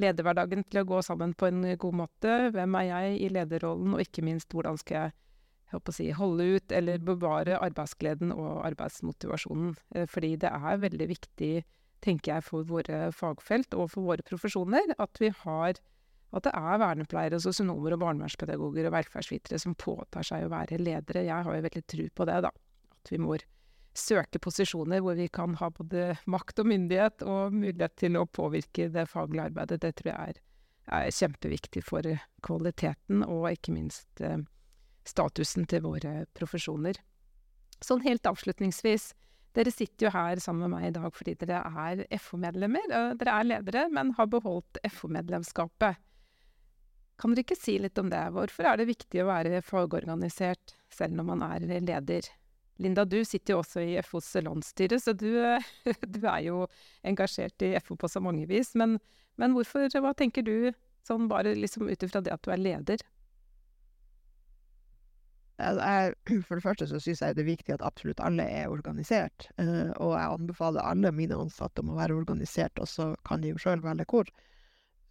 lederhverdagen 0.00 0.64
til 0.68 0.82
å 0.82 0.86
gå 0.88 1.00
sammen 1.04 1.34
på 1.36 1.48
en 1.50 1.64
god 1.80 1.98
måte. 2.04 2.38
Hvem 2.54 2.78
er 2.80 2.88
jeg 2.88 3.18
i 3.26 3.28
lederrollen, 3.32 3.96
og 3.96 4.04
ikke 4.04 4.24
minst 4.24 4.52
hvordan 4.54 4.80
skal 4.80 4.98
jeg, 4.98 5.14
jeg 5.72 5.94
si, 5.96 6.08
holde 6.16 6.48
ut 6.56 6.72
eller 6.72 7.04
bevare 7.04 7.60
arbeidsgleden 7.60 8.32
og 8.34 8.64
arbeidsmotivasjonen. 8.70 9.76
Eh, 9.94 10.08
Fordi 10.08 10.34
det 10.40 10.52
er 10.52 10.82
veldig 10.82 11.08
viktig, 11.12 11.54
tenker 12.02 12.36
jeg, 12.36 12.44
for 12.48 12.66
våre 12.66 13.06
fagfelt 13.14 13.76
og 13.78 13.90
for 13.92 14.10
våre 14.10 14.26
profesjoner 14.26 14.94
at 14.98 15.22
vi 15.22 15.32
har 15.44 15.80
at 16.32 16.46
det 16.46 16.52
er 16.56 16.78
vernepleiere, 16.80 17.40
sosionomer 17.44 17.92
og 17.92 18.00
barnevernspedagoger 18.06 18.86
og 18.88 18.94
velferdsvitere 18.94 19.58
som 19.60 19.74
påtar 19.76 20.24
seg 20.24 20.46
å 20.46 20.52
være 20.52 20.78
ledere. 20.80 21.26
Jeg 21.26 21.44
har 21.44 21.58
jo 21.58 21.64
veldig 21.66 21.82
tro 21.92 22.06
på 22.08 22.26
det, 22.28 22.38
da. 22.46 22.52
At 22.96 23.12
vi 23.12 23.20
må 23.20 23.36
søke 23.96 24.40
posisjoner 24.42 25.02
hvor 25.04 25.16
vi 25.18 25.28
kan 25.32 25.56
ha 25.60 25.68
både 25.74 26.16
makt 26.30 26.62
og 26.62 26.68
myndighet 26.70 27.24
og 27.28 27.54
mulighet 27.54 27.96
til 28.00 28.16
å 28.16 28.26
påvirke 28.26 28.88
det 28.92 29.06
faglige 29.10 29.50
arbeidet. 29.50 29.82
Det 29.84 29.92
tror 29.98 30.12
jeg 30.12 30.34
er, 30.34 30.42
er 30.98 31.16
kjempeviktig 31.18 31.84
for 31.86 32.08
kvaliteten 32.44 33.24
og 33.26 33.50
ikke 33.52 33.74
minst 33.76 34.24
eh, 34.24 34.40
statusen 35.08 35.68
til 35.68 35.84
våre 35.84 36.22
profesjoner. 36.36 37.00
Sånn 37.82 38.04
helt 38.06 38.26
avslutningsvis. 38.28 39.10
Dere 39.52 39.72
sitter 39.74 40.06
jo 40.06 40.14
her 40.14 40.40
sammen 40.40 40.70
med 40.70 40.78
meg 40.78 40.88
i 40.88 40.94
dag 40.96 41.12
fordi 41.12 41.34
dere 41.42 41.60
er 41.68 42.04
FO-medlemmer. 42.22 42.88
Eh, 42.88 43.12
Dere 43.20 43.36
er 43.36 43.50
ledere, 43.50 43.86
men 43.92 44.14
har 44.16 44.30
beholdt 44.32 44.80
FO-medlemskapet. 44.88 46.00
Kan 47.20 47.34
dere 47.34 47.44
ikke 47.44 47.60
si 47.60 47.76
litt 47.78 47.98
om 48.00 48.08
det? 48.10 48.22
Hvorfor 48.34 48.66
er 48.66 48.80
det 48.80 48.88
viktig 48.88 49.20
å 49.22 49.28
være 49.28 49.60
fagorganisert 49.62 50.72
selv 50.90 51.18
når 51.18 51.28
man 51.28 51.44
er 51.46 51.68
leder? 51.84 52.30
Linda, 52.80 53.04
du 53.04 53.20
sitter 53.24 53.54
jo 53.54 53.62
også 53.62 53.82
i 53.84 53.96
FOs 54.02 54.32
landsstyre, 54.42 54.98
så 55.00 55.12
du, 55.12 55.28
du 56.14 56.20
er 56.24 56.40
jo 56.46 56.66
engasjert 57.06 57.64
i 57.66 57.74
FO 57.84 57.96
på 58.00 58.08
så 58.10 58.22
mange 58.24 58.46
vis. 58.50 58.72
Men, 58.78 58.98
men 59.40 59.56
hvorfor, 59.56 59.88
hva 60.00 60.14
tenker 60.16 60.46
du, 60.46 60.72
sånn 61.06 61.28
bare 61.30 61.56
liksom 61.58 61.88
ut 61.90 62.06
ifra 62.06 62.22
det 62.22 62.32
at 62.34 62.44
du 62.44 62.52
er 62.54 62.62
leder? 62.62 63.04
For 65.62 66.56
det 66.56 66.64
første 66.64 66.88
så 66.90 66.98
syns 66.98 67.20
jeg 67.22 67.36
det 67.36 67.42
er 67.44 67.50
viktig 67.50 67.74
at 67.76 67.84
absolutt 67.86 68.22
alle 68.24 68.46
er 68.50 68.72
organisert. 68.72 69.48
eh, 69.62 69.92
og 70.00 70.16
jeg 70.16 70.32
anbefaler 70.38 70.82
alle 70.82 71.12
mine 71.14 71.38
ansatte 71.38 71.84
om 71.84 71.92
å 71.92 71.98
være 72.00 72.16
organisert, 72.16 72.78
og 72.80 72.88
så 72.88 73.12
kan 73.28 73.42
de 73.42 73.52
jo 73.52 73.60
sjøl 73.60 73.84
velge 73.84 74.08
hvor. 74.10 74.32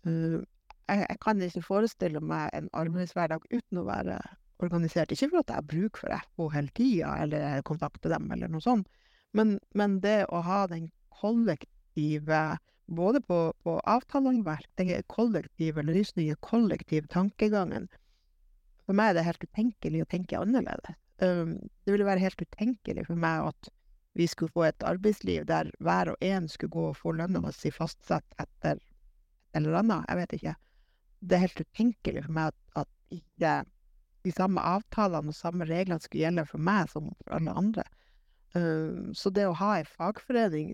Eh, 0.05 0.41
jeg, 0.89 1.05
jeg 1.07 1.19
kan 1.23 1.41
ikke 1.41 1.63
forestille 1.63 2.19
meg 2.19 2.49
en 2.57 2.67
arbeidshverdag 2.73 3.45
uten 3.53 3.79
å 3.79 3.87
være 3.87 4.17
organisert. 4.65 5.11
Ikke 5.11 5.29
for 5.31 5.41
at 5.41 5.51
jeg 5.51 5.59
har 5.59 5.69
bruk 5.73 6.01
for 6.01 6.25
FO 6.35 6.49
hele 6.53 6.73
tida, 6.77 7.13
eller 7.23 7.61
kontakter 7.67 8.13
dem, 8.13 8.29
eller 8.33 8.51
noe 8.51 8.63
sånt, 8.63 8.89
men, 9.37 9.57
men 9.77 9.99
det 10.03 10.25
å 10.29 10.41
ha 10.43 10.65
den 10.71 10.89
kollektive 11.21 12.41
både 12.91 13.21
på, 13.23 13.39
på 13.63 13.77
avtaleverk, 13.87 14.67
den 14.75 14.91
kollektive 15.07 15.83
løsningen, 15.87 16.39
kollektiv 16.43 17.07
tankegangen, 17.11 17.87
for 18.85 18.97
meg 18.97 19.11
er 19.11 19.19
det 19.19 19.27
helt 19.29 19.45
utenkelig 19.45 20.01
å 20.03 20.09
tenke 20.11 20.39
annerledes. 20.41 20.97
Um, 21.21 21.53
det 21.85 21.93
ville 21.93 22.07
være 22.07 22.23
helt 22.23 22.41
utenkelig 22.41 23.05
for 23.07 23.19
meg 23.19 23.51
at 23.51 23.69
vi 24.17 24.25
skulle 24.27 24.51
få 24.51 24.65
et 24.67 24.83
arbeidsliv 24.83 25.45
der 25.47 25.69
hver 25.79 26.11
og 26.11 26.25
en 26.25 26.49
skulle 26.51 26.73
gå 26.73 26.87
og 26.89 26.97
få 26.99 27.13
lønna 27.15 27.53
si 27.55 27.71
fastsatt 27.71 28.25
etter 28.41 28.81
et 28.81 29.59
eller 29.61 29.79
annet. 29.79 30.07
Jeg 30.09 30.19
vet 30.19 30.35
ikke. 30.37 30.55
Det 31.21 31.37
er 31.37 31.45
helt 31.45 31.61
utenkelig 31.61 32.25
for 32.25 32.35
meg 32.35 32.51
at, 32.51 32.83
at 32.83 33.21
ikke 33.21 33.53
de 34.25 34.31
samme 34.35 34.61
avtalene 34.61 35.33
og 35.33 35.37
samme 35.37 35.65
reglene 35.69 36.01
skulle 36.03 36.25
gjelde 36.25 36.45
for 36.49 36.61
meg 36.61 36.89
som 36.91 37.09
for 37.23 37.37
alle 37.37 37.55
andre. 37.57 37.85
Um, 38.53 39.11
så 39.15 39.31
det 39.33 39.47
å 39.47 39.57
ha 39.57 39.77
en 39.79 39.89
fagforening, 39.89 40.73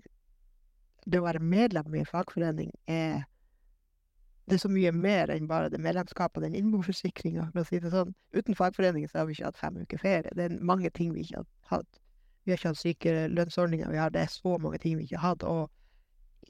det 1.06 1.20
å 1.20 1.26
være 1.26 1.42
medlem 1.42 1.94
i 1.94 2.02
en 2.02 2.10
fagforening, 2.10 2.72
er 2.90 3.24
det 4.48 4.56
er 4.56 4.62
så 4.62 4.70
mye 4.72 4.90
mer 4.96 5.28
enn 5.28 5.48
bare 5.48 5.68
det 5.68 5.80
medlemskapet 5.84 6.40
og 6.40 6.46
den 6.46 6.56
innboforsikringa, 6.56 7.50
for 7.52 7.60
å 7.60 7.68
si 7.68 7.80
det 7.84 7.92
sånn. 7.92 8.14
Uten 8.32 8.56
fagforeningen 8.56 9.10
så 9.10 9.20
har 9.20 9.28
vi 9.28 9.36
ikke 9.36 9.50
hatt 9.50 9.60
fem 9.60 9.76
uker 9.82 10.00
ferie. 10.00 10.36
Det 10.36 10.46
er 10.46 10.54
mange 10.64 10.88
ting 10.96 11.12
vi 11.12 11.26
ikke 11.26 11.42
har 11.42 11.48
hatt. 11.74 11.98
Vi 12.44 12.54
har 12.54 12.60
ikke 12.60 12.72
hatt 12.72 12.80
sykelønnsordninger, 12.80 13.90
vi 13.92 14.00
har 14.00 14.14
det 14.14 14.22
er 14.24 14.32
så 14.32 14.56
mange 14.62 14.80
ting 14.80 14.96
vi 14.96 15.04
ikke 15.04 15.20
har 15.20 15.34
hatt. 15.34 15.44
Og 15.44 15.68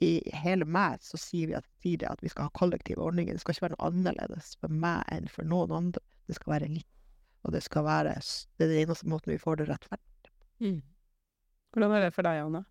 i 0.05 0.13
hele 0.45 0.63
meg 0.63 1.03
så 1.03 1.19
sier 1.19 1.51
vi 1.51 1.57
at, 1.59 1.67
at 2.07 2.23
vi 2.23 2.31
skal 2.31 2.47
ha 2.47 2.55
kollektive 2.55 3.03
ordninger. 3.03 3.35
Det 3.35 3.43
skal 3.43 3.57
ikke 3.57 3.67
være 3.67 3.75
noe 3.75 3.91
annerledes 3.91 4.53
for 4.61 4.71
meg 4.71 5.03
enn 5.11 5.27
for 5.27 5.47
noen 5.51 5.75
andre. 5.75 6.03
Det 6.29 6.37
skal 6.37 6.53
være 6.53 6.69
likt. 6.69 6.89
Og 7.47 7.53
det 7.55 7.63
skal 7.65 7.85
være 7.87 8.19
Det 8.19 8.65
er 8.65 8.69
den 8.69 8.81
eneste 8.83 9.07
måten 9.09 9.31
vi 9.33 9.41
får 9.41 9.61
det 9.61 9.69
rettferdig. 9.69 10.81
Hvordan 11.71 11.95
er 11.95 12.05
det 12.05 12.13
for 12.13 12.27
deg, 12.27 12.41
Anne? 12.43 12.63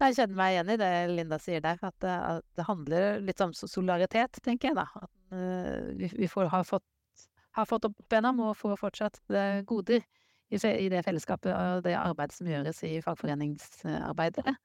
Jeg 0.00 0.16
kjenner 0.16 0.36
meg 0.38 0.54
igjen 0.54 0.70
i 0.72 0.78
det 0.80 0.92
Linda 1.12 1.38
sier 1.38 1.60
der, 1.60 1.80
at 1.84 1.96
det, 2.00 2.12
at 2.12 2.46
det 2.56 2.64
handler 2.64 3.18
litt 3.20 3.42
om 3.44 3.52
solidaritet, 3.52 4.40
tenker 4.44 4.70
jeg 4.70 4.78
da. 4.78 4.86
At 4.96 5.12
uh, 5.34 5.90
vi, 5.98 6.08
vi 6.22 6.28
får, 6.30 6.48
har, 6.48 6.64
fått, 6.64 6.86
har 7.58 7.68
fått 7.68 7.84
opp 7.90 7.98
bena, 8.08 8.32
og 8.32 8.56
får 8.56 8.78
fortsatt 8.80 9.20
det 9.28 9.66
goder 9.68 10.00
i, 10.00 10.56
i 10.56 10.88
det 10.90 11.04
fellesskapet 11.04 11.52
og 11.52 11.84
det 11.84 11.98
arbeidet 12.00 12.38
som 12.38 12.48
gjøres 12.48 12.80
i 12.88 12.96
fagforeningsarbeidet. 13.04 14.56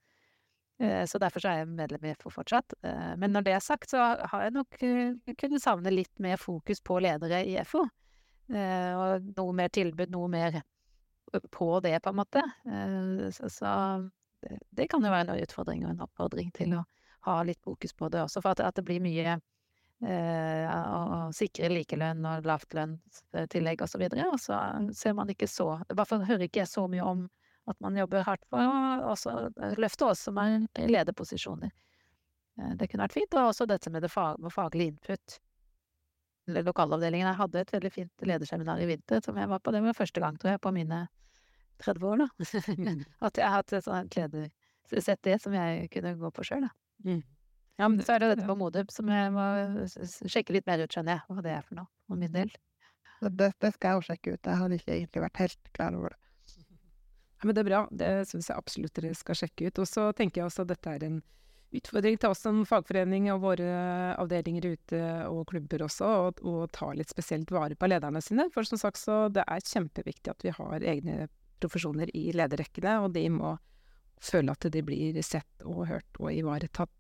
Eh, 0.80 1.06
Så 1.06 1.18
derfor 1.18 1.40
så 1.40 1.50
er 1.50 1.62
jeg 1.62 1.72
medlem 1.72 2.06
i 2.06 2.14
FO 2.20 2.30
fortsatt. 2.30 2.74
Eh, 2.84 3.16
Men 3.18 3.32
når 3.32 3.42
det 3.42 3.54
er 3.54 3.60
sagt, 3.60 3.90
så 3.90 3.98
har 4.20 4.42
jeg 4.44 4.54
nok 4.54 4.84
eh, 4.84 5.36
kunnet 5.38 5.64
savne 5.64 5.94
litt 5.94 6.20
mer 6.20 6.38
fokus 6.38 6.82
på 6.82 7.00
ledere 7.00 7.46
i 7.46 7.58
FO. 7.64 7.86
Og 8.46 9.32
noe 9.38 9.54
mer 9.58 9.72
tilbud, 9.74 10.12
noe 10.14 10.28
mer 10.30 10.60
på 11.50 11.80
det, 11.82 11.98
på 12.04 12.12
en 12.12 12.20
måte. 12.20 12.44
Så, 13.34 13.72
det, 14.70 14.86
kan 14.92 15.02
jo 15.02 15.10
være 15.10 15.34
en 15.34 15.42
utfordring 15.42 15.82
og 15.88 15.96
en 15.96 16.04
oppfordring 16.06 16.52
til 16.54 16.76
å 16.78 16.84
ha 17.26 17.40
litt 17.42 17.58
fokus 17.66 17.96
på 17.98 18.12
det 18.14 18.22
også, 18.22 18.44
for 18.46 18.54
at, 18.54 18.76
det 18.78 18.86
blir 18.86 19.02
mye 19.02 19.40
å, 20.06 21.32
sikre 21.34 21.72
likelønn 21.74 22.22
og 22.22 22.46
lavtlønnstillegg 22.46 23.82
og 23.82 23.90
så 23.90 24.04
og 24.06 24.38
så 24.44 24.62
ser 24.94 25.18
man 25.18 25.34
ikke 25.34 25.50
så 25.50 25.80
I 25.82 25.98
hvert 25.98 26.12
fall 26.12 26.28
hører 26.30 26.46
ikke 26.46 26.62
jeg 26.62 26.70
så 26.70 26.86
mye 26.86 27.02
om 27.16 27.26
at 27.68 27.80
man 27.82 27.98
jobber 27.98 28.26
hardt 28.28 28.46
for 28.52 28.62
å 28.62 29.10
også 29.14 29.34
løfte 29.82 30.06
oss 30.12 30.22
som 30.28 30.38
er 30.42 30.60
i 30.82 30.88
lederposisjoner. 30.92 31.72
Eh, 32.62 32.74
Det 32.80 32.90
kunne 32.92 33.08
vært 33.08 33.18
fint, 33.18 33.34
og 33.34 33.52
også 33.52 33.68
dette 33.70 33.90
med 33.92 34.06
det 34.06 34.12
fag, 34.14 34.40
med 34.40 34.54
faglig 34.54 34.92
input. 34.94 35.40
Lokalavdelingen 36.48 37.26
her 37.28 37.40
hadde 37.40 37.64
et 37.64 37.72
veldig 37.74 37.92
fint 37.92 38.26
lederseminar 38.30 38.82
i 38.84 38.86
vinter 38.92 39.22
som 39.26 39.38
jeg 39.42 39.50
var 39.50 39.60
på. 39.66 39.72
Det 39.74 39.82
var 39.82 39.98
første 39.98 40.22
gang, 40.22 40.38
tror 40.38 40.54
jeg, 40.54 40.62
på 40.62 40.72
mine 40.76 41.08
30 41.82 42.06
år, 42.06 42.22
da. 42.22 42.28
At 43.26 43.38
jeg 43.42 43.48
har 43.50 43.58
hatt 43.62 43.74
et 43.74 43.88
sånt 43.88 44.16
leder... 44.20 44.52
Sett 45.02 45.24
det 45.26 45.40
som 45.42 45.50
jeg 45.58 45.88
kunne 45.90 46.12
gå 46.22 46.30
på 46.30 46.44
sjøl, 46.46 46.68
da. 46.68 46.70
Ja, 47.82 47.88
men 47.90 47.98
Så 48.06 48.14
er 48.14 48.22
det 48.22 48.28
dette 48.36 48.46
på 48.48 48.56
Modum 48.56 48.86
som 48.94 49.10
jeg 49.10 49.32
må 49.34 49.46
sjekke 50.30 50.54
litt 50.54 50.68
mer 50.70 50.84
ut, 50.86 50.94
skjønner 50.94 51.18
jeg, 51.18 51.24
hva 51.28 51.42
det 51.44 51.56
er 51.58 51.66
for 51.66 51.80
noe, 51.82 51.90
for 52.06 52.22
min 52.22 52.32
del. 52.32 52.54
Det 53.26 53.72
skal 53.74 53.90
jeg 53.90 53.98
jo 53.98 54.06
sjekke 54.06 54.36
ut. 54.36 54.46
Jeg 54.46 54.60
hadde 54.62 54.78
ikke 54.78 54.94
egentlig 54.94 55.24
vært 55.26 55.42
helt 55.42 55.72
klar 55.74 55.98
over 55.98 56.14
det. 56.14 56.20
Men 57.46 57.54
det 57.54 57.62
er 57.62 57.70
bra. 57.70 57.86
Det 57.94 58.12
syns 58.30 58.50
jeg 58.50 58.58
absolutt 58.58 58.98
dere 58.98 59.14
skal 59.18 59.38
sjekke 59.38 59.70
ut. 59.70 59.82
Og 59.84 59.90
så 59.90 60.10
tenker 60.18 60.42
jeg 60.42 60.50
også 60.50 60.66
at 60.66 60.72
dette 60.74 60.96
er 60.98 61.06
en 61.06 61.20
utfordring 61.76 62.18
til 62.18 62.32
oss 62.32 62.42
som 62.46 62.64
fagforening 62.68 63.28
og 63.34 63.44
våre 63.44 63.70
avdelinger 64.22 64.68
ute 64.74 65.02
og 65.30 65.46
klubber 65.52 65.86
også, 65.86 66.12
å 66.42 66.56
ta 66.74 66.92
litt 66.96 67.12
spesielt 67.12 67.52
vare 67.54 67.78
på 67.78 67.90
lederne 67.90 68.22
sine. 68.24 68.48
For 68.54 68.68
som 68.68 68.82
sagt 68.82 69.02
så 69.02 69.26
det 69.34 69.46
er 69.46 69.66
kjempeviktig 69.66 70.34
at 70.34 70.46
vi 70.46 70.54
har 70.56 70.88
egne 70.94 71.28
profesjoner 71.62 72.12
i 72.18 72.30
lederrekkene, 72.36 73.00
og 73.06 73.14
de 73.16 73.26
må 73.34 73.56
føle 74.24 74.54
at 74.54 74.68
de 74.72 74.82
blir 74.86 75.18
sett 75.26 75.66
og 75.66 75.86
hørt 75.90 76.22
og 76.22 76.32
ivaretatt. 76.34 76.92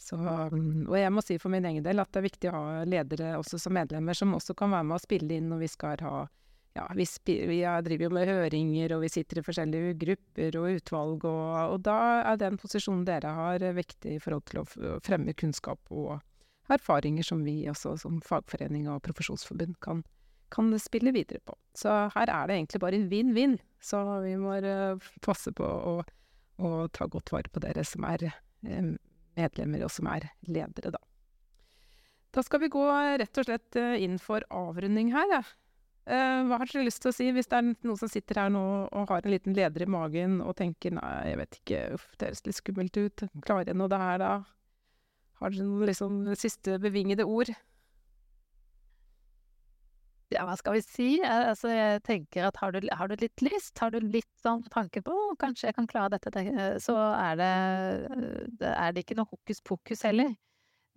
Så, 0.00 0.16
og 0.16 0.94
jeg 0.96 1.12
må 1.12 1.20
si 1.20 1.36
for 1.36 1.52
min 1.52 1.66
egen 1.68 1.84
del 1.84 2.00
at 2.00 2.08
det 2.08 2.22
er 2.22 2.24
viktig 2.24 2.48
å 2.48 2.56
ha 2.56 2.84
ledere 2.88 3.34
også 3.36 3.58
som 3.60 3.74
medlemmer, 3.76 4.16
som 4.16 4.32
også 4.32 4.56
kan 4.56 4.72
være 4.72 4.86
med 4.88 4.96
å 4.96 5.02
spille 5.02 5.36
inn 5.36 5.50
når 5.52 5.60
vi 5.66 5.68
skal 5.68 6.04
ha 6.06 6.22
ja, 6.78 6.86
vi, 6.94 7.06
vi, 7.26 7.60
driver 7.84 8.04
jo 8.04 8.10
med 8.14 8.28
høringer, 8.30 8.94
og 8.94 9.02
vi 9.02 9.10
sitter 9.10 9.40
i 9.40 9.44
forskjellige 9.44 9.94
grupper 10.04 10.58
og 10.60 10.76
utvalg, 10.78 11.24
og, 11.26 11.46
og, 11.74 11.78
da 11.86 11.98
er 12.30 12.38
den 12.38 12.58
posisjonen 12.60 13.02
dere 13.08 13.32
har, 13.34 13.64
viktig 13.74 14.16
i 14.16 14.20
forhold 14.22 14.46
til 14.50 14.62
å 14.62 14.98
fremme 15.04 15.34
kunnskap 15.34 15.82
og 15.90 16.20
erfaringer 16.70 17.26
som 17.26 17.42
vi 17.42 17.64
også 17.70 17.96
som 18.04 18.20
fagforening 18.22 18.86
og 18.90 19.02
profesjonsforbund 19.02 19.80
kan, 19.82 20.04
kan 20.54 20.70
spille 20.78 21.12
videre 21.16 21.42
på. 21.44 21.56
Så 21.74 21.90
her 22.14 22.30
er 22.30 22.46
det 22.46 22.58
egentlig 22.60 22.82
bare 22.84 23.02
vinn-vinn, 23.10 23.58
så 23.82 24.04
vi 24.22 24.36
må 24.38 24.54
uh, 24.62 25.10
passe 25.26 25.50
på 25.56 25.66
å, 25.66 25.96
å, 26.62 26.72
ta 26.94 27.08
godt 27.10 27.32
vare 27.34 27.50
på 27.50 27.62
dere 27.64 27.82
som 27.86 28.06
er 28.06 28.28
uh, 28.30 28.92
medlemmer, 29.38 29.86
og 29.86 29.90
som 29.90 30.10
er 30.12 30.30
ledere, 30.46 30.94
da. 30.94 31.02
Da 32.30 32.44
skal 32.46 32.62
vi 32.62 32.70
gå 32.70 32.84
rett 33.18 33.42
og 33.42 33.48
slett 33.48 33.80
uh, 33.80 33.96
inn 33.98 34.20
for 34.22 34.46
avrunding 34.54 35.10
her, 35.16 35.34
ja. 35.34 35.42
Uh, 36.10 36.42
hva 36.48 36.56
har 36.58 36.66
dere 36.66 36.88
lyst 36.88 37.04
til 37.04 37.12
å 37.12 37.14
si, 37.14 37.28
hvis 37.30 37.46
det 37.46 37.58
er 37.60 37.66
noen 37.70 37.98
som 38.00 38.10
sitter 38.10 38.40
her 38.42 38.48
nå 38.50 38.60
og 38.88 39.12
har 39.12 39.22
en 39.22 39.30
liten 39.30 39.54
leder 39.54 39.84
i 39.84 39.90
magen 39.94 40.40
og 40.42 40.56
tenker 40.58 40.96
nei, 40.96 41.10
jeg 41.28 41.38
vet 41.38 41.58
ikke, 41.60 41.82
uff, 41.94 42.08
det 42.18 42.32
høres 42.32 42.42
litt 42.48 42.58
skummelt 42.58 42.98
ut, 42.98 43.24
klarer 43.44 43.70
jeg 43.70 43.78
noe 43.78 43.92
det 43.92 44.00
her 44.02 44.18
da? 44.18 44.30
Har 45.38 45.54
dere 45.54 45.68
noen 45.68 45.86
liksom 45.86 46.16
siste 46.40 46.80
bevingede 46.82 47.28
ord? 47.30 47.52
Ja, 50.30 50.44
hva 50.46 50.54
skal 50.58 50.76
vi 50.76 50.82
si? 50.82 51.08
Altså, 51.26 51.70
jeg 51.74 52.02
tenker 52.06 52.46
at 52.46 52.58
har 52.62 52.74
du, 52.74 52.84
har 52.90 53.10
du 53.10 53.16
litt 53.18 53.42
lyst, 53.42 53.78
har 53.82 53.94
du 53.94 53.98
litt 54.02 54.30
sånn 54.42 54.62
tanke 54.70 55.02
på 55.06 55.14
kanskje 55.38 55.70
jeg 55.70 55.78
kan 55.78 55.88
klare 55.90 56.18
dette, 56.18 56.44
så 56.82 56.94
er 57.14 57.38
det 57.38 57.54
er 58.66 58.94
det 58.94 59.06
ikke 59.06 59.18
noe 59.18 59.30
hokus 59.30 59.62
pokus 59.62 60.06
heller. 60.06 60.34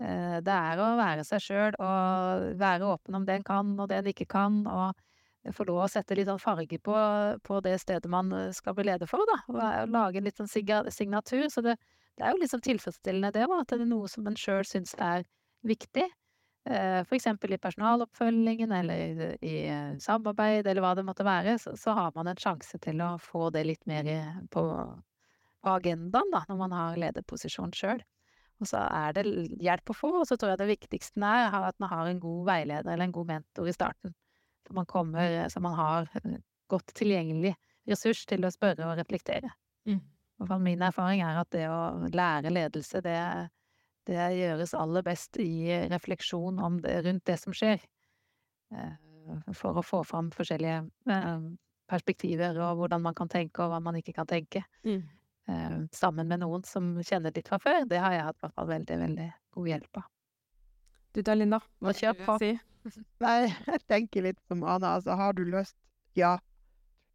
Eh, 0.02 0.38
det 0.42 0.54
er 0.54 0.82
å 0.82 0.94
være 0.98 1.24
seg 1.28 1.44
sjøl 1.44 1.76
og 1.78 2.54
være 2.60 2.88
åpen 2.90 3.20
om 3.20 3.26
det 3.28 3.38
en 3.38 3.46
kan 3.46 3.74
og 3.78 3.90
det 3.92 4.00
en 4.00 4.10
ikke 4.10 4.30
kan, 4.30 4.64
og 4.66 5.54
få 5.54 5.66
lov 5.68 5.84
å 5.84 5.92
sette 5.92 6.16
litt 6.16 6.30
sånn 6.30 6.42
farge 6.42 6.80
på, 6.80 6.96
på 7.44 7.60
det 7.66 7.76
stedet 7.84 8.10
man 8.12 8.32
eh, 8.34 8.50
skal 8.56 8.76
bli 8.78 8.88
leder 8.88 9.10
for, 9.10 9.26
da. 9.28 9.38
Og 9.52 9.94
lage 9.94 10.20
en 10.20 10.28
litt 10.28 10.40
sånn 10.40 10.50
signatur. 10.50 11.46
Så 11.52 11.64
det, 11.66 11.78
det 12.18 12.26
er 12.26 12.34
jo 12.34 12.42
liksom 12.42 12.64
tilfredsstillende, 12.64 13.34
det 13.36 13.48
òg, 13.50 13.60
at 13.62 13.74
det 13.74 13.84
er 13.84 13.90
noe 13.92 14.10
som 14.12 14.28
en 14.30 14.40
sjøl 14.40 14.64
syns 14.68 14.96
er 14.98 15.28
viktig. 15.68 16.08
Eh, 16.64 17.02
for 17.04 17.18
eksempel 17.18 17.54
i 17.54 17.60
personaloppfølgingen 17.60 18.72
eller 18.72 19.36
i, 19.44 19.56
samarbeid 20.00 20.64
eller 20.64 20.84
hva 20.84 20.94
det 20.96 21.04
måtte 21.08 21.28
være, 21.28 21.58
så, 21.60 21.76
så, 21.80 21.96
har 21.98 22.16
man 22.16 22.32
en 22.32 22.40
sjanse 22.40 22.80
til 22.80 23.04
å 23.04 23.18
få 23.20 23.50
det 23.52 23.66
litt 23.68 23.84
mer 23.90 24.08
på, 24.52 24.64
på 25.60 25.76
agendaen 25.76 26.32
da, 26.32 26.46
når 26.48 26.62
man 26.64 26.78
har 26.80 27.02
lederposisjon 27.04 27.76
sjøl. 27.76 28.00
Og 28.64 28.70
så 28.70 28.80
er 28.88 29.16
det 29.18 29.26
hjelp 29.60 29.92
å 29.92 29.96
få, 29.98 30.10
og 30.22 30.28
så 30.30 30.38
tror 30.40 30.54
jeg 30.54 30.62
det 30.62 30.70
viktigste 30.72 31.28
er 31.28 31.56
at 31.68 31.80
man 31.84 31.92
har 31.92 32.08
en 32.08 32.22
god 32.24 32.46
veileder 32.48 32.94
eller 32.94 33.10
en 33.10 33.16
god 33.16 33.32
mentor 33.34 33.68
i 33.68 33.76
starten. 33.76 34.14
Så 34.64 34.76
man 34.78 34.88
kommer, 34.88 35.50
så 35.52 35.60
man 35.60 35.76
har 35.76 36.08
godt 36.72 36.94
tilgjengelig 36.96 37.52
ressurs 37.90 38.22
til 38.30 38.48
å 38.48 38.52
spørre 38.54 38.88
og 38.88 38.96
reflektere. 39.02 39.52
Mm. 39.90 40.00
Min 40.64 40.86
erfaring 40.88 41.22
er 41.26 41.42
at 41.42 41.52
det 41.52 41.66
å 41.68 42.08
lære 42.08 42.54
ledelse, 42.54 43.02
det, 43.04 43.18
det 44.08 44.30
gjøres 44.38 44.76
aller 44.80 45.04
best 45.06 45.40
i 45.44 45.84
refleksjon 45.92 46.62
om 46.64 46.80
det, 46.84 47.02
rundt 47.04 47.26
det 47.28 47.36
som 47.42 47.56
skjer. 47.56 47.84
Eh, 48.72 48.96
for 49.60 49.80
å 49.80 49.84
få 49.84 50.02
fram 50.08 50.32
forskjellige 50.36 50.80
eh, 51.12 51.44
perspektiver 51.92 52.64
og 52.64 52.80
hvordan 52.80 53.04
man 53.04 53.20
kan 53.20 53.32
tenke 53.32 53.66
og 53.66 53.76
hva 53.76 53.84
man 53.84 54.00
ikke 54.00 54.16
kan 54.16 54.32
tenke. 54.32 54.64
Mm 54.88 55.04
sammen 55.92 56.30
med 56.30 56.40
noen 56.40 56.64
som 56.68 56.94
kjenner 57.04 57.34
litt 57.36 57.50
fra 57.52 57.60
før, 57.60 57.84
det 57.90 58.00
har 58.00 58.14
jeg 58.16 58.28
hatt 58.30 58.40
hvert 58.44 58.56
fall 58.56 58.70
veldig, 58.70 59.00
veldig 59.02 59.30
god 59.58 59.68
hjelp 59.74 60.00
av. 60.00 60.06
Du 61.14 61.22
da, 61.22 61.36
Linda? 61.36 61.60
Hva 61.84 61.94
kjør 61.94 62.16
på. 62.24 62.38
Si? 62.42 62.54
Nei, 63.24 63.52
jeg 63.68 63.84
tenker 63.92 64.26
litt 64.26 64.40
som 64.48 64.64
Ana. 64.64 64.96
Altså, 64.98 65.18
har 65.20 65.36
du 65.38 65.44
lyst, 65.48 65.76
ja, 66.18 66.38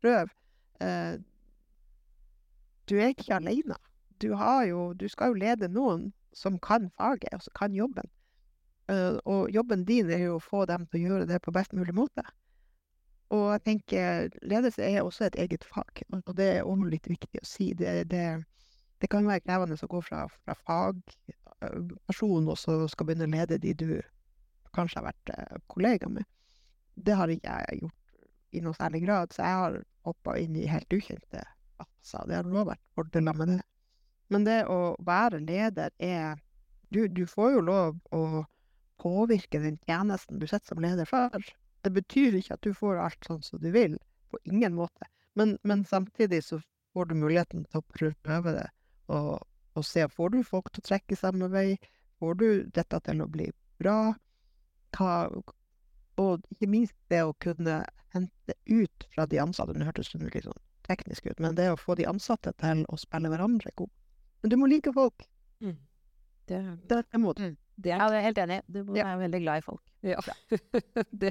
prøv. 0.02 0.30
Eh, 0.84 1.16
du 2.88 2.96
er 2.96 3.12
ikke 3.12 3.36
alene. 3.40 3.76
Du, 4.22 4.30
jo, 4.66 4.92
du 4.98 5.08
skal 5.08 5.32
jo 5.32 5.40
lede 5.40 5.68
noen 5.70 6.08
som 6.34 6.58
kan 6.62 6.88
faget, 6.96 7.34
og 7.34 7.42
som 7.44 7.54
kan 7.58 7.74
jobben. 7.74 8.08
Uh, 8.88 9.20
og 9.28 9.50
jobben 9.52 9.84
din 9.84 10.08
er 10.10 10.22
jo 10.24 10.38
å 10.38 10.42
få 10.42 10.62
dem 10.68 10.86
til 10.88 11.02
å 11.02 11.08
gjøre 11.08 11.28
det 11.28 11.42
på 11.44 11.52
best 11.52 11.74
mulig 11.76 11.92
måte. 11.94 12.24
Og 13.34 13.50
jeg 13.52 13.62
tenker 13.66 14.30
ledelse 14.48 14.84
er 14.84 15.02
også 15.02 15.26
et 15.26 15.36
eget 15.42 15.64
fag, 15.68 16.00
og 16.16 16.36
det 16.36 16.46
er 16.48 16.62
også 16.64 16.88
litt 16.88 17.08
viktig 17.10 17.42
å 17.42 17.48
si. 17.48 17.72
Det, 17.76 18.06
det, 18.08 18.24
det 19.02 19.10
kan 19.12 19.28
være 19.28 19.44
krevende 19.44 19.76
å 19.76 19.90
gå 19.90 20.00
fra, 20.06 20.22
fra 20.44 20.56
fagperson 20.64 22.48
og 22.48 22.56
så 22.56 22.80
skal 22.88 23.10
begynne 23.10 23.28
å 23.28 23.34
lede 23.34 23.60
de 23.60 23.74
du 23.76 23.90
kanskje 24.76 25.02
har 25.02 25.10
vært 25.10 25.34
eh, 25.34 25.60
kollega 25.68 26.08
med. 26.12 26.24
Det 26.96 27.16
har 27.18 27.30
ikke 27.30 27.60
jeg 27.60 27.82
gjort 27.82 27.94
i 28.56 28.64
noe 28.64 28.76
særlig 28.78 29.04
grad, 29.04 29.32
så 29.34 29.44
jeg 29.44 29.60
har 29.62 29.78
hoppa 30.08 30.36
inn 30.40 30.56
i 30.56 30.68
helt 30.70 30.94
ukjente 30.94 31.44
plasser. 31.76 32.24
Det 32.28 32.38
har 32.38 32.48
også 32.48 32.68
vært 32.72 32.84
fordeler 32.96 33.36
med 33.36 33.52
det. 33.52 33.60
Men 34.32 34.44
det 34.48 34.58
å 34.72 34.94
være 35.04 35.40
leder 35.44 35.92
er 35.98 36.40
du, 36.92 37.04
du 37.08 37.26
får 37.28 37.58
jo 37.58 37.64
lov 37.64 37.98
å 38.16 38.44
påvirke 39.02 39.60
den 39.62 39.76
tjenesten 39.84 40.40
du 40.40 40.46
sitter 40.48 40.72
som 40.72 40.80
leder 40.82 41.08
for. 41.08 41.44
Det 41.82 41.92
betyr 41.94 42.38
ikke 42.38 42.56
at 42.58 42.66
du 42.66 42.72
får 42.74 42.98
alt 43.02 43.28
sånn 43.28 43.44
som 43.46 43.60
du 43.62 43.70
vil, 43.74 43.96
på 44.32 44.40
ingen 44.44 44.74
måte. 44.76 45.08
Men, 45.38 45.56
men 45.62 45.84
samtidig 45.86 46.42
så 46.44 46.58
får 46.92 47.10
du 47.10 47.14
muligheten 47.20 47.64
til 47.68 47.80
å 47.80 48.14
prøve 48.24 48.54
det, 48.56 48.66
og, 49.12 49.38
og 49.78 49.86
se 49.86 50.06
får 50.10 50.34
du 50.34 50.40
folk 50.46 50.72
til 50.72 50.82
å 50.82 50.88
trekke 50.88 51.18
samme 51.18 51.50
vei, 51.52 51.78
får 52.18 52.40
du 52.40 52.48
dette 52.74 53.00
til 53.06 53.22
å 53.22 53.28
bli 53.30 53.46
bra, 53.78 53.98
hva, 54.96 55.12
og 56.18 56.48
ikke 56.50 56.70
minst 56.70 56.96
det 57.12 57.22
å 57.22 57.36
kunne 57.38 57.82
hente 58.14 58.56
ut 58.66 59.06
fra 59.14 59.26
de 59.30 59.38
ansatte. 59.42 59.76
Nå 59.76 59.86
hørtes 59.86 60.10
det 60.10 60.24
litt 60.24 60.48
sånn 60.48 60.64
teknisk 60.88 61.28
ut, 61.28 61.38
men 61.44 61.54
det 61.54 61.68
å 61.70 61.78
få 61.78 61.94
de 61.98 62.08
ansatte 62.08 62.54
til 62.58 62.84
å 62.88 62.98
spille 62.98 63.30
hverandre 63.30 63.72
god. 63.76 63.92
Men 64.42 64.52
du 64.52 64.56
må 64.58 64.68
like 64.70 64.92
folk. 64.94 65.26
Mm. 65.60 65.76
Det, 66.48 66.60
det, 66.88 67.02
det 67.12 67.20
må 67.20 67.34
du. 67.36 67.44
Mm. 67.44 67.56
Det 67.78 67.92
er, 67.94 68.00
ja, 68.00 68.06
jeg 68.10 68.18
er 68.18 68.26
helt 68.26 68.40
enig. 68.42 68.58
Du 68.66 68.78
er 68.82 68.94
være 68.96 69.18
veldig 69.20 69.40
glad 69.44 69.60
i 69.60 69.64
folk. 69.64 69.82
Ja, 70.06 70.22
det, 71.22 71.30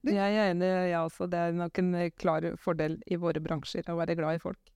det 0.00 0.14
jeg 0.16 0.38
er 0.40 0.52
enig 0.54 0.68
i, 0.68 0.76
jeg 0.88 1.00
også. 1.00 1.28
Det 1.28 1.40
er 1.40 1.58
nok 1.58 1.80
en 1.82 1.90
eh, 2.00 2.12
klar 2.16 2.46
fordel 2.60 2.96
i 3.04 3.18
våre 3.20 3.42
bransjer 3.44 3.90
å 3.92 3.98
være 3.98 4.16
glad 4.16 4.38
i 4.38 4.42
folk. 4.42 4.72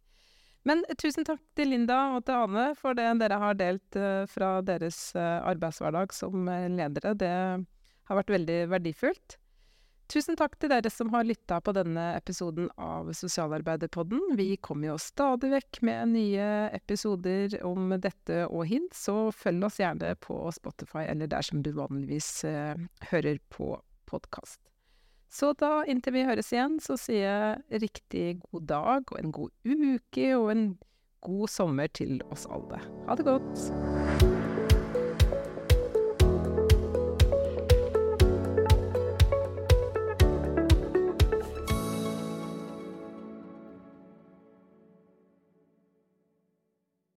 Men 0.67 0.83
tusen 0.99 1.25
takk 1.25 1.41
til 1.57 1.71
Linda 1.71 1.97
og 2.17 2.27
til 2.27 2.43
Ane 2.43 2.67
for 2.77 2.99
det 2.99 3.07
dere 3.21 3.39
har 3.39 3.57
delt 3.57 3.97
uh, 3.97 4.27
fra 4.27 4.57
deres 4.67 4.99
arbeidshverdag 5.15 6.13
som 6.13 6.51
ledere. 6.75 7.15
Det 7.15 7.33
har 8.11 8.19
vært 8.19 8.33
veldig 8.35 8.59
verdifullt. 8.75 9.39
Tusen 10.07 10.39
takk 10.39 10.55
til 10.63 10.71
dere 10.71 10.91
som 10.93 11.11
har 11.11 11.27
lytta 11.27 11.59
på 11.65 11.73
denne 11.75 12.05
episoden 12.15 12.69
av 12.79 13.09
Sosialarbeiderpodden. 13.17 14.37
Vi 14.39 14.53
kommer 14.63 14.93
jo 14.93 15.01
stadig 15.03 15.51
vekk 15.51 15.81
med 15.89 16.13
nye 16.13 16.47
episoder 16.77 17.59
om 17.67 17.91
dette 17.99 18.45
og 18.47 18.69
hint, 18.71 18.95
så 18.95 19.33
følg 19.35 19.67
oss 19.67 19.81
gjerne 19.83 20.15
på 20.23 20.39
Spotify 20.55 21.09
eller 21.11 21.31
der 21.33 21.47
som 21.47 21.65
du 21.67 21.73
vanligvis 21.75 22.31
eh, 22.47 22.79
hører 23.11 23.43
på 23.51 23.75
podkast. 24.07 24.61
Så 25.27 25.51
da, 25.59 25.83
inntil 25.91 26.15
vi 26.15 26.25
høres 26.29 26.53
igjen, 26.55 26.79
så 26.79 26.95
sier 27.01 27.27
jeg 27.27 27.83
riktig 27.89 28.27
god 28.47 28.71
dag 28.71 29.11
og 29.11 29.19
en 29.19 29.35
god 29.35 29.51
uke 29.67 30.31
og 30.39 30.53
en 30.55 30.67
god 31.27 31.51
sommer 31.51 31.91
til 31.91 32.21
oss 32.31 32.47
alle. 32.47 32.79
Ha 33.11 33.19
det 33.19 33.27
godt! 33.27 34.36